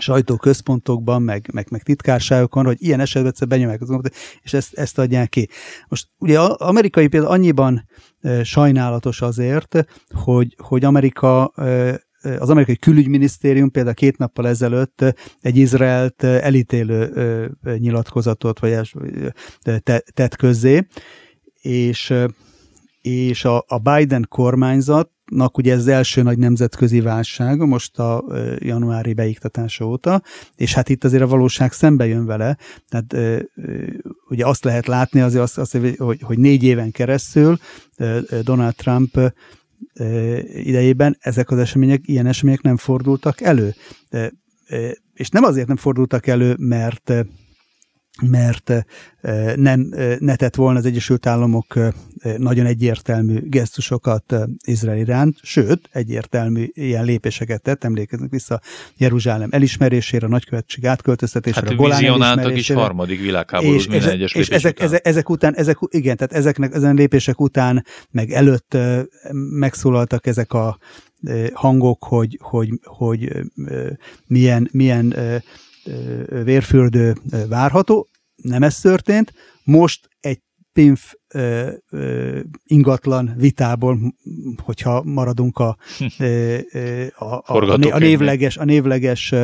sajtóközpontokban, 0.00 1.22
meg, 1.22 1.50
meg, 1.52 1.66
meg 1.70 1.82
titkárságokon, 1.82 2.64
hogy 2.64 2.76
ilyen 2.80 3.00
esetben 3.00 3.30
egyszer 3.30 3.48
benyomják 3.48 3.80
az 3.80 4.00
és 4.42 4.52
ezt, 4.52 4.74
ezt 4.74 4.98
adják 4.98 5.28
ki. 5.28 5.48
Most 5.88 6.08
ugye 6.18 6.38
amerikai 6.40 7.08
például 7.08 7.32
annyiban 7.32 7.88
sajnálatos 8.42 9.20
azért, 9.20 9.84
hogy, 10.14 10.56
hogy 10.62 10.84
Amerika 10.84 11.52
az 12.38 12.50
amerikai 12.50 12.76
külügyminisztérium 12.76 13.70
például 13.70 13.94
két 13.94 14.16
nappal 14.16 14.48
ezelőtt 14.48 15.04
egy 15.40 15.56
Izraelt 15.56 16.22
elítélő 16.22 17.12
nyilatkozatot 17.62 18.58
vagy 18.58 18.78
te, 19.62 19.98
tett 19.98 20.36
közzé, 20.36 20.86
és, 21.60 22.14
és 23.00 23.44
a, 23.44 23.64
a 23.66 23.78
Biden 23.78 24.26
kormányzat 24.28 25.10
nak 25.30 25.58
ugye 25.58 25.72
ez 25.72 25.78
az 25.78 25.88
első 25.88 26.22
nagy 26.22 26.38
nemzetközi 26.38 27.00
válság 27.00 27.58
most 27.58 27.98
a 27.98 28.24
januári 28.58 29.12
beiktatása 29.12 29.86
óta, 29.86 30.22
és 30.56 30.74
hát 30.74 30.88
itt 30.88 31.04
azért 31.04 31.22
a 31.22 31.26
valóság 31.26 31.72
szembe 31.72 32.06
jön 32.06 32.26
vele, 32.26 32.56
tehát 32.88 33.40
ugye 34.28 34.46
azt 34.46 34.64
lehet 34.64 34.86
látni, 34.86 35.20
azért 35.20 35.42
azt, 35.42 35.58
azt 35.58 35.78
hogy, 35.96 36.20
hogy 36.22 36.38
négy 36.38 36.62
éven 36.62 36.90
keresztül 36.90 37.58
Donald 38.42 38.74
Trump 38.74 39.32
idejében 40.52 41.16
ezek 41.20 41.50
az 41.50 41.58
események, 41.58 42.00
ilyen 42.04 42.26
események 42.26 42.62
nem 42.62 42.76
fordultak 42.76 43.40
elő. 43.40 43.74
És 45.14 45.28
nem 45.28 45.44
azért 45.44 45.66
nem 45.66 45.76
fordultak 45.76 46.26
elő, 46.26 46.56
mert 46.58 47.12
mert 48.22 48.72
nem 49.56 49.94
ne 50.18 50.36
tett 50.36 50.54
volna 50.54 50.78
az 50.78 50.86
Egyesült 50.86 51.26
Államok 51.26 51.78
nagyon 52.36 52.66
egyértelmű 52.66 53.40
gesztusokat 53.42 54.34
Izrael 54.64 54.98
iránt, 54.98 55.36
sőt, 55.42 55.88
egyértelmű 55.92 56.66
ilyen 56.72 57.04
lépéseket 57.04 57.62
tett, 57.62 57.84
emlékeznek 57.84 58.30
vissza 58.30 58.60
Jeruzsálem 58.96 59.48
elismerésére, 59.52 60.26
a 60.26 60.28
nagykövetség 60.28 60.86
átköltöztetésére, 60.86 61.66
hát, 61.66 61.74
a 61.74 61.76
Golán 61.76 62.04
elismerésére. 62.04 62.54
is 62.54 62.70
harmadik 62.70 63.20
világháború 63.20 63.74
és, 63.74 63.86
minden 63.86 64.10
egyes 64.10 64.34
és 64.34 64.48
ezek, 64.48 64.72
után. 64.72 64.86
Ezek, 64.86 65.06
ezek 65.06 65.28
után, 65.30 65.54
ezek, 65.54 65.76
igen, 65.88 66.16
tehát 66.16 66.32
ezeknek, 66.32 66.74
ezen 66.74 66.94
lépések 66.94 67.40
után, 67.40 67.84
meg 68.10 68.30
előtt 68.30 68.76
megszólaltak 69.50 70.26
ezek 70.26 70.52
a 70.52 70.78
hangok, 71.52 72.04
hogy, 72.04 72.38
hogy, 72.42 72.70
hogy 72.82 73.30
milyen, 74.26 74.68
milyen 74.72 75.14
vérfürdő 76.44 77.16
várható. 77.48 78.08
Nem 78.36 78.62
ez 78.62 78.80
történt. 78.80 79.32
Most 79.64 80.08
egy 80.20 80.40
PINF 80.72 81.14
ö, 81.34 81.70
ö, 81.90 82.40
ingatlan 82.64 83.34
vitából, 83.36 84.14
hogyha 84.56 85.02
maradunk 85.02 85.58
a, 85.58 85.76
ö, 86.18 86.56
a, 87.18 87.24
a, 87.24 87.42
a, 87.46 87.98
névleges, 87.98 88.56
a 88.56 88.64
névleges 88.64 89.34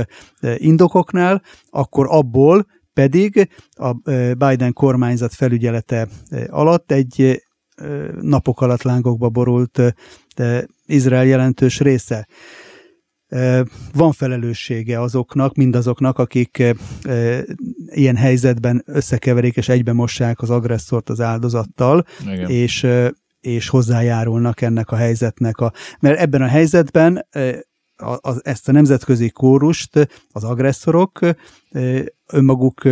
indokoknál, 0.57 1.43
akkor 1.71 2.07
abból 2.11 2.67
pedig 2.93 3.49
a 3.71 3.93
Biden 4.35 4.73
kormányzat 4.73 5.35
felügyelete 5.35 6.09
alatt 6.49 6.93
egy 6.93 7.43
napok 8.21 8.61
alatt 8.61 8.83
lángokba 8.83 9.29
borult 9.29 9.83
Izrael 10.87 11.25
jelentős 11.25 11.81
része 11.81 12.29
van 13.93 14.13
felelőssége 14.13 15.01
azoknak, 15.01 15.55
mindazoknak, 15.55 16.19
akik 16.19 16.63
ilyen 17.87 18.17
helyzetben 18.17 18.83
összekeverik 18.87 19.57
és 19.57 19.69
egybemossák 19.69 20.41
az 20.41 20.51
agresszort 20.51 21.09
az 21.09 21.21
áldozattal, 21.21 22.05
Igen. 22.33 22.51
és 22.51 22.87
és 23.41 23.69
hozzájárulnak 23.69 24.61
ennek 24.61 24.91
a 24.91 24.97
helyzetnek. 24.97 25.59
A, 25.59 25.73
mert 26.01 26.19
ebben 26.19 26.43
a 26.43 26.47
helyzetben 26.47 27.27
a, 27.97 28.35
ezt 28.43 28.69
a 28.69 28.73
nemzetközi 28.73 29.31
kórust 29.31 30.09
az 30.33 30.45
agresszorok 30.45 31.19
önmaguk 32.33 32.83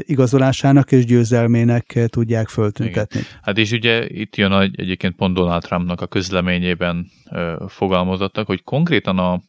igazolásának 0.00 0.92
és 0.92 1.04
győzelmének 1.04 2.00
tudják 2.06 2.48
föltüntetni. 2.48 3.20
Igen. 3.20 3.32
Hát 3.42 3.58
és 3.58 3.72
ugye 3.72 4.06
itt 4.08 4.36
jön 4.36 4.52
a, 4.52 4.62
egyébként 4.62 5.16
pont 5.16 5.34
Donald 5.34 5.62
Trumpnak 5.62 6.00
a 6.00 6.06
közleményében 6.06 7.06
fogalmazottak, 7.66 8.46
hogy 8.46 8.62
konkrétan 8.62 9.18
a, 9.18 9.40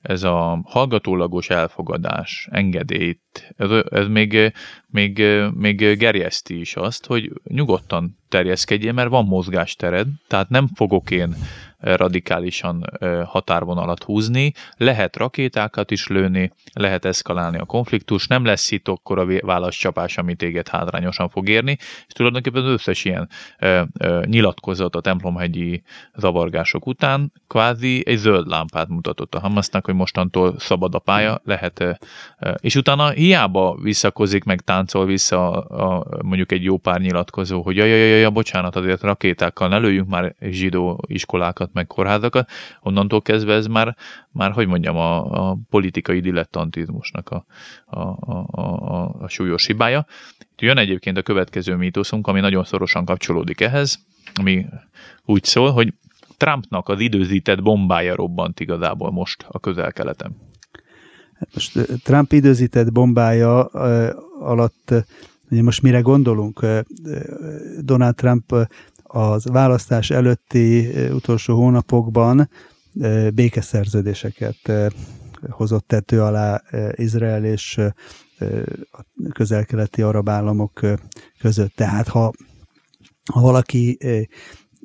ez 0.00 0.22
a 0.22 0.60
hallgatólagos 0.64 1.50
elfogadás, 1.50 2.48
engedélyt, 2.50 3.54
ez, 3.56 3.70
ez 3.90 4.06
még, 4.06 4.52
még, 4.86 5.22
még 5.54 5.96
gerjeszti 5.98 6.60
is 6.60 6.76
azt, 6.76 7.06
hogy 7.06 7.32
nyugodtan 7.44 8.18
terjeszkedjél, 8.28 8.92
mert 8.92 9.08
van 9.08 9.24
mozgástered, 9.24 10.06
tehát 10.28 10.48
nem 10.48 10.68
fogok 10.74 11.10
én 11.10 11.34
radikálisan 11.84 12.90
határvonalat 13.26 14.02
húzni, 14.02 14.52
lehet 14.76 15.16
rakétákat 15.16 15.90
is 15.90 16.06
lőni, 16.06 16.52
lehet 16.72 17.04
eszkalálni 17.04 17.58
a 17.58 17.64
konfliktus, 17.64 18.26
nem 18.26 18.44
lesz 18.44 18.70
itt 18.70 18.88
akkor 18.88 19.18
a 19.18 19.26
válaszcsapás, 19.40 20.18
ami 20.18 20.34
téged 20.34 20.68
hátrányosan 20.68 21.28
fog 21.28 21.48
érni, 21.48 21.76
és 21.80 22.12
tulajdonképpen 22.12 22.62
az 22.62 22.70
összes 22.70 23.04
ilyen 23.04 23.28
nyilatkozat 24.24 24.96
a 24.96 25.00
templomhegyi 25.00 25.82
zavargások 26.14 26.86
után 26.86 27.32
kvázi 27.46 28.02
egy 28.06 28.16
zöld 28.16 28.46
lámpát 28.46 28.88
mutatott 28.88 29.34
a 29.34 29.40
Hamasnak, 29.40 29.84
hogy 29.84 29.94
mostantól 29.94 30.54
szabad 30.58 30.94
a 30.94 30.98
pálya, 30.98 31.40
lehet, 31.44 31.98
és 32.60 32.74
utána 32.74 33.10
hiába 33.10 33.76
visszakozik, 33.82 34.44
meg 34.44 34.60
táncol 34.60 35.06
vissza 35.06 35.50
a, 35.50 35.96
a, 35.96 36.06
mondjuk 36.22 36.52
egy 36.52 36.62
jó 36.62 36.76
pár 36.76 37.00
nyilatkozó, 37.00 37.62
hogy 37.62 37.76
jaj, 37.76 37.88
jaj, 37.88 38.20
jaj, 38.20 38.30
bocsánat, 38.30 38.76
azért 38.76 39.02
rakétákkal 39.02 39.68
ne 39.68 39.78
lőjünk 39.78 40.08
már 40.08 40.34
zsidó 40.40 41.04
iskolákat, 41.06 41.72
meg 41.74 41.86
kórházakat, 41.86 42.50
onnantól 42.80 43.22
kezdve 43.22 43.54
ez 43.54 43.66
már, 43.66 43.96
már 44.30 44.50
hogy 44.52 44.66
mondjam, 44.66 44.96
a, 44.96 45.48
a 45.48 45.58
politikai 45.70 46.20
dilettantizmusnak 46.20 47.30
a, 47.30 47.44
a, 47.86 48.00
a, 48.00 48.46
a, 48.50 49.14
a 49.18 49.28
súlyos 49.28 49.66
hibája. 49.66 50.06
Jön 50.56 50.78
egyébként 50.78 51.16
a 51.16 51.22
következő 51.22 51.74
mítoszunk, 51.74 52.26
ami 52.26 52.40
nagyon 52.40 52.64
szorosan 52.64 53.04
kapcsolódik 53.04 53.60
ehhez, 53.60 53.98
ami 54.34 54.66
úgy 55.24 55.44
szól, 55.44 55.72
hogy 55.72 55.92
Trumpnak 56.36 56.88
az 56.88 57.00
időzített 57.00 57.62
bombája 57.62 58.14
robbant 58.14 58.60
igazából 58.60 59.10
most 59.10 59.44
a 59.48 59.60
közel-keleten. 59.60 60.36
Hát 61.34 61.48
most 61.54 62.02
Trump 62.02 62.32
időzített 62.32 62.92
bombája 62.92 63.64
alatt, 64.40 64.94
ugye 65.50 65.62
most 65.62 65.82
mire 65.82 66.00
gondolunk? 66.00 66.66
Donald 67.80 68.14
Trump 68.14 68.54
az 69.06 69.44
választás 69.44 70.10
előtti 70.10 70.88
utolsó 71.10 71.56
hónapokban 71.56 72.50
békeszerződéseket 73.34 74.72
hozott 75.48 75.86
tető 75.86 76.22
alá 76.22 76.62
Izrael 76.94 77.44
és 77.44 77.80
a 78.90 79.04
közel-keleti 79.32 80.02
arab 80.02 80.28
államok 80.28 80.80
között. 81.38 81.74
Tehát 81.74 82.08
ha, 82.08 82.32
ha 83.32 83.40
valaki 83.40 83.98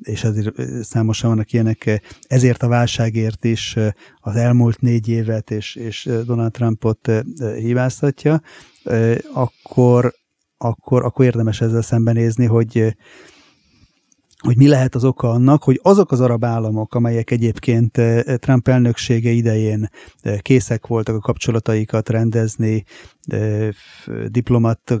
és 0.00 0.24
azért 0.24 0.82
számosan 0.82 1.30
vannak 1.30 1.52
ilyenek, 1.52 2.00
ezért 2.26 2.62
a 2.62 2.68
válságért 2.68 3.44
is 3.44 3.76
az 4.20 4.36
elmúlt 4.36 4.80
négy 4.80 5.08
évet 5.08 5.50
és, 5.50 5.74
és 5.74 6.08
Donald 6.24 6.52
Trumpot 6.52 7.10
hibáztatja, 7.56 8.42
akkor, 9.32 10.14
akkor, 10.56 11.04
akkor 11.04 11.24
érdemes 11.24 11.60
ezzel 11.60 11.82
szembenézni, 11.82 12.46
hogy 12.46 12.96
hogy 14.40 14.56
mi 14.56 14.68
lehet 14.68 14.94
az 14.94 15.04
oka 15.04 15.30
annak, 15.30 15.62
hogy 15.62 15.80
azok 15.82 16.12
az 16.12 16.20
arab 16.20 16.44
államok, 16.44 16.94
amelyek 16.94 17.30
egyébként 17.30 17.98
eh, 17.98 18.22
Trump 18.36 18.68
elnöksége 18.68 19.30
idején 19.30 19.88
eh, 20.20 20.38
készek 20.38 20.86
voltak 20.86 21.14
a 21.14 21.20
kapcsolataikat 21.20 22.08
rendezni, 22.08 22.84
eh, 23.26 23.68
diplomat 24.26 24.98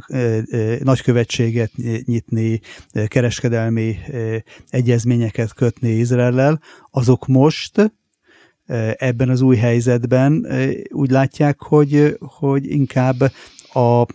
nagykövetséget 0.82 1.72
nyitni, 2.04 2.60
kereskedelmi 3.06 3.96
egyezményeket 4.68 5.54
kötni 5.54 5.88
Izraellel, 5.88 6.60
azok 6.90 7.26
most 7.26 7.92
ebben 8.96 9.28
az 9.28 9.40
új 9.40 9.56
helyzetben 9.56 10.46
úgy 10.88 11.10
látják, 11.10 11.60
hogy, 11.60 12.16
hogy 12.20 12.70
inkább 12.70 13.20
a 13.72 14.06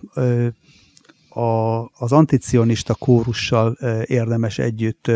a, 1.35 1.83
az 1.93 2.11
anticionista 2.11 2.95
kórussal 2.95 3.77
érdemes 4.05 4.59
együtt 4.59 5.11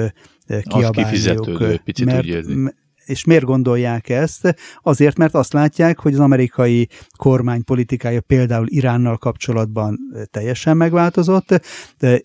kiabálniuk. 0.48 1.84
picit 1.84 2.06
mert, 2.06 2.26
úgy 2.26 2.74
és 3.06 3.24
miért 3.24 3.44
gondolják 3.44 4.10
ezt? 4.10 4.56
Azért, 4.82 5.18
mert 5.18 5.34
azt 5.34 5.54
látják, 5.54 6.00
hogy 6.00 6.14
az 6.14 6.20
amerikai 6.20 6.88
kormány 7.18 7.64
politikája 7.64 8.22
például 8.22 8.68
Iránnal 8.68 9.18
kapcsolatban 9.18 10.00
teljesen 10.32 10.78
megváltozott, 10.78 11.62
de 12.00 12.22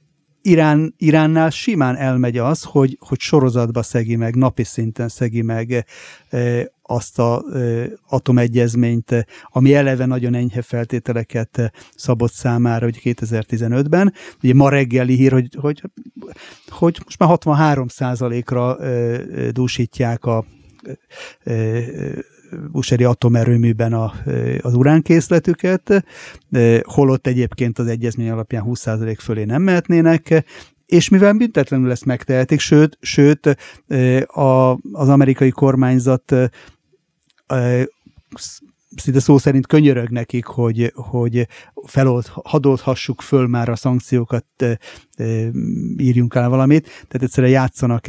Irán, 0.46 0.94
Iránnál 0.98 1.50
simán 1.50 1.96
elmegy 1.96 2.38
az, 2.38 2.62
hogy, 2.62 2.96
hogy 3.00 3.20
sorozatba 3.20 3.82
szegi 3.82 4.16
meg, 4.16 4.36
napi 4.36 4.64
szinten 4.64 5.08
szegi 5.08 5.42
meg 5.42 5.86
azt 6.82 7.18
a 7.18 7.44
atomegyezményt, 8.08 9.26
ami 9.48 9.74
eleve 9.74 10.06
nagyon 10.06 10.34
enyhe 10.34 10.62
feltételeket 10.62 11.72
szabott 11.96 12.32
számára, 12.32 12.84
hogy 12.84 13.00
2015-ben. 13.04 14.12
Ugye 14.42 14.54
ma 14.54 14.68
reggeli 14.68 15.14
hír, 15.14 15.32
hogy, 15.32 15.48
hogy, 15.60 15.82
hogy 16.68 16.98
most 17.04 17.18
már 17.18 17.28
63 17.28 17.86
ra 18.46 18.76
dúsítják 19.50 20.24
a 20.24 20.44
Buseri 22.72 23.04
atomerőműben 23.04 23.92
a, 23.92 24.12
az 24.60 24.74
uránkészletüket, 24.74 26.04
holott 26.82 27.26
egyébként 27.26 27.78
az 27.78 27.86
egyezmény 27.86 28.30
alapján 28.30 28.64
20% 28.66 29.16
fölé 29.20 29.44
nem 29.44 29.62
mehetnének, 29.62 30.44
és 30.86 31.08
mivel 31.08 31.32
büntetlenül 31.32 31.90
ezt 31.90 32.04
megtehetik, 32.04 32.60
sőt, 32.60 32.98
sőt 33.00 33.56
a, 34.26 34.78
az 34.92 35.08
amerikai 35.08 35.50
kormányzat 35.50 36.34
szinte 38.96 39.20
szó 39.20 39.38
szerint 39.38 39.66
könyörög 39.66 40.08
nekik, 40.08 40.44
hogy, 40.44 40.92
hogy 40.94 41.48
felold, 41.86 42.26
hadoldhassuk 42.26 43.22
föl 43.22 43.46
már 43.46 43.68
a 43.68 43.76
szankciókat, 43.76 44.46
írjunk 45.96 46.34
el 46.34 46.48
valamit, 46.48 46.84
tehát 46.84 47.22
egyszerűen 47.22 47.52
játszanak 47.52 48.06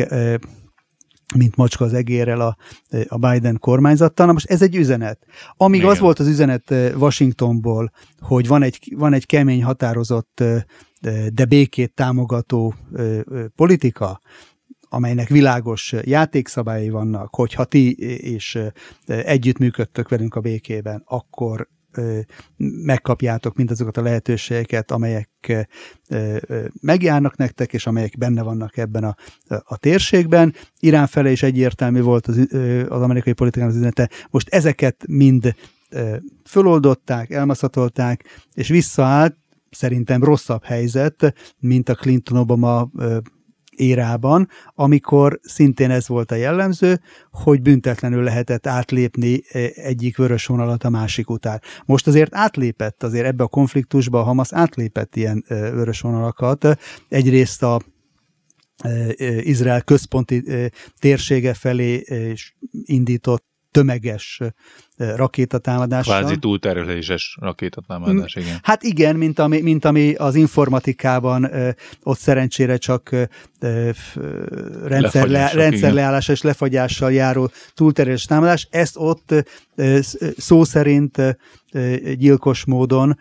mint 1.35 1.55
macska 1.55 1.85
az 1.85 1.93
egérrel 1.93 2.41
a, 2.41 2.57
a 3.07 3.17
Biden 3.17 3.59
kormányzattal. 3.59 4.25
Na 4.25 4.31
most 4.31 4.49
ez 4.49 4.61
egy 4.61 4.75
üzenet. 4.75 5.19
Amíg 5.57 5.79
Igen. 5.79 5.91
az 5.91 5.99
volt 5.99 6.19
az 6.19 6.27
üzenet 6.27 6.69
Washingtonból, 6.97 7.91
hogy 8.19 8.47
van 8.47 8.63
egy, 8.63 8.93
van 8.95 9.13
egy 9.13 9.25
kemény, 9.25 9.63
határozott, 9.63 10.43
de 11.33 11.45
békét 11.45 11.93
támogató 11.93 12.73
politika, 13.55 14.21
amelynek 14.89 15.27
világos 15.27 15.93
játékszabályai 16.01 16.89
vannak, 16.89 17.35
hogyha 17.35 17.63
ti 17.63 17.95
és 18.17 18.59
együttműködtök 19.05 20.09
velünk 20.09 20.35
a 20.35 20.39
békében, 20.39 21.01
akkor 21.05 21.69
megkapjátok 22.57 23.55
mindazokat 23.55 23.97
a 23.97 24.01
lehetőségeket, 24.01 24.91
amelyek 24.91 25.67
megjárnak 26.81 27.37
nektek, 27.37 27.73
és 27.73 27.87
amelyek 27.87 28.17
benne 28.17 28.41
vannak 28.41 28.77
ebben 28.77 29.03
a, 29.03 29.15
a 29.47 29.77
térségben. 29.77 30.53
Irán 30.79 31.07
fele 31.07 31.31
is 31.31 31.43
egyértelmű 31.43 32.01
volt 32.01 32.27
az, 32.27 32.47
az 32.87 33.01
amerikai 33.01 33.33
politikának 33.33 33.71
az 33.71 33.77
üzenete. 33.77 34.09
Most 34.29 34.49
ezeket 34.49 35.03
mind 35.07 35.55
föloldották, 36.45 37.29
elmaszatolták, 37.29 38.23
és 38.53 38.67
visszaállt 38.67 39.35
szerintem 39.69 40.23
rosszabb 40.23 40.63
helyzet, 40.63 41.33
mint 41.59 41.89
a 41.89 41.95
Clinton-Obama 41.95 42.89
érában, 43.75 44.47
amikor 44.73 45.39
szintén 45.43 45.91
ez 45.91 46.07
volt 46.07 46.31
a 46.31 46.35
jellemző, 46.35 47.01
hogy 47.31 47.61
büntetlenül 47.61 48.23
lehetett 48.23 48.67
átlépni 48.67 49.43
e, 49.49 49.69
egyik 49.73 50.17
vörös 50.17 50.45
vonalat 50.45 50.83
a 50.83 50.89
másik 50.89 51.29
után. 51.29 51.61
Most 51.85 52.07
azért 52.07 52.35
átlépett, 52.35 53.03
azért 53.03 53.25
ebbe 53.25 53.43
a 53.43 53.47
konfliktusba 53.47 54.19
a 54.19 54.23
Hamas 54.23 54.53
átlépett 54.53 55.15
ilyen 55.15 55.43
e, 55.47 55.55
vörös 55.55 56.01
vonalakat. 56.01 56.77
Egyrészt 57.09 57.63
a 57.63 57.81
e, 58.77 59.13
Izrael 59.41 59.81
központi 59.81 60.43
térsége 60.99 61.53
felé 61.53 62.03
indított 62.85 63.54
tömeges 63.75 64.41
rakétatámadással. 64.97 66.19
Kvázi 66.19 66.37
túlterheléses 66.37 67.37
rakétatámadás, 67.41 68.35
igen. 68.35 68.59
Hát 68.63 68.83
igen, 68.83 69.15
mint 69.15 69.39
ami, 69.39 69.61
mint 69.61 69.85
ami 69.85 70.13
az 70.13 70.35
informatikában 70.35 71.49
ott 72.03 72.17
szerencsére 72.17 72.77
csak 72.77 73.09
rendszer, 74.83 75.27
le, 75.27 75.51
rendszerleállás 75.53 76.27
és 76.27 76.41
lefagyással 76.41 77.11
járó 77.11 77.51
túlterhelés 77.73 78.25
támadás. 78.25 78.67
Ezt 78.71 78.95
ott 78.97 79.33
szó 80.37 80.63
szerint 80.63 81.37
gyilkos 82.17 82.65
módon 82.65 83.17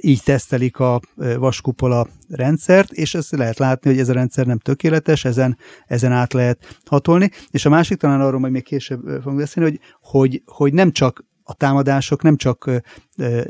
így 0.00 0.22
tesztelik 0.22 0.78
a 0.78 1.00
vaskupola 1.36 2.06
rendszert, 2.28 2.92
és 2.92 3.14
ezt 3.14 3.30
lehet 3.30 3.58
látni, 3.58 3.90
hogy 3.90 3.98
ez 3.98 4.08
a 4.08 4.12
rendszer 4.12 4.46
nem 4.46 4.58
tökéletes, 4.58 5.24
ezen, 5.24 5.58
ezen 5.86 6.12
át 6.12 6.32
lehet 6.32 6.78
hatolni. 6.84 7.30
És 7.50 7.64
a 7.64 7.68
másik 7.68 7.98
talán 7.98 8.20
arról 8.20 8.40
majd 8.40 8.52
még 8.52 8.64
később 8.64 9.00
fogunk 9.04 9.36
beszélni, 9.36 9.70
hogy, 9.70 9.80
hogy, 10.00 10.42
hogy 10.46 10.72
nem 10.72 10.92
csak 10.92 11.24
a 11.42 11.54
támadások 11.54 12.22
nem 12.22 12.36
csak 12.36 12.70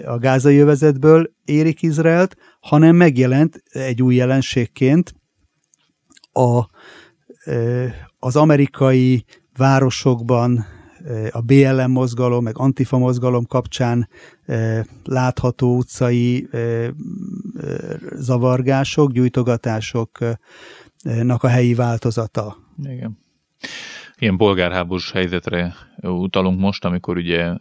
a 0.04 0.18
gázai 0.18 0.58
övezetből 0.58 1.30
érik 1.44 1.82
Izraelt, 1.82 2.36
hanem 2.60 2.96
megjelent 2.96 3.62
egy 3.70 4.02
új 4.02 4.14
jelenségként 4.14 5.14
a, 6.32 6.66
az 8.18 8.36
amerikai 8.36 9.24
városokban 9.56 10.66
a 11.30 11.40
BLM 11.40 11.90
mozgalom, 11.90 12.42
meg 12.42 12.58
Antifa 12.58 12.98
mozgalom 12.98 13.46
kapcsán 13.46 14.08
látható 15.04 15.76
utcai 15.76 16.48
zavargások, 18.16 19.12
gyújtogatásoknak 19.12 21.42
a 21.42 21.48
helyi 21.48 21.74
változata. 21.74 22.56
Igen 22.82 23.18
ilyen 24.18 24.36
polgárháborús 24.36 25.12
helyzetre 25.12 25.74
utalunk 26.02 26.60
most, 26.60 26.84
amikor 26.84 27.16
ugye 27.16 27.52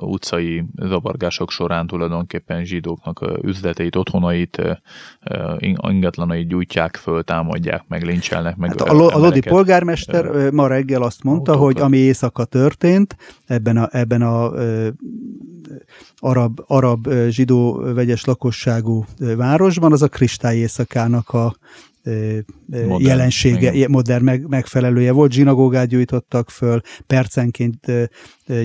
utcai 0.00 0.64
zavargások 0.76 1.50
során 1.50 1.86
tulajdonképpen 1.86 2.64
zsidóknak 2.64 3.24
üzleteit, 3.42 3.96
otthonait, 3.96 4.62
ingatlanait 5.58 6.48
gyújtják 6.48 6.96
föl, 6.96 7.22
támadják, 7.22 7.84
meg 7.88 8.02
lincselnek. 8.02 8.56
Meg 8.56 8.68
hát 8.68 8.80
a, 8.80 9.14
a 9.14 9.18
Lodi 9.18 9.40
polgármester 9.40 10.50
ma 10.50 10.66
reggel 10.66 11.02
azt 11.02 11.22
mondta, 11.22 11.52
autókat. 11.52 11.72
hogy 11.72 11.82
ami 11.82 11.96
éjszaka 11.96 12.44
történt, 12.44 13.16
ebben 13.46 13.76
a, 13.76 13.88
ebben 13.90 14.22
a 14.22 14.52
arab, 16.16 16.60
arab 16.66 17.08
zsidó 17.28 17.80
vegyes 17.94 18.24
lakosságú 18.24 19.04
városban, 19.36 19.92
az 19.92 20.02
a 20.02 20.08
kristály 20.08 20.56
éjszakának 20.56 21.30
a 21.30 21.54
modern, 22.66 23.02
jelensége, 23.02 23.72
igen. 23.72 23.90
modern 23.90 24.24
meg, 24.24 24.48
megfelelője 24.48 25.12
volt. 25.12 25.32
Zsinagógát 25.32 25.88
gyújtottak 25.88 26.50
föl, 26.50 26.80
percenként 27.06 27.86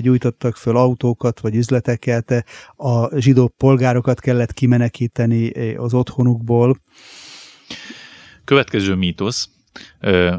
gyújtottak 0.00 0.56
föl 0.56 0.76
autókat 0.76 1.40
vagy 1.40 1.54
üzleteket, 1.56 2.44
a 2.76 3.18
zsidó 3.18 3.48
polgárokat 3.56 4.20
kellett 4.20 4.52
kimenekíteni 4.52 5.48
az 5.74 5.94
otthonukból. 5.94 6.80
Következő 8.44 8.94
mítosz, 8.94 9.48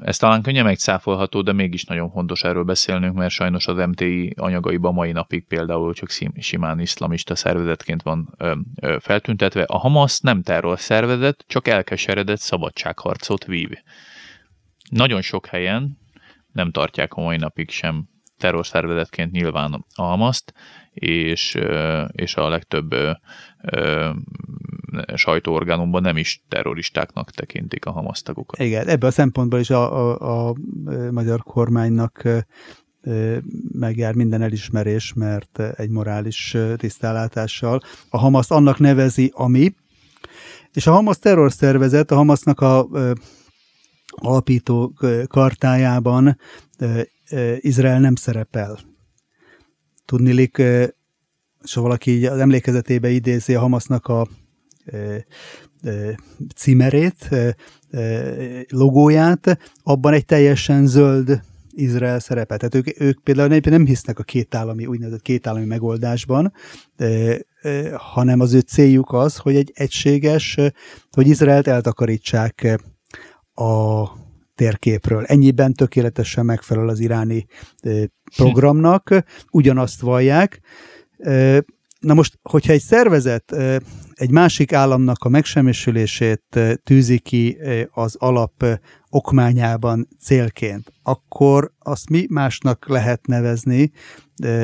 ez 0.01 0.17
talán 0.17 0.41
könnyen 0.41 0.63
megcáfolható, 0.63 1.41
de 1.41 1.53
mégis 1.53 1.83
nagyon 1.83 2.11
fontos 2.11 2.43
erről 2.43 2.63
beszélnünk, 2.63 3.15
mert 3.15 3.31
sajnos 3.31 3.67
az 3.67 3.87
MTI 3.87 4.33
anyagaiban 4.37 4.93
mai 4.93 5.11
napig 5.11 5.47
például 5.47 5.93
csak 5.93 6.09
simán 6.39 6.79
iszlamista 6.79 7.35
szervezetként 7.35 8.01
van 8.01 8.37
feltüntetve. 8.99 9.63
A 9.63 9.77
Hamas 9.77 10.19
nem 10.19 10.41
terror 10.41 10.79
szervezet, 10.79 11.43
csak 11.47 11.67
elkeseredett 11.67 12.39
szabadságharcot 12.39 13.45
vív. 13.45 13.69
Nagyon 14.89 15.21
sok 15.21 15.45
helyen 15.45 15.97
nem 16.51 16.71
tartják 16.71 17.13
a 17.13 17.21
mai 17.21 17.37
napig 17.37 17.69
sem 17.69 18.09
terrorszervezetként 18.37 19.31
nyilván 19.31 19.85
a 19.95 20.03
Hamaszt, 20.03 20.53
és, 20.93 21.57
és 22.11 22.35
a 22.35 22.49
legtöbb 22.49 22.95
sajtóorgánumban 25.15 26.01
nem 26.01 26.17
is 26.17 26.43
terroristáknak 26.47 27.31
tekintik 27.31 27.85
a 27.85 27.91
Hamas 27.91 28.21
tagokat. 28.21 28.59
Igen, 28.59 28.87
ebből 28.87 29.09
a 29.09 29.13
szempontból 29.13 29.59
is 29.59 29.69
a, 29.69 30.15
a, 30.15 30.49
a 30.49 30.55
magyar 31.11 31.43
kormánynak 31.43 32.23
megjár 33.71 34.13
minden 34.13 34.41
elismerés, 34.41 35.13
mert 35.13 35.59
egy 35.59 35.89
morális 35.89 36.57
tisztállátással 36.75 37.81
a 38.09 38.17
Hamas 38.17 38.49
annak 38.49 38.79
nevezi, 38.79 39.31
ami, 39.35 39.73
és 40.73 40.87
a 40.87 40.91
Hamas 40.91 41.19
terrorszervezet, 41.19 42.11
a 42.11 42.15
Hamasnak 42.15 42.59
a 42.59 42.87
alapító 44.09 44.93
kartájában 45.27 46.37
Izrael 47.59 47.99
nem 47.99 48.15
szerepel. 48.15 48.79
Tudnilik, 50.11 50.61
ha 51.73 51.81
valaki 51.81 52.11
így 52.11 52.23
az 52.23 52.39
emlékezetébe 52.39 53.09
idézi 53.09 53.55
a 53.55 53.59
Hamasznak 53.59 54.07
a 54.07 54.27
címerét, 56.55 57.29
logóját, 58.67 59.57
abban 59.83 60.13
egy 60.13 60.25
teljesen 60.25 60.87
zöld 60.87 61.41
Izrael 61.69 62.19
szerepet. 62.19 62.59
Tehát 62.59 62.75
ők, 62.75 63.01
ők 63.01 63.23
például 63.23 63.59
nem 63.63 63.85
hisznek 63.85 64.19
a 64.19 64.23
kétállami, 64.23 64.85
úgynevezett 64.85 65.21
kétállami 65.21 65.65
megoldásban, 65.65 66.53
hanem 67.93 68.39
az 68.39 68.53
ő 68.53 68.59
céljuk 68.59 69.13
az, 69.13 69.37
hogy 69.37 69.55
egy 69.55 69.71
egységes, 69.73 70.57
hogy 71.11 71.27
Izraelt 71.27 71.67
eltakarítsák 71.67 72.79
a 73.53 74.03
térképről. 74.55 75.23
Ennyiben 75.23 75.73
tökéletesen 75.73 76.45
megfelel 76.45 76.87
az 76.87 76.99
iráni 76.99 77.45
programnak, 78.35 79.23
ugyanazt 79.51 80.01
vallják. 80.01 80.59
Na 81.99 82.13
most, 82.13 82.39
hogyha 82.41 82.73
egy 82.73 82.81
szervezet 82.81 83.55
egy 84.13 84.31
másik 84.31 84.73
államnak 84.73 85.23
a 85.23 85.29
megsemmisülését 85.29 86.59
tűzi 86.83 87.19
ki 87.19 87.57
az 87.91 88.15
alap 88.19 88.65
okmányában 89.09 90.07
célként, 90.19 90.91
akkor 91.03 91.71
azt 91.79 92.09
mi 92.09 92.25
másnak 92.29 92.87
lehet 92.87 93.27
nevezni, 93.27 93.91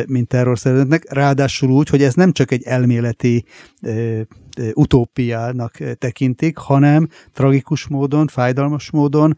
mint 0.05 0.27
terrorszervezetnek, 0.27 1.13
ráadásul 1.13 1.69
úgy, 1.69 1.89
hogy 1.89 2.03
ez 2.03 2.13
nem 2.13 2.31
csak 2.31 2.51
egy 2.51 2.63
elméleti 2.63 3.45
utópiának 4.73 5.77
tekintik, 5.97 6.57
hanem 6.57 7.07
tragikus 7.33 7.87
módon, 7.87 8.27
fájdalmas 8.27 8.91
módon 8.91 9.37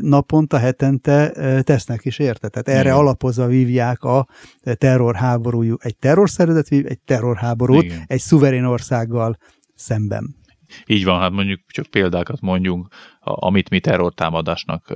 naponta, 0.00 0.58
hetente 0.58 1.32
tesznek 1.62 2.04
is 2.04 2.18
érte. 2.18 2.48
Tehát 2.48 2.68
erre 2.68 2.88
Igen. 2.88 2.94
alapozva 2.94 3.46
vívják 3.46 4.02
a 4.02 4.26
terrorháborújú. 4.74 5.76
Egy 5.78 5.96
terrorszervezet 5.96 6.68
vív 6.68 6.86
egy 6.86 7.00
terrorháborút 7.00 7.82
Igen. 7.82 8.04
egy 8.06 8.20
szuverén 8.20 8.64
országgal 8.64 9.36
szemben. 9.74 10.38
Így 10.86 11.04
van, 11.04 11.20
hát 11.20 11.30
mondjuk 11.30 11.60
csak 11.66 11.86
példákat 11.86 12.40
mondjunk, 12.40 12.88
amit 13.20 13.70
mi 13.70 13.80
terrortámadásnak 13.80 14.92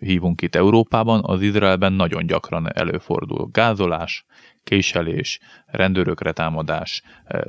hívunk 0.00 0.42
itt 0.42 0.54
Európában, 0.54 1.20
az 1.24 1.42
Izraelben 1.42 1.92
nagyon 1.92 2.26
gyakran 2.26 2.76
előfordul. 2.76 3.48
Gázolás, 3.52 4.24
késelés, 4.64 5.40
rendőrökre 5.66 6.32
támadás, 6.32 7.02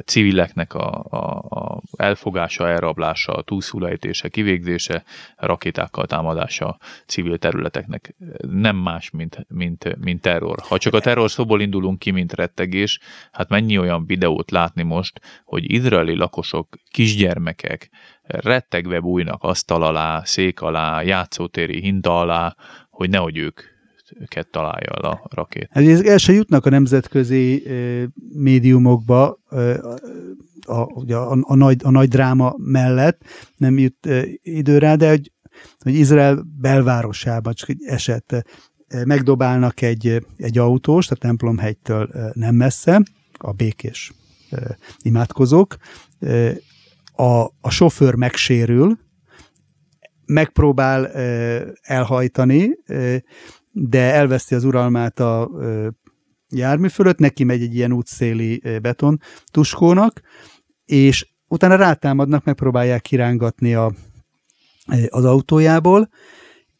civileknek 0.05 0.73
a, 0.73 1.05
a, 1.09 1.43
a 1.49 1.81
elfogása, 1.95 2.69
elrablása, 2.69 3.41
túlszulejtése, 3.41 4.29
kivégzése, 4.29 5.03
rakétákkal 5.35 6.05
támadása 6.05 6.77
civil 7.05 7.37
területeknek 7.37 8.15
nem 8.47 8.75
más, 8.75 9.09
mint, 9.09 9.45
mint, 9.47 9.97
mint 9.97 10.21
terror. 10.21 10.59
Ha 10.67 10.77
csak 10.77 10.93
a 10.93 10.99
terror 10.99 11.31
szóból 11.31 11.61
indulunk 11.61 11.99
ki, 11.99 12.11
mint 12.11 12.33
rettegés, 12.33 12.99
hát 13.31 13.49
mennyi 13.49 13.77
olyan 13.77 14.05
videót 14.05 14.51
látni 14.51 14.83
most, 14.83 15.19
hogy 15.43 15.71
izraeli 15.71 16.15
lakosok, 16.15 16.77
kisgyermekek 16.91 17.89
rettegve 18.23 18.99
bújnak 18.99 19.43
asztal 19.43 19.83
alá, 19.83 20.21
szék 20.23 20.61
alá, 20.61 21.01
játszótéri 21.01 21.79
hinta 21.79 22.19
alá, 22.19 22.55
hogy 22.89 23.09
nehogy 23.09 23.37
ők 23.37 23.61
őket 24.19 24.47
találja 24.47 24.91
a 24.91 25.27
rakét. 25.29 25.67
Hát 25.71 25.83
el 26.05 26.17
se 26.17 26.33
jutnak 26.33 26.65
a 26.65 26.69
nemzetközi 26.69 27.67
e, 27.67 28.07
médiumokba 28.33 29.39
e, 29.49 29.79
a, 29.79 29.97
a, 30.65 31.13
a, 31.13 31.37
a, 31.41 31.55
nagy, 31.55 31.81
a 31.83 31.89
nagy 31.89 32.07
dráma 32.07 32.53
mellett, 32.57 33.21
nem 33.57 33.77
jut 33.77 34.05
e, 34.05 34.23
idő 34.41 34.77
rá, 34.77 34.95
de 34.95 35.09
hogy, 35.09 35.31
hogy 35.79 35.93
Izrael 35.93 36.45
belvárosában, 36.59 37.53
csak 37.53 37.69
egy 37.69 37.83
eset, 37.85 38.45
megdobálnak 39.05 39.81
egy, 39.81 40.25
egy 40.37 40.57
autós, 40.57 41.09
a 41.09 41.15
templomhegytől 41.15 42.09
nem 42.33 42.55
messze, 42.55 43.01
a 43.37 43.51
békés 43.51 44.11
imádkozók, 45.01 45.75
a, 47.15 47.43
a 47.61 47.69
sofőr 47.69 48.15
megsérül, 48.15 48.97
megpróbál 50.25 51.07
elhajtani, 51.81 52.77
de 53.71 54.13
elveszti 54.13 54.55
az 54.55 54.63
uralmát 54.63 55.19
a 55.19 55.49
jármű 56.49 56.87
fölött, 56.87 57.17
neki 57.17 57.43
megy 57.43 57.61
egy 57.61 57.75
ilyen 57.75 57.91
útszéli 57.91 58.61
beton 58.81 59.19
tuskónak, 59.51 60.21
és 60.85 61.27
utána 61.47 61.75
rátámadnak, 61.75 62.43
megpróbálják 62.43 63.01
kirángatni 63.01 63.73
a, 63.73 63.91
az 65.09 65.25
autójából, 65.25 66.09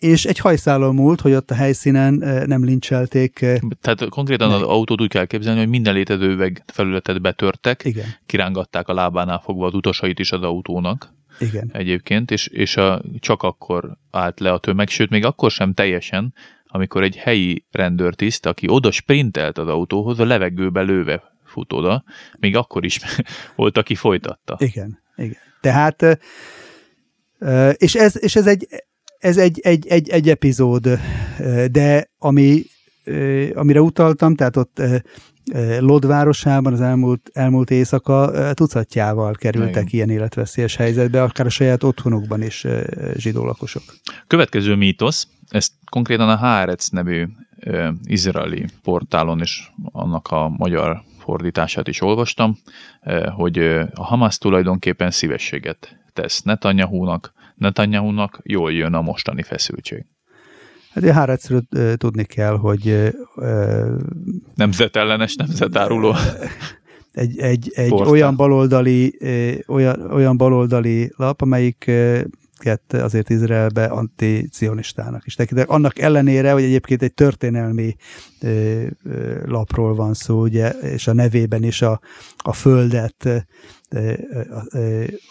és 0.04 0.26
egy 0.26 0.38
hajszálon 0.38 0.96
múlt, 0.96 1.22
hogy 1.22 1.34
ott 1.34 1.52
a 1.52 1.56
helyszínen 1.56 2.14
nem 2.46 2.64
lincselték. 2.64 3.46
Tehát 3.82 4.10
konkrétan 4.10 4.50
meg. 4.50 4.58
az 4.58 4.68
autót 4.68 5.02
úgy 5.02 5.10
kell 5.10 5.26
képzelni, 5.26 5.60
hogy 5.60 5.70
minden 5.70 5.94
létező 5.94 6.30
üveg 6.30 6.64
felületet 6.74 7.22
betörtek, 7.22 7.84
Igen. 7.86 8.06
kirángatták 8.26 8.88
a 8.88 8.94
lábánál 8.94 9.40
fogva 9.40 9.66
az 9.66 9.74
utasait 9.74 10.20
is 10.20 10.32
az 10.32 10.42
autónak. 10.42 11.14
Igen. 11.40 11.70
Egyébként, 11.74 12.32
és, 12.32 12.48
és 12.48 12.78
a, 12.78 13.02
csak 13.20 13.44
akkor 13.44 13.98
állt 14.12 14.40
le 14.40 14.52
a 14.52 14.58
tömeg, 14.58 14.90
sőt, 14.90 15.10
még 15.10 15.26
akkor 15.26 15.52
sem 15.52 15.74
teljesen, 15.74 16.34
amikor 16.66 17.04
egy 17.04 17.16
helyi 17.16 17.66
rendőrtiszt, 17.72 18.46
aki 18.46 18.68
oda 18.70 18.92
sprintelt 18.92 19.58
az 19.58 19.68
autóhoz, 19.68 20.20
a 20.20 20.26
levegőbe 20.26 20.82
lőve 20.82 21.24
futóda, 21.46 22.04
még 22.40 22.56
akkor 22.56 22.86
is 22.86 23.00
volt, 23.56 23.78
aki 23.78 23.96
folytatta. 23.96 24.56
Igen, 24.60 25.00
igen. 25.16 25.38
Tehát, 25.62 26.20
és 27.74 27.96
ez, 27.96 28.24
és 28.24 28.36
ez 28.36 28.48
egy, 28.48 28.68
ez 29.24 29.38
egy, 29.38 29.60
egy, 29.60 29.88
egy, 29.88 30.10
egy 30.10 30.30
epizód, 30.30 31.00
de 31.72 32.10
ami, 32.18 32.64
amire 33.54 33.82
utaltam, 33.82 34.36
tehát 34.36 34.58
ott 34.58 34.82
Lod 35.80 36.08
városában 36.08 36.74
az 36.74 36.82
elmúlt, 36.82 37.30
elmúlt 37.34 37.72
éjszaka 37.72 38.32
tucatjával 38.54 39.34
kerültek 39.34 39.76
Igen. 39.76 39.88
ilyen 39.92 40.10
életveszélyes 40.10 40.76
helyzetbe, 40.76 41.24
akár 41.24 41.46
a 41.46 41.50
saját 41.50 41.84
otthonukban 41.84 42.42
is 42.42 42.66
zsidó 43.16 43.46
lakosok. 43.46 43.84
Következő 44.28 44.76
mítosz, 44.76 45.28
ezt 45.50 45.72
konkrétan 45.90 46.30
a 46.30 46.36
Haaretz 46.36 46.90
nevű 46.90 47.28
izraeli 48.04 48.66
portálon 48.84 49.42
is 49.42 49.74
annak 49.92 50.28
a 50.28 50.50
magyar 50.58 51.02
fordítását 51.20 51.88
is 51.88 52.02
olvastam, 52.02 52.58
hogy 53.36 53.58
a 53.94 54.04
Hamas 54.04 54.38
tulajdonképpen 54.38 55.12
szívességet 55.12 55.98
tesz 56.14 56.42
Netanyahu-nak, 56.42 57.34
Netanyahu-nak 57.56 58.40
jól 58.44 58.74
jön 58.74 58.94
a 58.94 59.02
mostani 59.02 59.44
feszültség. 59.44 60.06
Hát 60.94 61.04
a 61.04 61.14
Hárecről 61.14 61.62
tudni 61.96 62.24
kell, 62.24 62.58
hogy... 62.58 63.14
Nemzetellenes, 64.56 65.36
nemzetáruló. 65.36 66.14
Egy, 67.12 67.40
egy, 67.40 67.72
egy 67.76 67.92
olyan 67.92 68.36
baloldali, 68.36 69.18
olyan, 69.68 70.12
olyan 70.12 70.38
baloldali 70.38 71.12
lap, 71.16 71.42
amelyik 71.42 71.92
azért 72.88 73.30
Izraelbe 73.30 73.86
anticionistának 73.86 75.26
is 75.26 75.36
tekintek. 75.36 75.70
Annak 75.70 76.00
ellenére, 76.00 76.52
hogy 76.52 76.64
egyébként 76.64 77.02
egy 77.02 77.14
történelmi 77.14 77.96
lapról 79.46 79.96
van 79.96 80.14
szó, 80.14 80.42
ugye, 80.42 80.70
és 80.70 81.08
a 81.08 81.14
nevében 81.14 81.64
is 81.64 81.82
a, 81.82 82.00
a 82.38 82.54
földet 82.54 83.48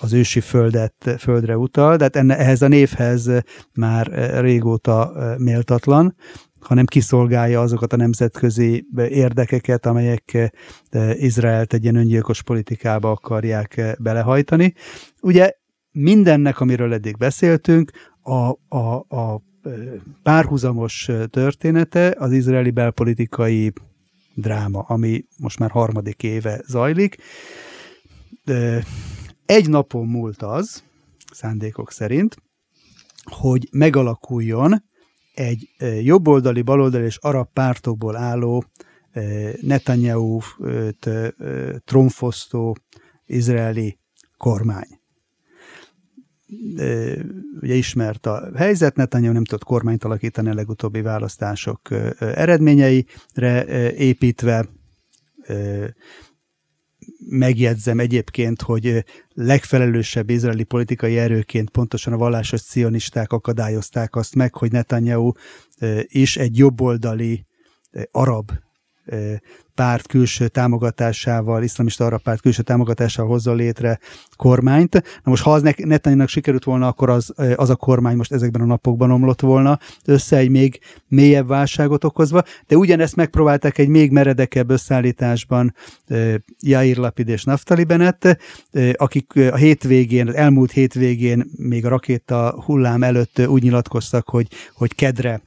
az 0.00 0.12
ősi 0.12 0.40
földet, 0.40 1.14
földre 1.18 1.56
utal, 1.56 1.96
de 1.96 2.02
hát 2.04 2.16
enne, 2.16 2.38
ehhez 2.38 2.62
a 2.62 2.68
névhez 2.68 3.30
már 3.74 4.06
régóta 4.40 5.12
méltatlan, 5.38 6.16
hanem 6.60 6.84
kiszolgálja 6.84 7.60
azokat 7.60 7.92
a 7.92 7.96
nemzetközi 7.96 8.86
érdekeket, 9.08 9.86
amelyek 9.86 10.52
Izraelt 11.12 11.72
egy 11.72 11.82
ilyen 11.82 11.96
öngyilkos 11.96 12.42
politikába 12.42 13.10
akarják 13.10 13.96
belehajtani. 13.98 14.74
Ugye 15.20 15.52
mindennek, 15.92 16.60
amiről 16.60 16.92
eddig 16.92 17.16
beszéltünk, 17.16 17.90
a, 18.22 18.76
a, 18.76 19.16
a 19.16 19.42
párhuzamos 20.22 21.10
története 21.30 22.14
az 22.18 22.32
izraeli 22.32 22.70
belpolitikai 22.70 23.72
dráma, 24.34 24.80
ami 24.80 25.24
most 25.38 25.58
már 25.58 25.70
harmadik 25.70 26.22
éve 26.22 26.60
zajlik, 26.66 27.16
egy 29.46 29.68
napon 29.68 30.06
múlt 30.06 30.42
az, 30.42 30.82
szándékok 31.32 31.90
szerint, 31.90 32.36
hogy 33.22 33.68
megalakuljon 33.72 34.84
egy 35.34 35.68
jobboldali, 36.02 36.62
baloldali 36.62 37.04
és 37.04 37.16
arab 37.16 37.48
pártokból 37.52 38.16
álló 38.16 38.64
Netanyahu-t 39.60 41.08
tromfosztó 41.84 42.76
izraeli 43.26 43.98
kormány. 44.36 45.00
Ugye 47.60 47.74
ismert 47.74 48.26
a 48.26 48.50
helyzet, 48.56 48.96
Netanyahu 48.96 49.32
nem 49.32 49.44
tudott 49.44 49.64
kormányt 49.64 50.04
alakítani 50.04 50.48
a 50.48 50.54
legutóbbi 50.54 51.00
választások 51.00 51.90
eredményeire 52.18 53.92
építve, 53.94 54.68
megjegyzem 57.28 57.98
egyébként, 57.98 58.62
hogy 58.62 59.04
legfelelősebb 59.32 60.30
izraeli 60.30 60.64
politikai 60.64 61.18
erőként 61.18 61.70
pontosan 61.70 62.12
a 62.12 62.16
vallásos 62.16 62.60
cionisták 62.60 63.32
akadályozták 63.32 64.16
azt 64.16 64.34
meg, 64.34 64.54
hogy 64.54 64.72
Netanyahu 64.72 65.32
is 66.06 66.36
egy 66.36 66.58
jobboldali 66.58 67.46
arab 68.10 68.50
párt 69.74 70.06
külső 70.06 70.48
támogatásával, 70.48 71.62
iszlamista 71.62 72.04
arab 72.04 72.22
párt 72.22 72.40
külső 72.40 72.62
támogatásával 72.62 73.32
hozza 73.32 73.52
létre 73.52 73.98
kormányt. 74.36 74.92
Na 74.94 75.30
most, 75.30 75.42
ha 75.42 75.52
az 75.52 75.62
Netanyahu-nak 75.62 76.28
sikerült 76.28 76.64
volna, 76.64 76.86
akkor 76.86 77.10
az, 77.10 77.32
az 77.54 77.70
a 77.70 77.76
kormány 77.76 78.16
most 78.16 78.32
ezekben 78.32 78.60
a 78.60 78.64
napokban 78.64 79.10
omlott 79.10 79.40
volna 79.40 79.78
össze 80.04 80.36
egy 80.36 80.50
még 80.50 80.80
mélyebb 81.08 81.46
válságot 81.46 82.04
okozva, 82.04 82.42
de 82.66 82.76
ugyanezt 82.76 83.16
megpróbálták 83.16 83.78
egy 83.78 83.88
még 83.88 84.10
meredekebb 84.10 84.70
összeállításban 84.70 85.74
Jair 86.60 86.96
Lapid 86.96 87.28
és 87.28 87.44
Naftali 87.44 87.84
Bennett, 87.84 88.38
akik 88.92 89.36
a 89.36 89.56
hétvégén, 89.56 90.28
az 90.28 90.34
elmúlt 90.34 90.70
hétvégén 90.70 91.44
még 91.56 91.86
a 91.86 91.88
rakéta 91.88 92.62
hullám 92.64 93.02
előtt 93.02 93.46
úgy 93.46 93.62
nyilatkoztak, 93.62 94.28
hogy, 94.28 94.46
hogy 94.72 94.94
kedre 94.94 95.40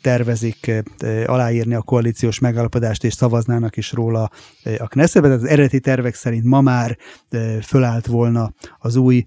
tervezik 0.00 0.84
aláírni 1.26 1.74
a 1.74 1.82
koalíciós 1.82 2.38
megállapodást, 2.38 3.04
és 3.04 3.12
szavaznának 3.12 3.76
is 3.76 3.92
róla 3.92 4.30
a 4.78 4.86
Knessetben. 4.86 5.30
Az 5.30 5.44
eredeti 5.44 5.80
tervek 5.80 6.14
szerint 6.14 6.44
ma 6.44 6.60
már 6.60 6.98
fölállt 7.62 8.06
volna 8.06 8.52
az 8.78 8.96
új 8.96 9.24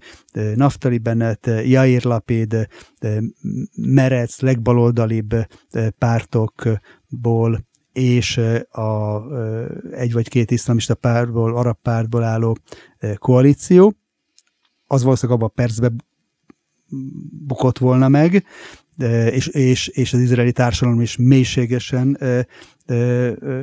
Naftali 0.54 0.98
Bennett, 0.98 1.50
Jair 1.64 2.04
Lapid, 2.04 2.68
Merec, 3.76 4.40
legbaloldalibb 4.40 5.34
pártokból 5.98 7.68
és 7.92 8.36
a 8.70 9.20
egy 9.90 10.12
vagy 10.12 10.28
két 10.28 10.50
iszlamista 10.50 10.94
pártból, 10.94 11.56
arab 11.56 11.76
pártból 11.82 12.22
álló 12.22 12.56
koalíció. 13.14 13.94
Az 14.86 15.02
valószínűleg 15.02 15.40
abban 15.40 15.50
a 15.54 15.60
percben 15.62 16.04
bukott 17.46 17.78
volna 17.78 18.08
meg, 18.08 18.44
és, 19.30 19.46
és, 19.46 19.88
és 19.88 20.12
az 20.12 20.20
izraeli 20.20 20.52
társadalom 20.52 21.00
is 21.00 21.16
mélységesen 21.16 22.18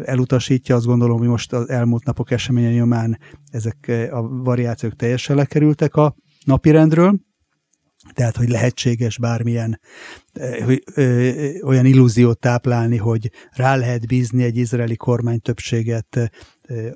elutasítja. 0.06 0.76
Azt 0.76 0.86
gondolom, 0.86 1.18
hogy 1.18 1.28
most 1.28 1.54
az 1.54 1.70
elmúlt 1.70 2.06
napok 2.06 2.32
eseménye 2.32 2.72
nyomán 2.72 3.20
ezek 3.52 3.92
a 4.12 4.28
variációk 4.28 4.96
teljesen 4.96 5.36
lekerültek 5.36 5.96
a 5.96 6.16
napirendről. 6.46 7.20
Tehát, 8.14 8.36
hogy 8.36 8.50
lehetséges 8.50 9.18
bármilyen 9.18 9.80
hogy, 10.64 10.84
ö, 10.94 11.32
olyan 11.64 11.86
illúziót 11.86 12.40
táplálni, 12.40 12.98
hogy 12.98 13.32
rá 13.52 13.76
lehet 13.76 14.08
bízni 14.08 14.44
egy 14.44 14.58
izraeli 14.58 14.96
kormány 14.96 15.42
többséget 15.42 16.32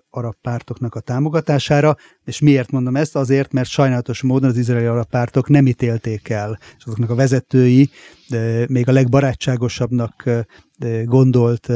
arab 0.09 0.35
pártoknak 0.41 0.95
a 0.95 0.99
támogatására. 0.99 1.95
És 2.25 2.39
miért 2.39 2.71
mondom 2.71 2.95
ezt? 2.95 3.15
Azért, 3.15 3.51
mert 3.51 3.69
sajnálatos 3.69 4.21
módon 4.21 4.49
az 4.49 4.57
izraeli 4.57 4.85
arab 4.85 5.09
pártok 5.09 5.49
nem 5.49 5.67
ítélték 5.67 6.29
el, 6.29 6.59
és 6.77 6.83
azoknak 6.85 7.09
a 7.09 7.15
vezetői 7.15 7.89
ö, 8.31 8.63
még 8.67 8.87
a 8.87 8.91
legbarátságosabbnak 8.91 10.29
gondolt 11.03 11.69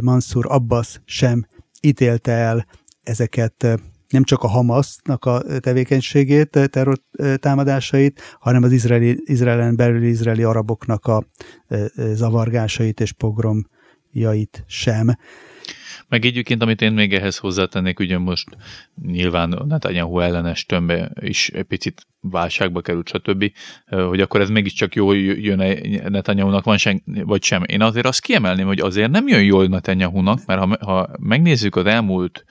Mansur 0.00 0.46
Abbas 0.48 1.00
sem 1.04 1.46
ítélte 1.80 2.32
el 2.32 2.66
ezeket 3.02 3.66
nem 4.08 4.24
csak 4.24 4.42
a 4.42 4.48
Hamasnak 4.48 5.24
a 5.24 5.42
tevékenységét, 5.60 6.58
terror 6.70 6.98
támadásait, 7.36 8.20
hanem 8.38 8.62
az 8.62 8.72
izraeli, 8.72 9.22
izraelen 9.24 9.76
belül 9.76 10.02
izraeli 10.02 10.42
araboknak 10.42 11.06
a 11.06 11.24
zavargásait 11.96 13.00
és 13.00 13.12
pogromjait 13.12 14.64
sem. 14.66 15.16
Meg 16.14 16.24
egyébként, 16.24 16.62
amit 16.62 16.82
én 16.82 16.92
még 16.92 17.14
ehhez 17.14 17.38
hozzátennék, 17.38 17.98
ugye 17.98 18.18
most 18.18 18.56
nyilván 19.02 19.62
Netanyahu 19.68 20.18
ellenes 20.18 20.66
tömbbe 20.66 21.12
is 21.20 21.48
egy 21.48 21.64
picit 21.64 22.06
válságba 22.20 22.80
került, 22.80 23.08
stb., 23.08 23.52
hogy 23.86 24.20
akkor 24.20 24.40
ez 24.40 24.48
mégiscsak 24.48 24.94
jól 24.94 25.16
jön 25.16 25.82
Netanyahu-nak, 26.08 26.64
van 26.64 26.76
sen, 26.76 27.02
vagy 27.04 27.42
sem. 27.42 27.62
Én 27.66 27.82
azért 27.82 28.06
azt 28.06 28.20
kiemelném, 28.20 28.66
hogy 28.66 28.80
azért 28.80 29.10
nem 29.10 29.28
jön 29.28 29.42
jól 29.42 29.66
Netanyahu-nak, 29.66 30.46
mert 30.46 30.60
ha, 30.60 30.76
ha 30.80 31.08
megnézzük 31.18 31.76
az 31.76 31.86
elmúlt 31.86 32.44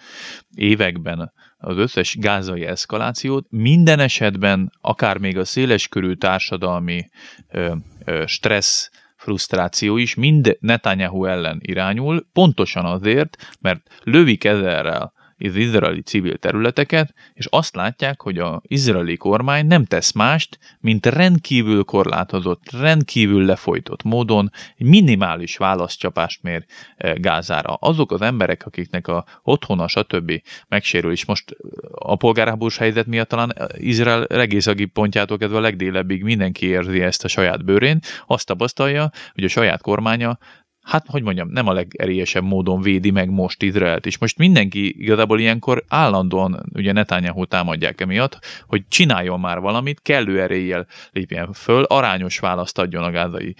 években 0.55 1.33
az 1.57 1.77
összes 1.77 2.17
gázai 2.19 2.65
eszkalációt, 2.65 3.45
minden 3.49 3.99
esetben 3.99 4.71
akár 4.81 5.17
még 5.17 5.37
a 5.37 5.45
széleskörű 5.45 6.13
társadalmi 6.13 7.09
ö, 7.51 7.75
ö, 8.05 8.23
stressz, 8.27 8.89
frusztráció 9.23 9.97
is 9.97 10.15
mind 10.15 10.57
Netanyahu 10.59 11.25
ellen 11.25 11.59
irányul, 11.61 12.25
pontosan 12.33 12.85
azért, 12.85 13.55
mert 13.61 13.89
lövik 14.03 14.43
ezerrel 14.43 15.12
az 15.49 15.55
izraeli 15.55 16.01
civil 16.01 16.37
területeket, 16.37 17.13
és 17.33 17.45
azt 17.49 17.75
látják, 17.75 18.21
hogy 18.21 18.37
az 18.37 18.59
izraeli 18.61 19.17
kormány 19.17 19.65
nem 19.65 19.85
tesz 19.85 20.11
mást, 20.11 20.59
mint 20.79 21.05
rendkívül 21.05 21.83
korlátozott, 21.83 22.71
rendkívül 22.71 23.45
lefolytott 23.45 24.03
módon 24.03 24.51
minimális 24.77 25.57
válaszcsapást 25.57 26.43
mér 26.43 26.65
eh, 26.97 27.13
Gázára. 27.15 27.73
Azok 27.73 28.11
az 28.11 28.21
emberek, 28.21 28.65
akiknek 28.65 29.07
a 29.07 29.25
otthona, 29.43 29.87
stb. 29.87 30.41
megsérül, 30.67 31.11
és 31.11 31.25
most 31.25 31.51
eh, 31.51 31.57
a 31.91 32.15
polgárháborús 32.15 32.77
helyzet 32.77 33.05
miatt 33.05 33.29
talán 33.29 33.53
eh, 33.53 33.65
Izrael 33.77 34.25
egészagi 34.25 34.85
pontjától 34.85 35.37
kezdve 35.37 35.57
a 35.57 35.61
legdélebbig 35.61 36.23
mindenki 36.23 36.65
érzi 36.65 37.01
ezt 37.01 37.23
a 37.23 37.27
saját 37.27 37.65
bőrén, 37.65 37.99
azt 38.27 38.45
tapasztalja, 38.45 39.09
hogy 39.33 39.43
a 39.43 39.47
saját 39.47 39.81
kormánya 39.81 40.37
hát 40.83 41.05
hogy 41.07 41.23
mondjam, 41.23 41.49
nem 41.49 41.67
a 41.67 41.73
legerélyesebb 41.73 42.43
módon 42.43 42.81
védi 42.81 43.11
meg 43.11 43.29
most 43.29 43.61
Izraelt. 43.61 44.05
És 44.05 44.17
most 44.17 44.37
mindenki 44.37 45.01
igazából 45.03 45.39
ilyenkor 45.39 45.83
állandóan 45.87 46.65
ugye 46.73 46.91
Netanyahu 46.91 47.45
támadják 47.45 48.01
emiatt, 48.01 48.39
hogy 48.67 48.87
csináljon 48.87 49.39
már 49.39 49.59
valamit, 49.59 50.01
kellő 50.01 50.41
eréllyel 50.41 50.87
lépjen 51.11 51.53
föl, 51.53 51.83
arányos 51.83 52.39
választ 52.39 52.77
adjon 52.77 53.03
a 53.03 53.11
gázai 53.11 53.55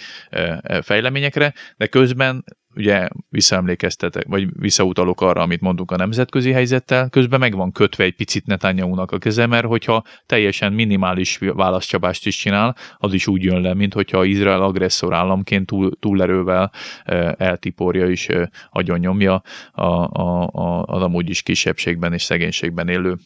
fejleményekre, 0.81 1.53
de 1.77 1.87
közben 1.87 2.43
ugye 2.75 3.07
visszaemlékeztetek, 3.29 4.25
vagy 4.27 4.47
visszautalok 4.59 5.21
arra, 5.21 5.41
amit 5.41 5.61
mondunk 5.61 5.91
a 5.91 5.95
nemzetközi 5.95 6.51
helyzettel, 6.51 7.09
közben 7.09 7.39
meg 7.39 7.55
van 7.55 7.71
kötve 7.71 8.03
egy 8.03 8.15
picit 8.15 8.45
Netanyahu-nak 8.45 9.11
a 9.11 9.17
keze, 9.17 9.45
mert 9.45 9.65
hogyha 9.65 10.03
teljesen 10.25 10.73
minimális 10.73 11.37
válaszcsapást 11.37 12.25
is 12.25 12.35
csinál, 12.35 12.75
az 12.97 13.13
is 13.13 13.27
úgy 13.27 13.43
jön 13.43 13.61
le, 13.61 13.73
mint 13.73 13.93
hogyha 13.93 14.23
Izrael 14.23 14.61
agresszor 14.61 15.13
államként 15.13 15.65
túl, 15.65 15.91
túlerővel 15.99 16.71
e, 17.03 17.35
eltiporja 17.37 18.09
és 18.09 18.27
e, 18.29 18.49
agyonnyomja 18.69 19.41
a, 19.71 19.83
a, 19.83 20.47
a, 20.51 20.83
az 20.83 21.01
amúgy 21.01 21.29
is 21.29 21.41
kisebbségben 21.41 22.13
és 22.13 22.23
szegénységben 22.23 22.87
élő 22.87 23.17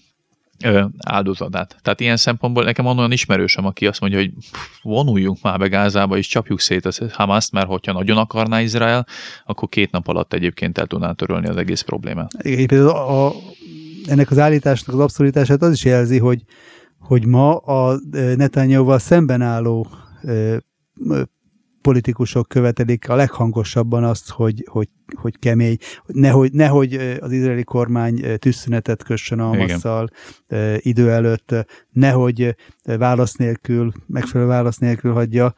áldozatát. 1.05 1.76
Tehát 1.82 1.99
ilyen 1.99 2.18
szempontból 2.18 2.64
nekem 2.64 2.86
van 2.86 2.97
olyan 2.97 3.12
ismerősem, 3.12 3.66
aki 3.66 3.88
azt 3.88 3.99
mondja, 3.99 4.20
hogy 4.20 4.32
vonuljunk 4.82 5.41
már 5.41 5.58
be 5.60 5.68
Gázába, 5.68 6.18
és 6.18 6.28
csapjuk 6.28 6.60
szét 6.60 6.86
a 6.86 6.91
Hamaszt, 7.12 7.51
mert 7.51 7.68
hogyha 7.68 7.93
nagyon 7.93 8.18
akarná 8.18 8.62
Izrael, 8.62 9.05
akkor 9.45 9.70
két 9.70 9.91
nap 9.91 10.08
alatt 10.08 10.34
egyébként 10.34 10.78
el 10.78 10.86
tudná 10.86 11.12
törölni 11.12 11.47
az 11.47 11.58
egész 11.58 11.82
problémát. 11.82 12.32
Igen, 12.41 12.86
a, 12.88 13.26
a, 13.28 13.34
ennek 14.05 14.32
az 14.32 14.39
állításnak 14.39 14.95
az 14.95 15.01
abszolítását 15.01 15.62
az 15.62 15.74
is 15.74 15.86
jelzi, 15.86 16.18
hogy, 16.20 16.43
hogy 16.99 17.26
ma 17.26 17.55
a 17.58 17.99
Netanyahu-val 18.36 18.99
szemben 18.99 19.41
álló 19.41 19.88
politikusok 21.88 22.48
követelik 22.48 23.10
a 23.10 23.16
leghangosabban 23.16 24.04
azt, 24.04 24.30
hogy, 24.30 24.66
hogy, 24.70 24.88
hogy 25.16 25.40
kemény, 25.40 25.78
nehogy, 26.06 26.52
nehogy 26.52 26.94
az 27.20 27.32
izraeli 27.32 27.64
kormány 27.64 28.38
tűzszünetet 28.40 29.04
kössön 29.04 29.40
a 29.40 29.46
Hamasszal 29.46 30.10
idő 30.78 31.12
előtt, 31.12 31.56
nehogy 31.92 32.56
válasz 32.84 33.36
nélkül, 33.36 33.92
megfelelő 34.08 34.50
válasz 34.50 34.78
nélkül 34.78 35.14
hagyja 35.14 35.54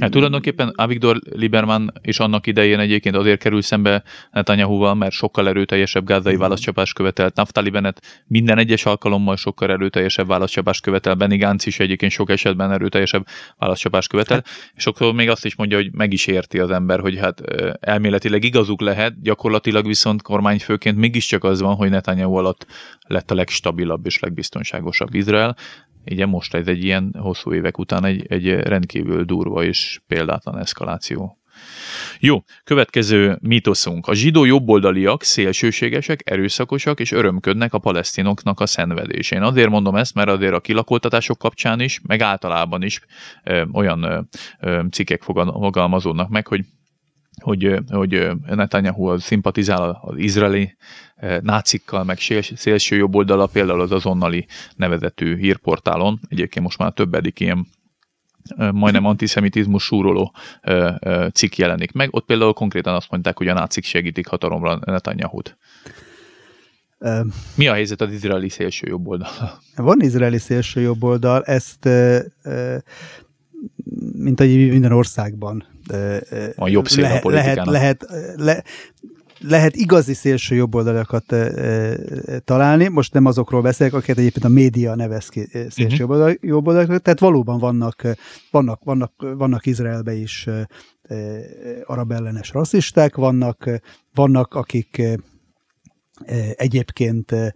Hát 0.00 0.10
tulajdonképpen 0.10 0.72
Avigdor 0.74 1.18
Lieberman 1.30 1.92
is 2.02 2.18
annak 2.18 2.46
idején 2.46 2.78
egyébként 2.78 3.16
azért 3.16 3.40
kerül 3.40 3.62
szembe 3.62 4.02
Netanyahu-val, 4.30 4.94
mert 4.94 5.12
sokkal 5.12 5.48
erőteljesebb 5.48 6.04
gázai 6.04 6.36
válaszcsapást 6.36 6.94
követelt. 6.94 7.36
Naftali 7.36 7.70
Bennett 7.70 8.24
minden 8.26 8.58
egyes 8.58 8.84
alkalommal 8.84 9.36
sokkal 9.36 9.70
erőteljesebb 9.70 10.26
válaszcsapást 10.26 10.82
követel. 10.82 11.14
Benny 11.14 11.38
Gantz 11.38 11.66
is 11.66 11.78
egyébként 11.78 12.12
sok 12.12 12.30
esetben 12.30 12.72
erőteljesebb 12.72 13.26
válaszcsapást 13.58 14.08
követel. 14.08 14.42
És 14.74 14.82
sokszor 14.82 15.14
még 15.14 15.28
azt 15.28 15.44
is 15.44 15.56
mondja, 15.56 15.76
hogy 15.76 15.92
meg 15.92 16.12
is 16.12 16.26
érti 16.26 16.58
az 16.58 16.70
ember, 16.70 17.00
hogy 17.00 17.18
hát 17.18 17.40
elméletileg 17.80 18.44
igazuk 18.44 18.80
lehet, 18.80 19.22
gyakorlatilag 19.22 19.86
viszont 19.86 20.22
kormányfőként 20.22 20.96
mégiscsak 20.96 21.44
az 21.44 21.60
van, 21.60 21.74
hogy 21.74 21.90
Netanyahu 21.90 22.34
alatt 22.34 22.66
lett 23.06 23.30
a 23.30 23.34
legstabilabb 23.34 24.06
és 24.06 24.18
legbiztonságosabb 24.18 25.14
Izrael. 25.14 25.56
Ugye 26.10 26.26
most 26.26 26.54
ez 26.54 26.66
egy 26.66 26.84
ilyen 26.84 27.14
hosszú 27.18 27.52
évek 27.52 27.78
után 27.78 28.04
egy, 28.04 28.26
egy 28.28 28.48
rendkívül 28.48 29.24
durva 29.24 29.64
és 29.64 30.00
példátlan 30.06 30.58
eszkaláció. 30.58 31.38
Jó, 32.20 32.44
következő 32.64 33.38
mítoszunk. 33.40 34.06
A 34.06 34.14
zsidó 34.14 34.44
jobboldaliak 34.44 35.22
szélsőségesek, 35.22 36.30
erőszakosak 36.30 37.00
és 37.00 37.12
örömködnek 37.12 37.74
a 37.74 37.78
palesztinoknak 37.78 38.60
a 38.60 38.66
szenvedésén. 38.66 39.42
Azért 39.42 39.68
mondom 39.68 39.96
ezt, 39.96 40.14
mert 40.14 40.28
azért 40.28 40.52
a 40.52 40.60
kilakoltatások 40.60 41.38
kapcsán 41.38 41.80
is, 41.80 42.00
meg 42.06 42.20
általában 42.20 42.82
is 42.82 43.00
ö, 43.44 43.64
olyan 43.72 44.28
ö, 44.60 44.80
cikkek 44.90 45.22
fogalmazódnak 45.22 46.28
meg, 46.28 46.46
hogy 46.46 46.64
hogy, 47.42 47.78
hogy 47.88 48.30
Netanyahu 48.46 49.18
szimpatizál 49.18 50.00
az 50.02 50.16
izraeli 50.16 50.76
nácikkal, 51.40 52.04
meg 52.04 52.18
szélső 52.54 52.96
jobb 52.96 53.14
oldala, 53.14 53.46
például 53.46 53.80
az 53.80 53.92
azonnali 53.92 54.46
nevezetű 54.76 55.36
hírportálon, 55.36 56.20
egyébként 56.28 56.64
most 56.64 56.78
már 56.78 56.92
többedik 56.92 57.40
ilyen 57.40 57.66
majdnem 58.72 59.04
antiszemitizmus 59.04 59.82
súroló 59.82 60.34
cikk 61.32 61.56
jelenik 61.56 61.92
meg. 61.92 62.14
Ott 62.14 62.26
például 62.26 62.52
konkrétan 62.52 62.94
azt 62.94 63.10
mondták, 63.10 63.36
hogy 63.36 63.48
a 63.48 63.54
nácik 63.54 63.84
segítik 63.84 64.26
hatalomra 64.26 64.78
Netanyahu-t. 64.84 65.56
Mi 67.54 67.66
a 67.66 67.72
helyzet 67.72 68.00
az 68.00 68.12
izraeli 68.12 68.48
szélső 68.48 68.86
jobb 68.88 69.06
oldal? 69.08 69.28
Van 69.76 70.00
izraeli 70.00 70.38
szélső 70.38 70.80
jobb 70.80 71.02
oldal, 71.02 71.42
ezt 71.42 71.88
mint 74.12 74.40
egy 74.40 74.70
minden 74.70 74.92
országban 74.92 75.75
a 76.56 76.68
jobb 76.68 76.88
szél 76.88 77.02
lehet, 77.02 77.24
a 77.24 77.30
lehet, 77.30 77.64
lehet, 77.64 78.06
le, 78.36 78.64
lehet 79.40 79.76
igazi 79.76 80.14
szélső 80.14 80.54
jobboldalakat 80.54 81.32
e, 81.32 81.36
e, 81.36 82.38
találni, 82.38 82.88
most 82.88 83.12
nem 83.12 83.24
azokról 83.24 83.62
beszélek, 83.62 83.92
akiket 83.92 84.18
egyébként 84.18 84.44
a 84.44 84.48
média 84.48 84.94
nevez 84.94 85.28
ki 85.28 85.46
szélső 85.68 86.04
uh-huh. 86.04 86.34
jobboldalak, 86.40 87.02
tehát 87.02 87.20
valóban 87.20 87.58
vannak, 87.58 88.02
vannak, 88.50 88.84
vannak, 88.84 89.12
vannak 89.36 89.66
Izraelbe 89.66 90.14
is 90.14 90.46
e, 90.46 90.68
arab 91.84 92.12
ellenes 92.12 92.50
rasszisták, 92.50 93.14
vannak, 93.14 93.70
vannak 94.14 94.54
akik 94.54 94.98
e, 94.98 95.18
egyébként 96.54 97.32
e, 97.32 97.54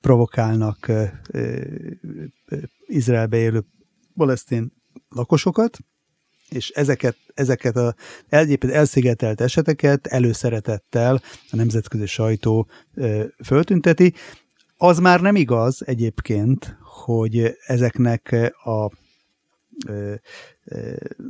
provokálnak 0.00 0.88
e, 0.88 1.20
Izraelbe 2.86 3.36
élő 3.36 3.64
palesztin 4.16 4.72
lakosokat, 5.08 5.78
és 6.48 6.70
ezeket, 6.70 7.16
ezeket 7.34 7.76
a 7.76 7.94
egyébként 8.28 8.72
elszigetelt 8.72 9.40
eseteket 9.40 10.06
előszeretettel 10.06 11.22
a 11.50 11.56
nemzetközi 11.56 12.06
sajtó 12.06 12.68
föltünteti. 13.44 14.14
Az 14.76 14.98
már 14.98 15.20
nem 15.20 15.36
igaz 15.36 15.82
egyébként, 15.86 16.76
hogy 16.80 17.56
ezeknek 17.66 18.52
a 18.64 18.90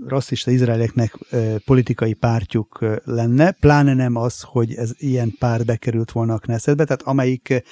rasszista 0.06 0.50
izraelieknek 0.50 1.18
ö, 1.30 1.56
politikai 1.64 2.12
pártjuk 2.12 2.84
lenne, 3.04 3.50
pláne 3.50 3.94
nem 3.94 4.16
az, 4.16 4.40
hogy 4.40 4.74
ez 4.74 4.90
ilyen 4.96 5.34
párt 5.38 5.64
bekerült 5.64 6.12
volna 6.12 6.34
a 6.34 6.38
Knessetbe, 6.38 6.84
tehát 6.84 7.02
amelyik 7.02 7.62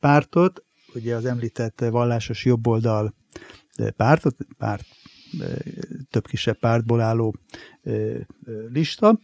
pártot, 0.00 0.64
ugye 0.94 1.14
az 1.14 1.24
említett 1.24 1.84
vallásos 1.90 2.44
jobboldal 2.44 3.14
pártot, 3.96 4.36
párt 4.58 4.84
több 6.10 6.26
kisebb 6.26 6.58
pártból 6.58 7.00
álló 7.00 7.34
lista. 8.68 9.18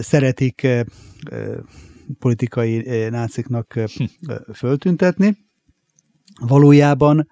Szeretik 0.00 0.66
politikai 2.18 3.08
náciknak 3.08 3.72
hm. 3.72 4.04
föltüntetni. 4.52 5.36
Valójában, 6.40 7.28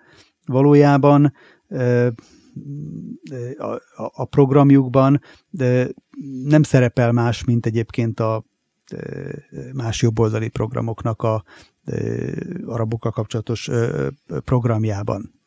valójában 0.46 1.32
a, 3.56 3.80
a 3.94 4.24
programjukban 4.24 5.20
nem 6.44 6.62
szerepel 6.62 7.12
más, 7.12 7.44
mint 7.44 7.66
egyébként 7.66 8.20
a 8.20 8.44
más 9.72 10.02
jobboldali 10.02 10.48
programoknak 10.48 11.22
a 11.22 11.44
arabokkal 12.66 13.10
kapcsolatos 13.10 13.70
programjában. 14.44 15.40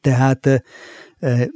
Tehát 0.00 0.62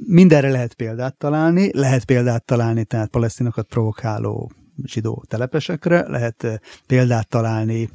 mindenre 0.06 0.50
lehet 0.50 0.74
példát 0.74 1.16
találni, 1.16 1.70
lehet 1.72 2.04
példát 2.04 2.44
találni 2.44 2.84
tehát 2.84 3.08
palesztinokat 3.08 3.66
provokáló 3.66 4.50
zsidó 4.84 5.24
telepesekre, 5.28 6.08
lehet 6.08 6.60
példát 6.86 7.28
találni 7.28 7.88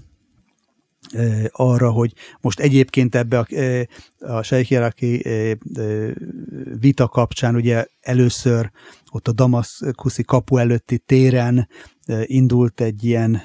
arra, 1.52 1.92
hogy 1.92 2.14
most 2.42 2.60
egyébként 2.60 3.16
ebbe 3.16 3.40
a, 3.40 3.48
a 4.20 4.42
sejkjeraki 4.42 5.24
vita 6.80 7.08
kapcsán 7.08 7.56
ugye 7.56 7.86
először 8.02 8.72
ott 9.12 9.28
a 9.28 9.32
Damaszkuszi 9.32 10.24
kapu 10.24 10.58
előtti 10.58 10.98
téren 10.98 11.68
indult 12.24 12.82
egy 12.82 13.04
ilyen 13.04 13.42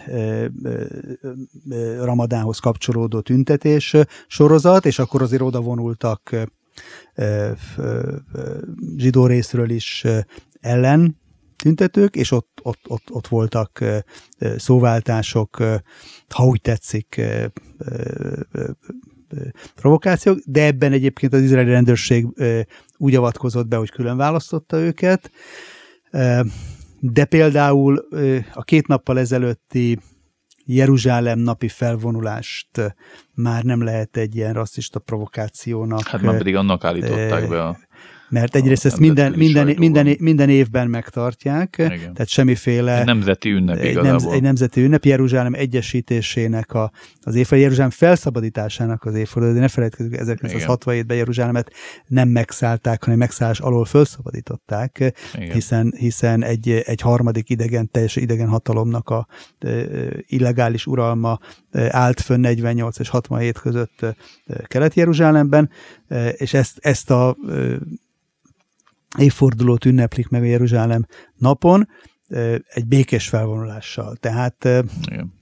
ramadánhoz 1.99 2.59
kapcsolódó 2.59 3.21
tüntetés 3.21 3.97
sorozat, 4.27 4.87
és 4.87 4.99
akkor 4.99 5.23
azért 5.23 5.43
oda 5.43 5.61
vonultak 5.61 6.37
zsidó 8.97 9.27
részről 9.27 9.71
is 9.71 10.05
ellen 10.61 11.21
tüntetők, 11.59 12.17
és 12.17 12.31
ott, 12.31 12.61
ott, 12.63 12.81
ott, 12.89 13.11
ott 13.11 13.27
voltak 13.29 13.85
szóváltások, 14.57 15.57
ha 16.29 16.45
úgy 16.45 16.61
tetszik, 16.61 17.21
provokációk, 19.75 20.39
de 20.45 20.65
ebben 20.65 20.93
egyébként 20.93 21.33
az 21.33 21.43
izraeli 21.43 21.71
rendőrség 21.71 22.27
úgy 22.97 23.15
avatkozott 23.15 23.67
be, 23.67 23.77
hogy 23.77 23.91
külön 23.91 24.17
választotta 24.17 24.77
őket, 24.79 25.31
de 27.01 27.25
például 27.25 28.09
a 28.55 28.63
két 28.63 28.87
nappal 28.87 29.19
ezelőtti 29.19 29.99
Jeruzsálem 30.65 31.39
napi 31.39 31.69
felvonulást 31.69 32.95
már 33.35 33.63
nem 33.63 33.83
lehet 33.83 34.17
egy 34.17 34.37
ilyen 34.37 34.53
rasszista 34.53 34.99
provokációnak. 34.99 36.07
Hát 36.07 36.23
már 36.23 36.37
pedig 36.37 36.57
annak 36.57 36.85
állították 36.85 37.49
be 37.49 37.65
a 37.65 37.79
Mert 38.33 38.57
egyrészt 38.57 38.85
ezt 38.85 38.99
minden, 38.99 39.33
minden, 39.33 39.75
minden, 39.79 40.17
minden 40.19 40.49
évben 40.49 40.89
megtartják, 40.89 41.75
Igen. 41.79 41.99
tehát 41.99 42.29
semmiféle... 42.29 42.99
Egy 42.99 43.05
nemzeti 43.05 43.51
ünnep 43.51 43.79
egy, 43.79 43.95
nem, 43.95 44.19
egy 44.31 44.43
nemzeti 44.43 44.83
ünnep, 44.83 45.05
Jeruzsálem 45.05 45.55
egyesítésének, 45.55 46.73
a, 46.73 46.93
az 47.21 47.35
évforduló, 47.35 47.63
Jeruzsálem 47.63 47.91
felszabadításának 47.91 49.05
az 49.05 49.15
évforduló, 49.15 49.55
de 49.55 49.61
ne 49.61 49.69
felejtkezzük, 49.69 50.15
1967-ben 50.17 51.17
Jeruzsálemet 51.17 51.73
nem 52.07 52.29
megszállták, 52.29 53.05
hanem 53.05 53.19
megszállás 53.19 53.61
alól 53.61 53.85
felszabadították, 53.85 55.13
hiszen, 55.53 55.95
hiszen 55.97 56.43
egy, 56.43 56.71
egy 56.71 57.01
harmadik 57.01 57.51
idegen, 57.51 57.91
teljes 57.91 58.17
idegen 58.17 58.49
hatalomnak 58.49 59.09
a 59.09 59.27
illegális 60.27 60.87
uralma 60.87 61.39
állt 61.73 62.21
fönn 62.21 62.41
48 62.41 62.99
és 62.99 63.09
67 63.09 63.59
között 63.59 64.07
Kelet-Jeruzsálemben, 64.67 65.71
és 66.37 66.55
ezt, 66.55 66.79
ezt 66.81 67.11
a 67.11 67.37
évfordulót 69.19 69.85
ünneplik 69.85 70.29
meg 70.29 70.43
a 70.43 70.47
Jeruzsálem 70.47 71.07
napon, 71.35 71.89
egy 72.65 72.87
békés 72.87 73.29
felvonulással. 73.29 74.17
Tehát 74.17 74.65
Igen. 75.11 75.41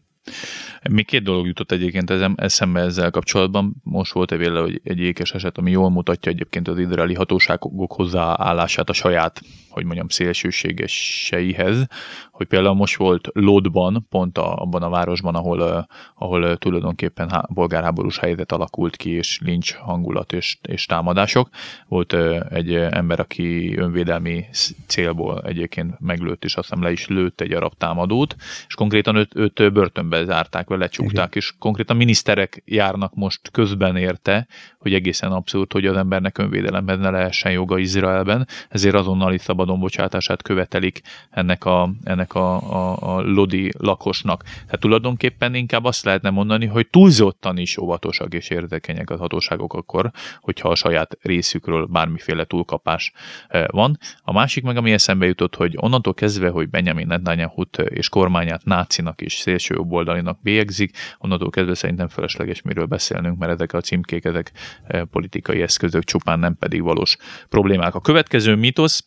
Még 0.89 1.07
két 1.07 1.23
dolog 1.23 1.47
jutott 1.47 1.73
egyébként 1.73 2.11
ezem, 2.11 2.35
eszembe 2.37 2.81
ezzel 2.81 3.11
kapcsolatban. 3.11 3.75
Most 3.83 4.13
volt 4.13 4.33
egy 4.33 4.49
hogy 4.49 4.81
egy 4.85 4.99
ékes 4.99 5.33
eset, 5.33 5.59
ami 5.59 5.71
jól 5.71 5.91
mutatja 5.91 6.33
egyébként 6.33 6.69
az 6.69 6.79
izraeli 6.79 7.15
hatóságok 7.15 7.93
hozzáállását 7.93 8.89
a 8.89 8.93
saját, 8.93 9.41
hogy 9.71 9.85
mondjam, 9.85 10.09
szélsőségeseihez, 10.09 11.87
hogy 12.31 12.47
például 12.47 12.75
most 12.75 12.97
volt 12.97 13.29
Lodban, 13.33 14.07
pont 14.09 14.39
a, 14.39 14.57
abban 14.57 14.83
a 14.83 14.89
városban, 14.89 15.35
ahol, 15.35 15.61
uh, 15.61 15.79
ahol 16.15 16.57
tulajdonképpen 16.57 17.31
há, 17.31 17.45
bolgárháborús 17.49 18.19
helyzet 18.19 18.53
alakult 18.53 18.97
ki, 18.97 19.11
és 19.11 19.41
lincs 19.45 19.75
hangulat 19.75 20.33
és, 20.33 20.59
és 20.63 20.87
támadások. 20.87 21.49
Volt 21.89 22.13
uh, 22.13 22.41
egy 22.51 22.75
ember, 22.75 23.21
aki 23.21 23.77
önvédelmi 23.77 24.45
célból 24.87 25.43
egyébként 25.45 26.01
meglőtt, 26.01 26.45
és 26.45 26.57
azt 26.57 26.69
hiszem 26.69 26.85
le 26.85 26.93
is 26.93 27.09
lőtt 27.09 27.41
egy 27.41 27.53
arab 27.53 27.73
támadót, 27.79 28.37
és 28.67 28.75
konkrétan 28.75 29.17
őt, 29.17 29.37
őt 29.37 29.73
börtönbe 29.73 30.25
zárták, 30.25 30.69
vagy 30.71 30.79
lecsukták, 30.79 31.35
és 31.35 31.55
konkrétan 31.59 31.97
miniszterek 31.97 32.63
járnak 32.65 33.15
most 33.15 33.51
közben 33.51 33.97
érte, 33.97 34.47
hogy 34.79 34.95
egészen 34.95 35.33
abszurd, 35.33 35.73
hogy 35.73 35.87
az 35.87 35.97
embernek 35.97 36.39
önvédelemben 36.39 36.99
ne 36.99 37.11
lehessen 37.11 37.53
joga 37.53 37.79
Izraelben, 37.79 38.47
ezért 38.69 38.95
azonnali 38.95 39.39
szabadon 39.39 39.81
bocsátását 39.81 40.43
követelik 40.43 41.01
ennek 41.31 41.65
a, 41.65 41.91
ennek 42.05 42.35
a, 42.35 42.55
a, 42.55 42.97
a 43.17 43.21
lodi 43.21 43.71
lakosnak. 43.79 44.43
Tehát 44.43 44.81
tulajdonképpen 44.81 45.55
inkább 45.55 45.85
azt 45.85 46.05
lehetne 46.05 46.31
mondani, 46.31 46.67
hogy 46.67 46.89
túlzottan 46.89 47.59
is 47.59 47.79
óvatosak 47.79 48.35
és 48.35 48.51
érzékenyek 48.51 49.11
az 49.11 49.19
hatóságok 49.19 49.75
akkor, 49.75 50.11
hogyha 50.41 50.69
a 50.69 50.75
saját 50.75 51.19
részükről 51.23 51.87
bármiféle 51.87 52.45
túlkapás 52.45 53.13
eh, 53.49 53.65
van. 53.71 53.99
A 54.23 54.33
másik 54.33 54.65
meg, 54.65 54.77
ami 54.77 54.93
eszembe 54.93 55.27
jutott, 55.27 55.55
hogy 55.57 55.75
onnantól 55.77 56.15
kezdve, 56.15 56.49
hogy 56.49 56.69
Benjamin 56.69 57.07
netanyahu 57.07 57.63
és 57.85 58.09
kormányát 58.09 58.65
nácinak 58.65 59.21
és 59.21 59.35
szélső 59.35 59.75
jobboldalinak 59.75 60.39
bélyegzik, 60.61 60.97
onnantól 61.19 61.51
kezdve 61.51 61.75
szerintem 61.75 62.09
felesleges 62.09 62.63
miről 62.63 62.87
beszélnünk, 62.87 63.39
mert 63.39 63.53
ezek 63.53 63.73
a 63.73 63.81
címkék, 63.81 64.25
ezek 64.25 64.53
eh, 64.85 65.03
politikai 65.05 65.63
eszközök 65.63 66.05
csupán 66.05 66.39
nem 66.39 66.57
pedig 66.57 66.83
valós 66.83 67.17
problémák. 67.49 67.95
A 67.95 68.01
következő 68.01 68.55
mítosz, 68.55 69.05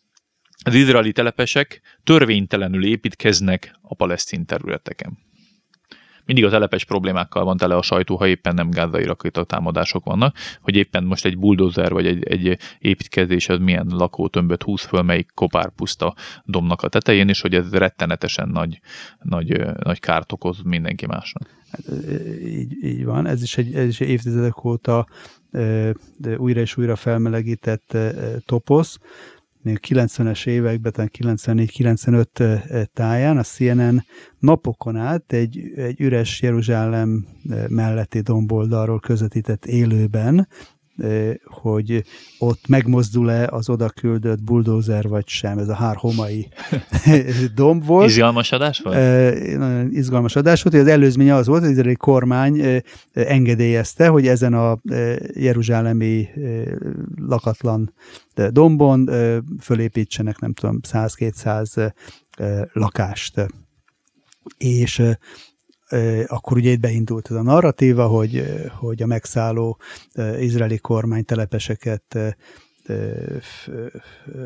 az 0.64 0.74
izraeli 0.74 1.12
telepesek 1.12 1.80
törvénytelenül 2.04 2.84
építkeznek 2.84 3.78
a 3.82 3.94
palesztin 3.94 4.44
területeken. 4.44 5.18
Mindig 6.26 6.44
a 6.44 6.50
telepes 6.50 6.84
problémákkal 6.84 7.44
van 7.44 7.56
tele 7.56 7.76
a 7.76 7.82
sajtó, 7.82 8.16
ha 8.16 8.26
éppen 8.26 8.54
nem 8.54 8.70
gázai 8.70 9.06
támadások 9.46 10.04
vannak, 10.04 10.36
hogy 10.60 10.76
éppen 10.76 11.04
most 11.04 11.24
egy 11.24 11.38
bulldozer 11.38 11.92
vagy 11.92 12.06
egy, 12.06 12.24
egy 12.24 12.58
építkezés 12.78 13.48
az 13.48 13.58
milyen 13.58 13.86
lakótömböt 13.90 14.62
húz 14.62 14.82
föl, 14.82 15.02
melyik 15.02 15.30
kopár 15.34 15.70
puszta 15.70 16.14
domnak 16.44 16.82
a 16.82 16.88
tetején, 16.88 17.28
és 17.28 17.40
hogy 17.40 17.54
ez 17.54 17.72
rettenetesen 17.72 18.48
nagy, 18.48 18.80
nagy, 19.22 19.64
nagy 19.82 20.00
kárt 20.00 20.32
okoz 20.32 20.62
mindenki 20.62 21.06
másnak. 21.06 21.48
Hát, 21.70 21.84
így, 22.44 22.84
így 22.84 23.04
van, 23.04 23.26
ez 23.26 23.42
is 23.42 23.58
egy, 23.58 23.74
ez 23.74 23.88
is 23.88 24.00
évtizedek 24.00 24.64
óta 24.64 25.06
újra 26.36 26.60
és 26.60 26.76
újra 26.76 26.96
felmelegített 26.96 27.96
toposz, 28.46 28.98
90-es 29.64 30.46
években, 30.46 30.92
tehát 30.92 31.10
94-95 31.18 32.88
táján 32.92 33.38
a 33.38 33.42
CNN 33.42 34.04
napokon 34.38 34.96
át 34.96 35.32
egy, 35.32 35.72
egy 35.76 36.00
üres 36.00 36.42
Jeruzsálem 36.42 37.26
melletti 37.68 38.20
domboldalról 38.20 39.00
közvetített 39.00 39.66
élőben 39.66 40.48
hogy 41.44 42.04
ott 42.38 42.68
megmozdul-e 42.68 43.46
az 43.46 43.68
oda 43.68 43.88
küldött 43.88 44.42
bulldozer 44.42 45.08
vagy 45.08 45.28
sem. 45.28 45.58
Ez 45.58 45.68
a 45.68 45.74
hár 45.74 45.96
homai 45.96 46.48
domb 47.54 47.86
volt. 47.86 48.08
Izgalmas 48.08 48.52
adás 48.52 48.78
volt? 48.78 48.96
Nagyon 49.56 49.90
izgalmas 49.92 50.36
adás 50.36 50.62
volt. 50.62 50.76
Az 50.76 50.86
előzmény 50.86 51.30
az 51.30 51.46
volt, 51.46 51.64
hogy 51.64 51.86
egy 51.86 51.96
kormány 51.96 52.82
engedélyezte, 53.12 54.08
hogy 54.08 54.26
ezen 54.26 54.54
a 54.54 54.78
jeruzsálemi 55.34 56.28
lakatlan 57.16 57.94
dombon 58.50 59.10
fölépítsenek, 59.60 60.38
nem 60.38 60.52
tudom, 60.52 60.80
100-200 60.88 61.92
lakást. 62.72 63.46
És 64.58 65.02
akkor 66.26 66.56
ugye 66.56 66.70
itt 66.70 66.80
beindult 66.80 67.30
ez 67.30 67.36
a 67.36 67.42
narratíva, 67.42 68.06
hogy, 68.06 68.44
hogy 68.78 69.02
a 69.02 69.06
megszálló 69.06 69.78
izraeli 70.38 70.78
kormány 70.78 71.24
telepeseket 71.24 72.18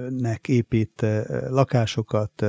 nek 0.08 0.48
épít 0.48 1.06
lakásokat 1.48 2.44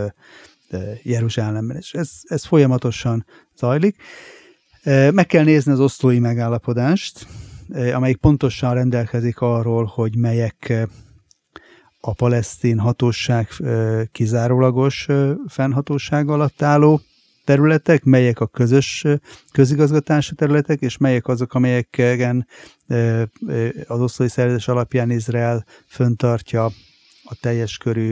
Jeruzsálemben, 1.04 1.78
és 1.78 1.93
ez, 1.93 2.10
ez 2.24 2.45
folyamatosan 2.45 3.26
zajlik. 3.58 3.95
Meg 5.12 5.26
kell 5.26 5.43
nézni 5.43 5.72
az 5.72 5.80
oszlói 5.80 6.20
megállapodást, 6.20 7.28
amelyik 7.93 8.18
pontosan 8.18 8.74
rendelkezik 8.74 9.39
arról, 9.39 9.86
hogy 9.86 10.16
melyek 10.16 10.88
a 12.02 12.14
palesztin 12.14 12.80
hatóság 12.80 13.47
kizárólagos 14.12 15.08
fennhatóság 15.47 16.30
alatt 16.30 16.62
álló 16.62 17.02
területek, 17.50 18.04
melyek 18.04 18.39
a 18.39 18.47
közös 18.47 19.06
közigazgatási 19.52 20.36
területek, 20.36 20.82
és 20.82 20.97
melyek 20.97 21.28
azok, 21.28 21.54
amelyeken 21.54 22.47
az 23.88 24.00
oszlói 24.02 24.28
szerződés 24.28 24.68
alapján 24.68 25.10
Izrael 25.10 25.66
föntartja 25.88 26.66
a 27.24 27.36
teljes 27.41 27.78
körű 27.78 28.12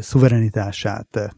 szuverenitását. 0.00 1.34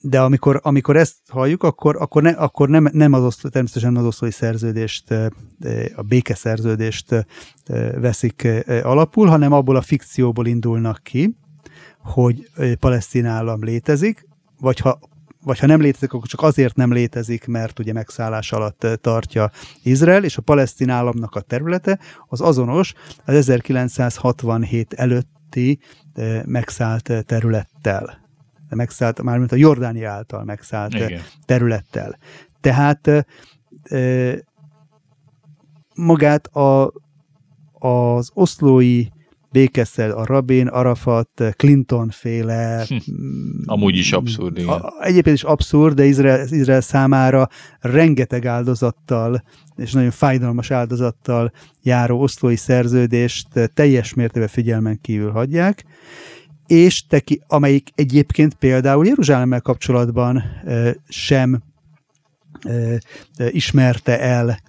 De 0.00 0.20
amikor, 0.20 0.60
amikor 0.62 0.96
ezt 0.96 1.16
halljuk, 1.28 1.62
akkor, 1.62 1.96
akkor, 1.96 2.22
ne, 2.22 2.30
akkor 2.30 2.68
nem, 2.68 2.88
nem 2.92 3.12
az 3.12 3.24
oszló, 3.24 3.50
természetesen 3.50 3.96
az 3.96 4.04
oszlói 4.04 4.30
szerződést, 4.30 5.10
a 5.94 6.02
békeszerződést 6.02 7.26
veszik 7.94 8.48
alapul, 8.82 9.26
hanem 9.26 9.52
abból 9.52 9.76
a 9.76 9.82
fikcióból 9.82 10.46
indulnak 10.46 11.00
ki, 11.02 11.34
hogy 12.02 12.50
palesztin 12.78 13.26
állam 13.26 13.64
létezik, 13.64 14.26
vagy 14.60 14.78
ha 14.78 14.98
vagy 15.44 15.58
ha 15.58 15.66
nem 15.66 15.80
létezik, 15.80 16.12
akkor 16.12 16.28
csak 16.28 16.42
azért 16.42 16.76
nem 16.76 16.92
létezik, 16.92 17.46
mert 17.46 17.78
ugye 17.78 17.92
megszállás 17.92 18.52
alatt 18.52 18.86
tartja 19.00 19.50
Izrael, 19.82 20.24
és 20.24 20.36
a 20.36 20.42
palesztin 20.42 20.88
államnak 20.88 21.34
a 21.34 21.40
területe 21.40 21.98
az 22.28 22.40
azonos 22.40 22.92
az 23.24 23.34
1967 23.34 24.92
előtti 24.92 25.78
megszállt 26.44 27.24
területtel. 27.26 28.18
Megszállt, 28.68 29.22
mármint 29.22 29.52
a 29.52 29.56
Jordánia 29.56 30.10
által 30.10 30.44
megszállt 30.44 30.94
Igen. 30.94 31.20
területtel. 31.44 32.18
Tehát 32.60 33.26
magát 35.94 36.46
a, 36.46 36.92
az 37.72 38.30
oszlói 38.34 39.06
békeszel 39.52 40.10
a 40.10 40.24
Rabin, 40.24 40.66
Arafat, 40.66 41.44
Clinton 41.56 42.08
féle. 42.10 42.84
Hm. 42.88 42.94
Amúgy 43.64 43.96
is 43.96 44.12
abszurd, 44.12 44.58
igen. 44.58 44.68
A, 44.68 44.92
egyébként 45.00 45.36
is 45.36 45.42
abszurd, 45.42 45.94
de 45.94 46.04
Izrael, 46.04 46.46
Izrael 46.50 46.80
számára 46.80 47.48
rengeteg 47.80 48.46
áldozattal 48.46 49.42
és 49.76 49.92
nagyon 49.92 50.10
fájdalmas 50.10 50.70
áldozattal 50.70 51.52
járó 51.82 52.20
oszlói 52.20 52.56
szerződést 52.56 53.48
teljes 53.74 54.14
mértékben 54.14 54.48
figyelmen 54.48 55.00
kívül 55.00 55.30
hagyják, 55.30 55.84
és 56.66 57.06
teki, 57.06 57.42
amelyik 57.46 57.88
egyébként 57.94 58.54
például 58.54 59.06
Jeruzsálemmel 59.06 59.60
kapcsolatban 59.60 60.36
e, 60.36 60.96
sem 61.08 61.62
e, 62.60 62.70
e, 62.72 63.00
ismerte 63.50 64.20
el 64.20 64.60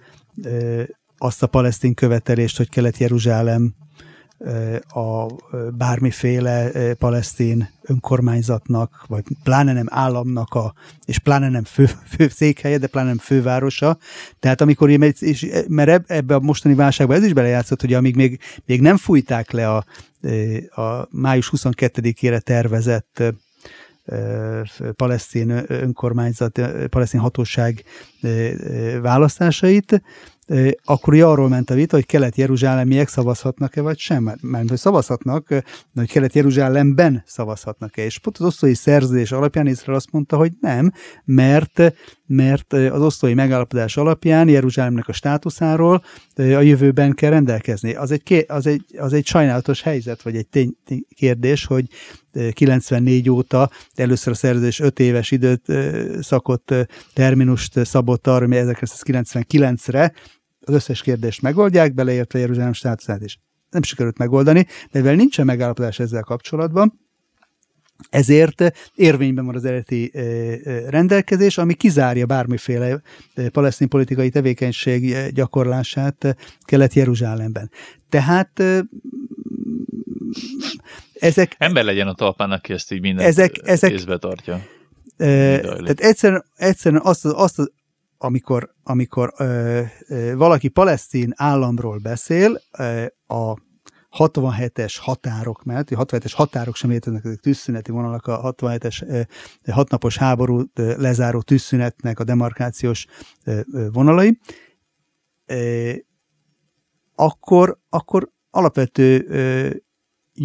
azt 1.18 1.42
a 1.42 1.46
palesztin 1.46 1.94
követelést, 1.94 2.56
hogy 2.56 2.68
Kelet-Jeruzsálem 2.68 3.74
a 4.88 5.26
bármiféle 5.76 6.70
palesztin 6.94 7.68
önkormányzatnak, 7.82 9.04
vagy 9.08 9.24
pláne 9.42 9.72
nem 9.72 9.86
államnak, 9.90 10.54
a, 10.54 10.74
és 11.04 11.18
pláne 11.18 11.48
nem 11.48 11.64
fő, 11.64 11.84
fő 12.16 12.28
székhelye, 12.28 12.78
de 12.78 12.86
pláne 12.86 13.08
nem 13.08 13.18
fővárosa. 13.18 13.98
Tehát 14.40 14.60
amikor, 14.60 14.90
és, 15.18 15.46
mert 15.68 16.10
ebbe 16.10 16.34
a 16.34 16.40
mostani 16.40 16.74
válságban 16.74 17.16
ez 17.16 17.24
is 17.24 17.32
belejátszott, 17.32 17.80
hogy 17.80 17.94
amíg 17.94 18.16
még, 18.16 18.40
még 18.66 18.80
nem 18.80 18.96
fújták 18.96 19.50
le 19.50 19.70
a, 19.70 19.84
a 20.82 21.08
május 21.10 21.50
22-ére 21.56 22.40
tervezett 22.40 23.22
palesztin 24.96 25.64
önkormányzat, 25.66 26.60
palesztin 26.88 27.20
hatóság 27.20 27.84
választásait, 29.00 30.02
akkor 30.84 31.14
ugye 31.14 31.24
arról 31.24 31.48
ment 31.48 31.70
a 31.70 31.74
vita, 31.74 31.96
hogy 31.96 32.06
kelet-jeruzsálemiek 32.06 33.08
szavazhatnak-e, 33.08 33.80
vagy 33.80 33.98
sem. 33.98 34.32
Mert, 34.40 34.68
hogy 34.68 34.78
szavazhatnak, 34.78 35.48
de 35.48 35.62
hogy 35.94 36.10
kelet-jeruzsálemben 36.10 37.22
szavazhatnak-e. 37.26 38.04
És 38.04 38.18
pont 38.18 38.38
az 38.38 38.46
osztói 38.46 38.74
szerződés 38.74 39.32
alapján 39.32 39.66
Izrael 39.66 39.96
azt 39.96 40.12
mondta, 40.12 40.36
hogy 40.36 40.52
nem, 40.60 40.92
mert, 41.24 41.94
mert 42.26 42.72
az 42.72 43.00
osztói 43.00 43.34
megállapodás 43.34 43.96
alapján 43.96 44.48
Jeruzsálemnek 44.48 45.08
a 45.08 45.12
státuszáról 45.12 46.02
a 46.36 46.42
jövőben 46.42 47.12
kell 47.12 47.30
rendelkezni. 47.30 47.94
Az 47.94 48.10
egy, 48.10 48.44
az 48.48 48.66
egy, 48.66 48.84
az 48.98 49.12
egy 49.12 49.26
sajnálatos 49.26 49.82
helyzet, 49.82 50.22
vagy 50.22 50.36
egy 50.36 50.46
tény, 50.46 50.76
tény 50.84 51.04
kérdés, 51.14 51.64
hogy 51.64 51.86
94 52.52 53.30
óta 53.30 53.70
először 53.94 54.32
a 54.32 54.36
szerződés 54.36 54.80
5 54.80 55.00
éves 55.00 55.30
időt 55.30 55.66
szakott 56.20 56.74
terminust 57.14 57.86
szabott 57.86 58.26
arra, 58.26 58.46
hogy 58.46 58.56
1999-re 58.56 60.12
az 60.60 60.74
összes 60.74 61.02
kérdést 61.02 61.42
megoldják, 61.42 61.94
beleértve 61.94 62.38
Jeruzsálem 62.38 62.72
státuszát 62.72 63.22
is. 63.22 63.40
Nem 63.70 63.82
sikerült 63.82 64.18
megoldani, 64.18 64.66
de 64.90 64.98
mivel 64.98 65.14
nincsen 65.14 65.46
megállapodás 65.46 65.98
ezzel 65.98 66.22
kapcsolatban, 66.22 67.00
ezért 68.10 68.72
érvényben 68.94 69.44
van 69.44 69.54
az 69.54 69.64
eredeti 69.64 70.12
rendelkezés, 70.88 71.58
ami 71.58 71.74
kizárja 71.74 72.26
bármiféle 72.26 73.02
palesztin 73.52 73.88
politikai 73.88 74.30
tevékenység 74.30 75.16
gyakorlását 75.30 76.36
Kelet-Jeruzsálemben. 76.60 77.70
Tehát 78.08 78.62
ezek... 81.22 81.54
Ember 81.58 81.84
legyen 81.84 82.08
a 82.08 82.14
talpán, 82.14 82.50
aki 82.50 82.72
ezt 82.72 82.92
így 82.92 83.00
minden 83.00 83.26
ezek, 83.26 83.52
ezek, 83.62 83.90
kézbe 83.90 84.18
tartja. 84.18 84.54
E, 85.16 85.60
tehát 85.60 86.00
egyszerűen, 86.00 86.44
egyszerűen 86.54 87.02
azt, 87.04 87.24
azt, 87.24 87.72
amikor, 88.18 88.74
amikor 88.82 89.32
ö, 89.36 89.80
ö, 90.08 90.36
valaki 90.36 90.68
palesztin 90.68 91.32
államról 91.36 91.98
beszél, 91.98 92.60
ö, 92.78 93.04
a 93.26 93.56
67-es 94.18 94.94
határok 95.00 95.64
mellett, 95.64 95.90
a 95.90 96.04
67-es 96.04 96.32
határok 96.34 96.76
sem 96.76 96.90
léteznek, 96.90 97.24
ezek 97.24 97.38
tűzszüneti 97.38 97.90
vonalak, 97.90 98.26
a 98.26 98.52
67-es 98.52 99.26
hatnapos 99.70 100.16
háború 100.16 100.62
lezáró 100.74 101.40
tűzszünetnek 101.40 102.18
a 102.18 102.24
demarkációs 102.24 103.06
vonalai, 103.92 104.38
akkor, 107.14 107.78
akkor 107.88 108.28
alapvető 108.50 109.26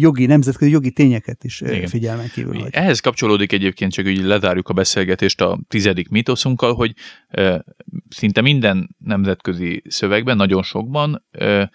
jogi, 0.00 0.26
nemzetközi 0.26 0.70
jogi 0.70 0.90
tényeket 0.90 1.44
is 1.44 1.60
Igen. 1.60 1.86
figyelmen 1.86 2.28
kívül 2.28 2.58
vagy. 2.58 2.74
Ehhez 2.74 3.00
kapcsolódik 3.00 3.52
egyébként, 3.52 3.92
csak 3.92 4.04
hogy 4.04 4.24
lezárjuk 4.24 4.68
a 4.68 4.72
beszélgetést 4.72 5.40
a 5.40 5.58
tizedik 5.68 6.08
mítoszunkkal, 6.08 6.74
hogy 6.74 6.94
e, 7.28 7.64
szinte 8.08 8.40
minden 8.40 8.96
nemzetközi 8.98 9.82
szövegben, 9.88 10.36
nagyon 10.36 10.62
sokban 10.62 11.24
e, 11.30 11.70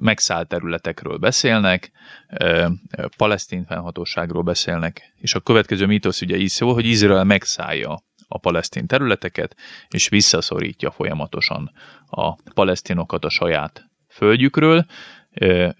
megszállt 0.00 0.48
területekről 0.48 1.16
beszélnek, 1.16 1.90
e, 2.26 2.70
palesztin 3.16 3.64
fennhatóságról 3.64 4.42
beszélnek, 4.42 5.14
és 5.16 5.34
a 5.34 5.40
következő 5.40 5.86
mítosz 5.86 6.20
ugye 6.20 6.36
így 6.36 6.48
szól, 6.48 6.74
hogy 6.74 6.86
Izrael 6.86 7.24
megszállja 7.24 8.02
a 8.28 8.38
palesztin 8.38 8.86
területeket, 8.86 9.56
és 9.88 10.08
visszaszorítja 10.08 10.90
folyamatosan 10.90 11.70
a 12.06 12.34
palesztinokat 12.54 13.24
a 13.24 13.28
saját 13.28 13.84
földjükről, 14.08 14.86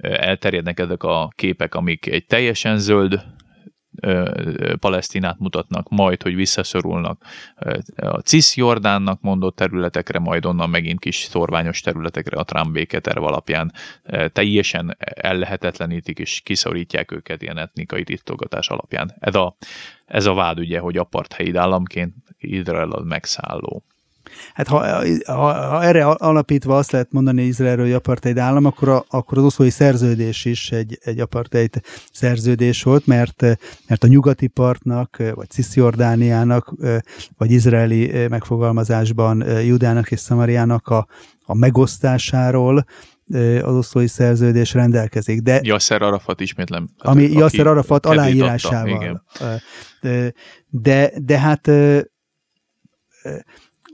elterjednek 0.00 0.80
ezek 0.80 1.02
a 1.02 1.28
képek, 1.36 1.74
amik 1.74 2.06
egy 2.06 2.26
teljesen 2.26 2.78
zöld 2.78 3.24
Palesztinát 4.78 5.38
mutatnak, 5.38 5.88
majd, 5.88 6.22
hogy 6.22 6.34
visszaszorulnak 6.34 7.24
a 7.96 8.18
Cisjordánnak 8.18 9.20
mondott 9.20 9.56
területekre, 9.56 10.18
majd 10.18 10.46
onnan 10.46 10.70
megint 10.70 11.00
kis 11.00 11.16
szorványos 11.16 11.80
területekre 11.80 12.36
a 12.36 12.44
Trump 12.44 12.72
béketerv 12.72 13.22
alapján 13.22 13.72
teljesen 14.32 14.96
ellehetetlenítik 14.98 16.18
és 16.18 16.40
kiszorítják 16.44 17.12
őket 17.12 17.42
ilyen 17.42 17.58
etnikai 17.58 18.04
tisztogatás 18.04 18.68
alapján. 18.68 19.14
Ez 19.18 19.34
a, 19.34 19.56
ez 20.06 20.26
a 20.26 20.34
vád 20.34 20.58
ugye, 20.58 20.78
hogy 20.78 20.96
apartheid 20.96 21.56
államként 21.56 22.14
Izrael 22.38 22.90
az 22.90 23.04
megszálló. 23.04 23.84
Hát 24.54 24.68
ha, 24.68 24.78
ha, 25.26 25.52
ha 25.52 25.82
erre 25.82 26.04
alapítva 26.04 26.76
azt 26.76 26.90
lehet 26.90 27.12
mondani 27.12 27.52
hogy 27.58 27.92
apartheid 27.92 28.38
állam, 28.38 28.64
akkor, 28.64 28.88
a, 28.88 29.04
akkor 29.08 29.38
az 29.38 29.44
oszlói 29.44 29.70
szerződés 29.70 30.44
is 30.44 30.70
egy, 30.70 30.98
egy 31.02 31.20
apartheid 31.20 31.80
szerződés 32.12 32.82
volt, 32.82 33.06
mert, 33.06 33.42
mert 33.86 34.04
a 34.04 34.06
nyugati 34.06 34.46
partnak, 34.46 35.22
vagy 35.34 35.50
Cisziordániának, 35.50 36.74
vagy 37.36 37.50
izraeli 37.50 38.26
megfogalmazásban 38.28 39.60
Judának 39.60 40.10
és 40.10 40.20
Szamariának 40.20 40.88
a, 40.88 41.06
a 41.44 41.54
megosztásáról 41.54 42.84
az 43.62 43.74
oszlói 43.74 44.06
szerződés 44.06 44.74
rendelkezik. 44.74 45.40
De, 45.40 45.60
Yasser 45.62 46.02
Arafat 46.02 46.40
ismétlem. 46.40 46.88
Ami 46.98 47.22
Yasser 47.22 47.66
Arafat 47.66 48.06
aláírásával. 48.06 49.24
De, 50.68 51.12
de 51.16 51.38
hát 51.38 51.70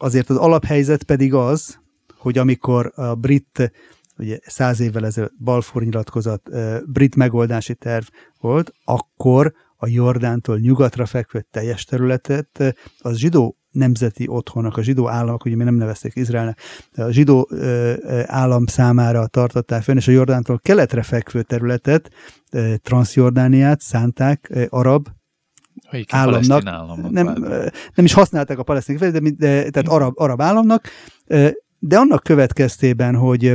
azért 0.02 0.30
az 0.30 0.36
alaphelyzet 0.36 1.02
pedig 1.02 1.34
az, 1.34 1.78
hogy 2.16 2.38
amikor 2.38 2.92
a 2.94 3.14
brit, 3.14 3.72
ugye 4.18 4.38
száz 4.46 4.80
évvel 4.80 5.06
ezelőtt 5.06 5.34
Balfour 5.38 5.84
nyilatkozat, 5.84 6.50
brit 6.86 7.16
megoldási 7.16 7.74
terv 7.74 8.04
volt, 8.40 8.72
akkor 8.84 9.52
a 9.76 9.88
Jordántól 9.88 10.58
nyugatra 10.58 11.06
fekvő 11.06 11.46
teljes 11.50 11.84
területet 11.84 12.74
az 12.98 13.16
zsidó 13.16 13.56
nemzeti 13.70 14.28
otthonnak, 14.28 14.76
a 14.76 14.82
zsidó 14.82 15.08
államok, 15.08 15.44
ugye 15.44 15.56
mi 15.56 15.64
nem 15.64 15.74
nevezték 15.74 16.16
Izraelnek, 16.16 16.58
a 16.94 17.10
zsidó 17.10 17.48
ö, 17.50 17.92
állam 18.26 18.66
számára 18.66 19.26
tartották 19.26 19.82
fenn, 19.82 19.96
és 19.96 20.08
a 20.08 20.12
Jordántól 20.12 20.58
keletre 20.62 21.02
fekvő 21.02 21.42
területet, 21.42 22.10
Transjordániát 22.82 23.80
szánták 23.80 24.52
arab 24.68 25.08
Melyik 25.90 26.12
államnak. 26.12 26.66
államnak 26.66 27.10
nem, 27.10 27.26
nem 27.94 28.04
is 28.04 28.12
használták 28.12 28.58
a 28.58 28.62
palesztin 28.62 28.96
de, 28.96 29.10
de, 29.10 29.70
tehát 29.70 29.88
arab, 29.88 30.20
arab 30.20 30.40
államnak, 30.40 30.88
de 31.78 31.98
annak 31.98 32.22
következtében, 32.22 33.14
hogy 33.14 33.54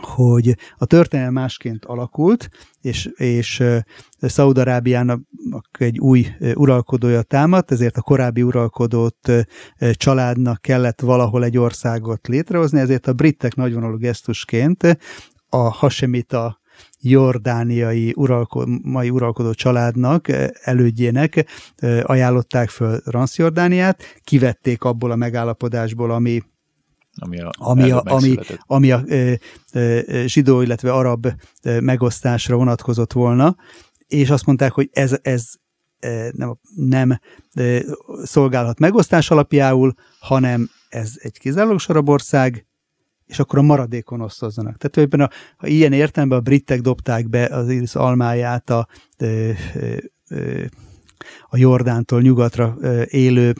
hogy 0.00 0.56
a 0.76 0.84
történelem 0.84 1.32
másként 1.32 1.84
alakult, 1.84 2.48
és, 2.80 3.10
és 3.16 3.62
Szaudarábiának 4.20 5.20
egy 5.78 5.98
új 5.98 6.26
uralkodója 6.54 7.22
támadt, 7.22 7.70
ezért 7.70 7.96
a 7.96 8.02
korábbi 8.02 8.42
uralkodót 8.42 9.32
családnak 9.92 10.60
kellett 10.60 11.00
valahol 11.00 11.44
egy 11.44 11.58
országot 11.58 12.28
létrehozni, 12.28 12.80
ezért 12.80 13.06
a 13.06 13.12
britek 13.12 13.54
nagyvonalú 13.54 13.96
gesztusként 13.96 14.98
a 15.48 15.56
hasemita 15.56 16.60
jordániai 17.00 18.12
uralko, 18.16 18.64
mai 18.82 19.10
uralkodó 19.10 19.52
családnak, 19.52 20.28
eh, 20.28 20.48
elődjének 20.62 21.46
eh, 21.76 22.00
ajánlották 22.10 22.68
föl 22.68 23.00
Transjordániát, 23.00 24.02
kivették 24.24 24.82
abból 24.82 25.10
a 25.10 25.16
megállapodásból, 25.16 26.10
ami 26.10 26.42
ami 27.20 27.40
a, 27.40 27.50
ami 27.58 27.90
a, 27.90 28.02
ami, 28.04 28.36
ami 28.66 28.90
a 28.90 29.02
e, 29.06 29.38
e, 29.70 30.26
zsidó, 30.26 30.60
illetve 30.60 30.92
arab 30.92 31.26
e, 31.62 31.80
megosztásra 31.80 32.56
vonatkozott 32.56 33.12
volna, 33.12 33.56
és 34.06 34.30
azt 34.30 34.46
mondták, 34.46 34.72
hogy 34.72 34.88
ez, 34.92 35.18
ez 35.22 35.44
e, 35.98 36.30
nem, 36.32 36.58
nem 36.74 37.10
e, 37.52 37.82
szolgálhat 38.22 38.78
megosztás 38.78 39.30
alapjául, 39.30 39.94
hanem 40.20 40.70
ez 40.88 41.12
egy 41.16 41.38
kizárólagos 41.38 41.88
arab 41.88 42.08
ország, 42.08 42.66
és 43.28 43.38
akkor 43.38 43.58
a 43.58 43.62
maradékon 43.62 44.20
osztozzanak. 44.20 44.76
Tehát 44.76 45.10
ebben 45.10 45.26
a, 45.26 45.30
ha 45.56 45.66
ilyen 45.66 45.92
értelemben 45.92 46.38
a 46.38 46.42
britek 46.42 46.80
dobták 46.80 47.28
be 47.28 47.44
az 47.44 47.68
Iris 47.70 47.94
almáját 47.94 48.70
a, 48.70 48.88
a 51.48 51.56
Jordántól 51.56 52.20
nyugatra 52.20 52.76
élő 53.04 53.54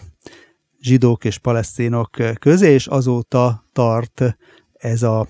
zsidók 0.81 1.25
és 1.25 1.39
palesztinok 1.39 2.11
közé, 2.39 2.73
és 2.73 2.87
azóta 2.87 3.65
tart 3.73 4.37
ez 4.73 5.03
a 5.03 5.27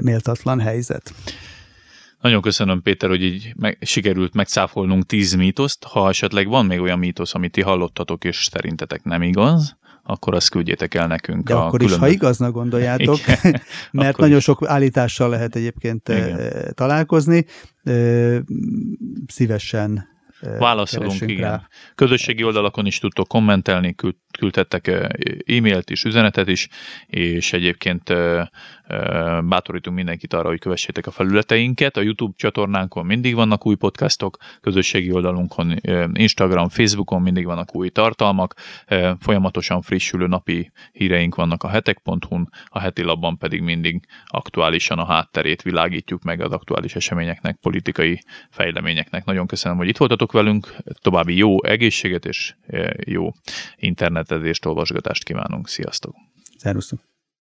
méltatlan 0.00 0.60
helyzet. 0.60 1.14
Nagyon 2.20 2.42
köszönöm, 2.42 2.82
Péter, 2.82 3.08
hogy 3.08 3.22
így 3.22 3.52
meg, 3.56 3.78
sikerült 3.80 4.34
megszáfolnunk 4.34 5.06
tíz 5.06 5.34
mítoszt. 5.34 5.84
Ha 5.84 6.08
esetleg 6.08 6.48
van 6.48 6.66
még 6.66 6.80
olyan 6.80 6.98
mítosz, 6.98 7.34
amit 7.34 7.52
ti 7.52 7.60
hallottatok, 7.60 8.24
és 8.24 8.48
szerintetek 8.50 9.04
nem 9.04 9.22
igaz, 9.22 9.76
akkor 10.06 10.34
azt 10.34 10.50
küldjétek 10.50 10.94
el 10.94 11.06
nekünk. 11.06 11.48
De 11.48 11.54
a 11.54 11.66
akkor 11.66 11.82
is, 11.82 11.96
ha 11.96 12.08
igaznak 12.08 12.52
gondoljátok, 12.52 13.18
Igen, 13.18 13.60
mert 13.92 14.16
nagyon 14.16 14.36
is. 14.36 14.42
sok 14.42 14.66
állítással 14.66 15.28
lehet 15.28 15.56
egyébként 15.56 16.08
Igen. 16.08 16.72
találkozni, 16.74 17.44
szívesen 19.26 20.12
Válaszolunk, 20.58 21.20
igen. 21.20 21.50
rá. 21.50 21.68
Közösségi 21.94 22.44
oldalakon 22.44 22.86
is 22.86 22.98
tudtok 22.98 23.28
kommentelni, 23.28 23.94
küld, 23.94 24.14
küldhettek 24.38 24.86
eh, 24.86 25.08
e-mailt 25.46 25.90
is, 25.90 26.04
üzenetet 26.04 26.48
is, 26.48 26.68
és 27.06 27.52
egyébként 27.52 28.12
bátorítunk 29.44 29.96
mindenkit 29.96 30.32
arra, 30.32 30.48
hogy 30.48 30.58
kövessétek 30.58 31.06
a 31.06 31.10
felületeinket. 31.10 31.96
A 31.96 32.00
YouTube 32.00 32.34
csatornánkon 32.36 33.06
mindig 33.06 33.34
vannak 33.34 33.66
új 33.66 33.74
podcastok, 33.74 34.36
közösségi 34.60 35.12
oldalunkon, 35.12 35.76
Instagram, 36.12 36.68
Facebookon 36.68 37.22
mindig 37.22 37.44
vannak 37.44 37.74
új 37.74 37.88
tartalmak, 37.88 38.54
folyamatosan 39.20 39.82
frissülő 39.82 40.26
napi 40.26 40.70
híreink 40.92 41.34
vannak 41.34 41.62
a 41.62 41.68
hetek.hu-n, 41.68 42.48
a 42.66 42.78
heti 42.78 43.02
labban 43.02 43.38
pedig 43.38 43.62
mindig 43.62 44.06
aktuálisan 44.26 44.98
a 44.98 45.04
hátterét 45.04 45.62
világítjuk 45.62 46.22
meg 46.22 46.40
az 46.40 46.52
aktuális 46.52 46.94
eseményeknek, 46.94 47.56
politikai 47.56 48.20
fejleményeknek. 48.50 49.24
Nagyon 49.24 49.46
köszönöm, 49.46 49.76
hogy 49.76 49.88
itt 49.88 49.96
voltatok 49.96 50.32
velünk, 50.32 50.76
további 51.00 51.36
jó 51.36 51.64
egészséget 51.64 52.24
és 52.24 52.54
jó 53.04 53.30
internetezést, 53.76 54.66
olvasgatást 54.66 55.24
kívánunk. 55.24 55.68
Sziasztok! 55.68 56.14
Szervusztok! 56.56 57.13